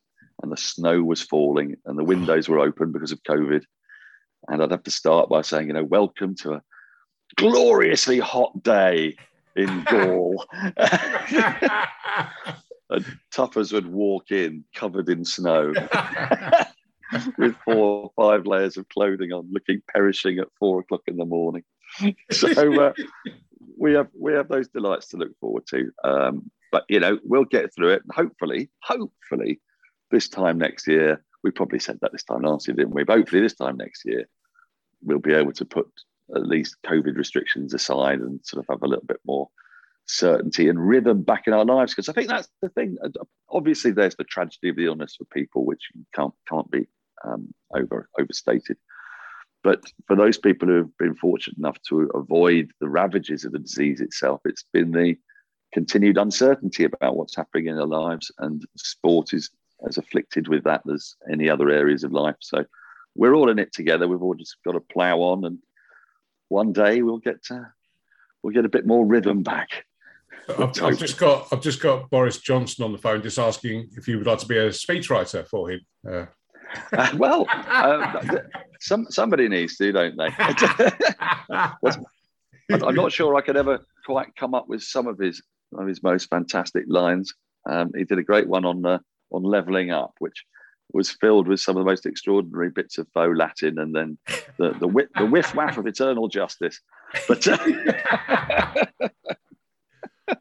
and 0.43 0.51
the 0.51 0.57
snow 0.57 1.01
was 1.01 1.21
falling, 1.21 1.75
and 1.85 1.97
the 1.97 2.03
windows 2.03 2.49
were 2.49 2.59
open 2.59 2.91
because 2.91 3.11
of 3.11 3.23
COVID. 3.23 3.63
And 4.47 4.61
I'd 4.61 4.71
have 4.71 4.83
to 4.83 4.91
start 4.91 5.29
by 5.29 5.41
saying, 5.41 5.67
you 5.67 5.73
know, 5.73 5.83
welcome 5.83 6.35
to 6.35 6.53
a 6.53 6.61
gloriously 7.35 8.19
hot 8.19 8.61
day 8.63 9.15
in 9.55 9.83
Galle. 9.89 10.45
and 12.89 13.05
Tuffers 13.33 13.73
would 13.73 13.87
walk 13.87 14.31
in 14.31 14.63
covered 14.75 15.09
in 15.09 15.25
snow 15.25 15.73
with 17.37 17.55
four 17.65 18.03
or 18.03 18.11
five 18.15 18.45
layers 18.45 18.77
of 18.77 18.87
clothing 18.89 19.31
on, 19.31 19.47
looking 19.51 19.81
perishing 19.87 20.39
at 20.39 20.47
four 20.59 20.79
o'clock 20.79 21.01
in 21.07 21.17
the 21.17 21.25
morning. 21.25 21.63
So 22.31 22.81
uh, 22.81 22.93
we 23.77 23.93
have 23.93 24.07
we 24.19 24.33
have 24.33 24.47
those 24.47 24.67
delights 24.67 25.07
to 25.09 25.17
look 25.17 25.37
forward 25.39 25.65
to. 25.67 25.91
Um, 26.03 26.51
but 26.71 26.85
you 26.89 26.99
know, 26.99 27.19
we'll 27.23 27.45
get 27.45 27.73
through 27.73 27.93
it. 27.93 28.01
Hopefully, 28.11 28.69
hopefully, 28.83 29.61
this 30.11 30.27
time 30.27 30.57
next 30.57 30.87
year, 30.87 31.23
we 31.43 31.51
probably 31.51 31.79
said 31.79 31.99
that 32.01 32.11
this 32.11 32.23
time 32.23 32.41
last 32.41 32.67
year, 32.67 32.75
didn't 32.75 32.93
we? 32.93 33.03
But 33.03 33.17
hopefully, 33.17 33.41
this 33.41 33.55
time 33.55 33.77
next 33.77 34.03
year, 34.05 34.25
we'll 35.01 35.19
be 35.19 35.33
able 35.33 35.53
to 35.53 35.65
put 35.65 35.87
at 36.35 36.45
least 36.45 36.77
COVID 36.85 37.15
restrictions 37.15 37.73
aside 37.73 38.19
and 38.19 38.39
sort 38.43 38.63
of 38.63 38.67
have 38.69 38.83
a 38.83 38.87
little 38.87 39.05
bit 39.05 39.19
more 39.25 39.49
certainty 40.05 40.67
and 40.67 40.85
rhythm 40.85 41.21
back 41.21 41.47
in 41.47 41.53
our 41.53 41.65
lives. 41.65 41.93
Because 41.93 42.09
I 42.09 42.13
think 42.13 42.27
that's 42.27 42.49
the 42.61 42.69
thing. 42.69 42.97
Obviously, 43.49 43.91
there's 43.91 44.15
the 44.15 44.23
tragedy 44.23 44.69
of 44.69 44.75
the 44.75 44.85
illness 44.85 45.15
for 45.15 45.25
people, 45.25 45.65
which 45.65 45.89
can't 46.13 46.33
can't 46.49 46.69
be 46.69 46.87
um, 47.23 47.53
over 47.73 48.09
overstated. 48.19 48.77
But 49.63 49.83
for 50.05 50.15
those 50.15 50.37
people 50.37 50.67
who 50.67 50.75
have 50.77 50.97
been 50.97 51.15
fortunate 51.15 51.57
enough 51.57 51.81
to 51.89 52.09
avoid 52.13 52.71
the 52.79 52.87
ravages 52.87 53.43
of 53.43 53.51
the 53.51 53.59
disease 53.59 54.01
itself, 54.01 54.41
it's 54.45 54.65
been 54.71 54.91
the 54.91 55.17
continued 55.73 56.17
uncertainty 56.17 56.85
about 56.85 57.17
what's 57.17 57.35
happening 57.35 57.67
in 57.67 57.75
their 57.75 57.85
lives, 57.85 58.31
and 58.39 58.65
sport 58.77 59.33
is 59.33 59.49
as 59.87 59.97
afflicted 59.97 60.47
with 60.47 60.63
that 60.63 60.81
as 60.93 61.15
any 61.31 61.49
other 61.49 61.69
areas 61.69 62.03
of 62.03 62.11
life. 62.11 62.35
So 62.39 62.65
we're 63.15 63.33
all 63.33 63.49
in 63.49 63.59
it 63.59 63.73
together. 63.73 64.07
We've 64.07 64.21
all 64.21 64.35
just 64.35 64.57
got 64.65 64.73
to 64.73 64.79
plough 64.79 65.19
on, 65.19 65.45
and 65.45 65.59
one 66.49 66.71
day 66.71 67.01
we'll 67.01 67.17
get 67.17 67.43
to, 67.45 67.67
we'll 68.41 68.53
get 68.53 68.65
a 68.65 68.69
bit 68.69 68.87
more 68.87 69.05
rhythm 69.05 69.43
back. 69.43 69.85
I've, 70.49 70.81
I've 70.81 70.97
just 70.97 71.17
got 71.17 71.47
I've 71.51 71.61
just 71.61 71.81
got 71.81 72.09
Boris 72.09 72.37
Johnson 72.37 72.85
on 72.85 72.91
the 72.93 72.97
phone, 72.97 73.21
just 73.21 73.39
asking 73.39 73.89
if 73.97 74.07
you 74.07 74.17
would 74.17 74.27
like 74.27 74.39
to 74.39 74.45
be 74.45 74.57
a 74.57 74.69
speechwriter 74.69 75.45
for 75.45 75.71
him. 75.71 75.81
Uh, 76.09 76.25
Uh, 76.93 77.09
well, 77.17 77.45
uh, 77.49 78.21
some 78.79 79.05
somebody 79.09 79.47
needs 79.47 79.77
to, 79.77 79.91
don't 79.91 80.17
they? 80.17 80.29
I'm 82.69 82.95
not 82.95 83.11
sure 83.11 83.35
I 83.35 83.41
could 83.41 83.57
ever 83.57 83.85
quite 84.05 84.35
come 84.35 84.53
up 84.53 84.67
with 84.67 84.83
some 84.83 85.07
of 85.07 85.17
his 85.17 85.41
of 85.77 85.87
his 85.87 86.03
most 86.03 86.29
fantastic 86.29 86.85
lines. 86.87 87.33
Um, 87.69 87.91
he 87.95 88.03
did 88.03 88.19
a 88.19 88.23
great 88.23 88.47
one 88.47 88.65
on 88.65 88.85
uh, 88.85 88.99
on 89.31 89.43
leveling 89.43 89.91
up, 89.91 90.13
which 90.19 90.45
was 90.93 91.11
filled 91.11 91.47
with 91.47 91.59
some 91.59 91.75
of 91.75 91.83
the 91.83 91.89
most 91.89 92.05
extraordinary 92.05 92.69
bits 92.69 92.97
of 92.97 93.07
faux 93.13 93.35
Latin, 93.35 93.79
and 93.79 93.95
then 93.95 94.17
the 94.57 94.71
the, 94.79 94.87
whip, 94.87 95.09
the 95.17 95.25
whiff 95.25 95.53
waff 95.53 95.77
of 95.77 95.87
eternal 95.87 96.27
justice. 96.27 96.79
But 97.27 97.47
uh, 97.47 97.57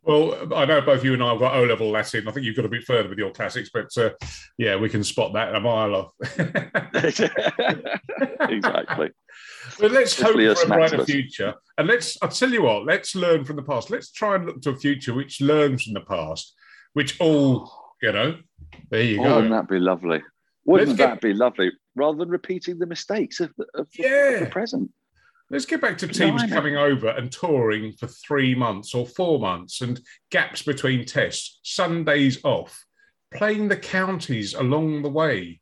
well, 0.07 0.55
I 0.55 0.65
know 0.65 0.81
both 0.81 1.05
you 1.05 1.15
and 1.15 1.23
I 1.23 1.31
have 1.31 1.39
got 1.41 1.55
O 1.57 1.65
level 1.65 1.91
Latin. 1.91 2.27
I 2.29 2.31
think 2.33 2.47
you've 2.47 2.57
got 2.57 2.65
a 2.65 2.69
bit 2.71 2.85
further 2.85 3.09
with 3.09 3.19
your 3.19 3.31
classics, 3.33 3.71
but 3.73 3.89
uh, 3.99 4.11
yeah, 4.57 4.77
we 4.77 4.89
can 4.89 5.03
spot 5.05 5.33
that 5.35 5.55
a 5.55 5.61
mile 5.61 5.95
off. 5.95 6.13
exactly. 8.49 9.11
But 9.79 9.91
let's 9.93 10.21
hope 10.21 10.35
for 10.35 10.65
a 10.65 10.67
brighter 10.67 11.05
future. 11.05 11.55
And 11.79 11.89
let's, 11.89 12.17
I'll 12.23 12.29
tell 12.29 12.51
you 12.51 12.63
what, 12.63 12.87
let's 12.87 13.15
learn 13.15 13.45
from 13.45 13.57
the 13.57 13.63
past. 13.63 13.91
Let's 13.91 14.11
try 14.11 14.37
and 14.37 14.47
look 14.47 14.63
to 14.63 14.71
a 14.71 14.77
future 14.77 15.13
which 15.15 15.41
learns 15.41 15.83
from 15.85 15.95
the 15.95 16.01
past, 16.01 16.55
which 16.95 17.21
all, 17.21 17.71
you 18.03 18.13
know, 18.13 18.39
there 18.91 19.03
you 19.03 19.21
Oh, 19.21 19.25
go. 19.25 19.35
wouldn't 19.37 19.53
that 19.53 19.69
be 19.69 19.79
lovely? 19.79 20.23
Wouldn't 20.65 20.89
Let's 20.91 20.99
get- 20.99 21.07
that 21.11 21.21
be 21.21 21.33
lovely? 21.35 21.73
Rather 21.95 22.19
than 22.19 22.29
repeating 22.29 22.79
the 22.79 22.87
mistakes 22.87 23.41
of 23.41 23.51
the, 23.57 23.67
of 23.75 23.89
Yeah. 23.99 24.31
of 24.35 24.41
the 24.41 24.47
present. 24.47 24.91
Let's 25.49 25.67
get 25.67 25.81
back 25.81 25.97
to 25.99 26.09
teams 26.09 26.43
Blimey. 26.43 26.53
coming 26.53 26.77
over 26.77 27.09
and 27.09 27.31
touring 27.31 27.93
for 27.93 28.09
three 28.09 28.55
months 28.55 28.95
or 28.95 29.07
four 29.07 29.39
months 29.39 29.81
and 29.81 30.01
gaps 30.31 30.63
between 30.63 31.05
tests, 31.05 31.61
Sundays 31.63 32.45
off, 32.45 32.85
playing 33.33 33.69
the 33.69 33.77
counties 33.77 34.55
along 34.55 35.03
the 35.03 35.09
way. 35.09 35.61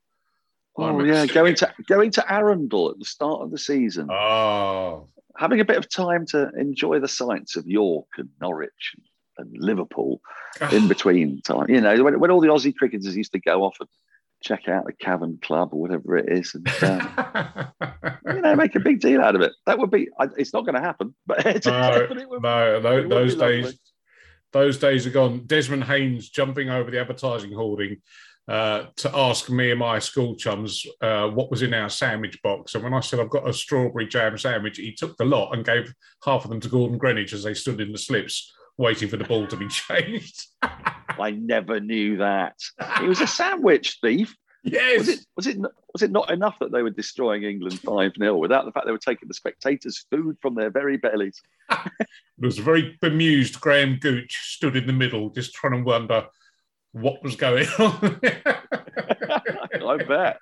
Oh 0.76 0.84
I'm 0.84 1.06
yeah, 1.06 1.26
going 1.26 1.54
to 1.56 1.72
going 1.86 2.10
to 2.12 2.32
Arundel 2.32 2.90
at 2.90 2.98
the 2.98 3.04
start 3.04 3.42
of 3.42 3.50
the 3.50 3.58
season, 3.58 4.10
Oh, 4.10 5.08
having 5.36 5.60
a 5.60 5.64
bit 5.64 5.76
of 5.76 5.88
time 5.88 6.26
to 6.26 6.50
enjoy 6.58 6.98
the 6.98 7.08
sights 7.08 7.56
of 7.56 7.66
York 7.66 8.08
and 8.16 8.28
Norwich 8.40 8.96
and 9.38 9.50
Liverpool 9.52 10.20
in 10.72 10.84
ah. 10.84 10.88
between 10.88 11.42
time. 11.42 11.68
You 11.68 11.80
know, 11.80 12.02
when, 12.02 12.18
when 12.18 12.30
all 12.30 12.40
the 12.40 12.48
Aussie 12.48 12.74
cricketers 12.74 13.16
used 13.16 13.32
to 13.32 13.40
go 13.40 13.64
off 13.64 13.76
and 13.80 13.88
check 14.44 14.68
out 14.68 14.84
the 14.84 14.92
Cavern 14.92 15.38
Club 15.42 15.70
or 15.72 15.80
whatever 15.80 16.16
it 16.16 16.30
is, 16.30 16.54
and 16.54 16.68
um, 16.82 17.72
you 18.26 18.40
know, 18.42 18.54
make 18.54 18.74
a 18.74 18.80
big 18.80 19.00
deal 19.00 19.22
out 19.22 19.34
of 19.34 19.40
it. 19.40 19.52
That 19.66 19.78
would 19.78 19.90
be. 19.90 20.08
It's 20.36 20.52
not 20.52 20.64
going 20.64 20.74
to 20.74 20.80
happen, 20.80 21.14
but, 21.26 21.44
it, 21.44 21.66
No, 21.66 22.06
but 22.08 22.18
it 22.18 22.28
would. 22.28 22.42
no, 22.42 22.80
those 22.80 23.36
lovely. 23.36 23.62
days, 23.62 23.78
those 24.52 24.78
days 24.78 25.06
are 25.06 25.10
gone. 25.10 25.44
Desmond 25.46 25.84
Haynes 25.84 26.28
jumping 26.28 26.70
over 26.70 26.90
the 26.90 27.00
advertising 27.00 27.52
hoarding 27.52 27.96
uh, 28.46 28.84
to 28.96 29.16
ask 29.16 29.48
me 29.50 29.70
and 29.70 29.80
my 29.80 29.98
school 29.98 30.36
chums 30.36 30.86
uh, 31.00 31.28
what 31.28 31.50
was 31.50 31.62
in 31.62 31.72
our 31.72 31.88
sandwich 31.88 32.40
box, 32.42 32.74
and 32.74 32.84
when 32.84 32.94
I 32.94 33.00
said 33.00 33.18
I've 33.18 33.30
got 33.30 33.48
a 33.48 33.52
strawberry 33.52 34.06
jam 34.06 34.36
sandwich, 34.36 34.76
he 34.76 34.92
took 34.92 35.16
the 35.16 35.24
lot 35.24 35.54
and 35.54 35.64
gave 35.64 35.92
half 36.24 36.44
of 36.44 36.50
them 36.50 36.60
to 36.60 36.68
Gordon 36.68 36.98
Greenidge 36.98 37.32
as 37.32 37.42
they 37.42 37.54
stood 37.54 37.80
in 37.80 37.92
the 37.92 37.98
slips 37.98 38.52
waiting 38.76 39.08
for 39.08 39.16
the 39.16 39.24
ball 39.24 39.46
to 39.46 39.56
be 39.56 39.68
changed. 39.68 40.46
I 41.20 41.30
never 41.32 41.80
knew 41.80 42.18
that. 42.18 42.56
He 43.00 43.06
was 43.06 43.20
a 43.20 43.26
sandwich 43.26 43.98
thief. 44.02 44.34
yes, 44.62 44.98
Was 44.98 45.08
it? 45.08 45.26
Was 45.36 45.46
it? 45.46 45.58
Was 45.92 46.02
it 46.02 46.10
not 46.10 46.30
enough 46.30 46.58
that 46.60 46.72
they 46.72 46.82
were 46.82 46.90
destroying 46.90 47.42
England 47.44 47.78
five 47.80 48.12
0 48.18 48.36
without 48.38 48.64
the 48.64 48.72
fact 48.72 48.86
they 48.86 48.92
were 48.92 48.98
taking 48.98 49.28
the 49.28 49.34
spectators' 49.34 50.06
food 50.10 50.36
from 50.42 50.54
their 50.54 50.70
very 50.70 50.96
bellies? 50.96 51.40
There 52.36 52.48
was 52.48 52.58
a 52.58 52.62
very 52.62 52.98
bemused 53.00 53.60
Graham 53.60 53.98
Gooch 54.00 54.36
stood 54.54 54.74
in 54.74 54.88
the 54.88 54.92
middle, 54.92 55.30
just 55.30 55.54
trying 55.54 55.74
to 55.74 55.84
wonder 55.84 56.26
what 56.90 57.22
was 57.22 57.36
going 57.36 57.68
on. 57.78 58.20
I 58.24 59.96
bet. 60.08 60.38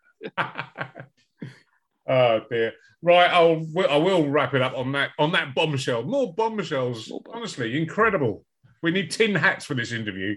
oh 2.08 2.40
dear. 2.50 2.72
Right, 3.02 3.30
I'll 3.30 3.66
I 3.90 3.96
will 3.96 4.28
wrap 4.28 4.54
it 4.54 4.62
up 4.62 4.74
on 4.76 4.92
that 4.92 5.10
on 5.18 5.32
that 5.32 5.54
bombshell. 5.54 6.04
More 6.04 6.32
bombshells. 6.32 7.10
More 7.10 7.20
bomb- 7.20 7.36
Honestly, 7.36 7.76
incredible. 7.80 8.44
We 8.82 8.90
need 8.90 9.10
tin 9.10 9.34
hats 9.34 9.64
for 9.64 9.74
this 9.74 9.92
interview. 9.92 10.36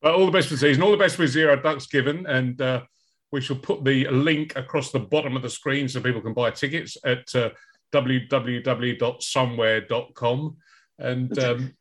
But 0.00 0.14
all 0.14 0.26
the 0.26 0.32
best 0.32 0.48
for 0.48 0.54
the 0.54 0.60
season. 0.60 0.82
All 0.82 0.92
the 0.92 0.96
best 0.96 1.18
with 1.18 1.30
Zero 1.30 1.56
Ducks 1.56 1.86
given, 1.86 2.24
and 2.26 2.58
uh, 2.60 2.82
we 3.32 3.40
shall 3.40 3.56
put 3.56 3.84
the 3.84 4.06
link 4.08 4.54
across 4.56 4.92
the 4.92 5.00
bottom 5.00 5.36
of 5.36 5.42
the 5.42 5.50
screen 5.50 5.88
so 5.88 6.00
people 6.00 6.20
can 6.20 6.34
buy 6.34 6.50
tickets 6.50 6.96
at 7.04 7.34
uh, 7.34 7.50
www.somewhere.com. 7.92 10.56
And 10.98 11.38
um, 11.44 11.74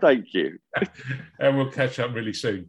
Thank 0.00 0.34
you. 0.34 0.58
and 1.38 1.56
we'll 1.56 1.70
catch 1.70 1.98
up 1.98 2.14
really 2.14 2.32
soon. 2.32 2.68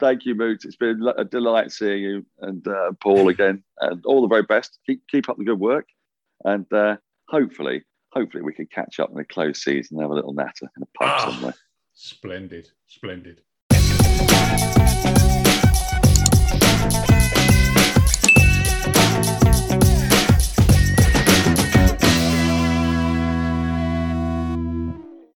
Thank 0.00 0.24
you, 0.24 0.34
Moot. 0.34 0.64
It's 0.64 0.76
been 0.76 1.06
a 1.16 1.24
delight 1.24 1.70
seeing 1.70 2.02
you 2.02 2.26
and 2.40 2.66
uh, 2.66 2.92
Paul 3.00 3.28
again. 3.28 3.62
And 3.80 4.04
all 4.04 4.22
the 4.22 4.28
very 4.28 4.42
best. 4.42 4.78
Keep 4.86 5.06
keep 5.08 5.28
up 5.28 5.38
the 5.38 5.44
good 5.44 5.60
work. 5.60 5.86
And 6.44 6.70
uh, 6.72 6.96
hopefully, 7.28 7.84
hopefully 8.12 8.42
we 8.42 8.52
can 8.52 8.66
catch 8.66 9.00
up 9.00 9.10
in 9.10 9.16
the 9.16 9.24
close 9.24 9.62
season 9.62 9.96
and 9.96 10.02
have 10.02 10.10
a 10.10 10.14
little 10.14 10.34
natter 10.34 10.68
in 10.76 10.82
a 10.82 10.86
pub 10.98 11.08
Ah. 11.08 11.30
somewhere. 11.30 11.54
Splendid, 11.94 12.70
splendid. 12.86 13.42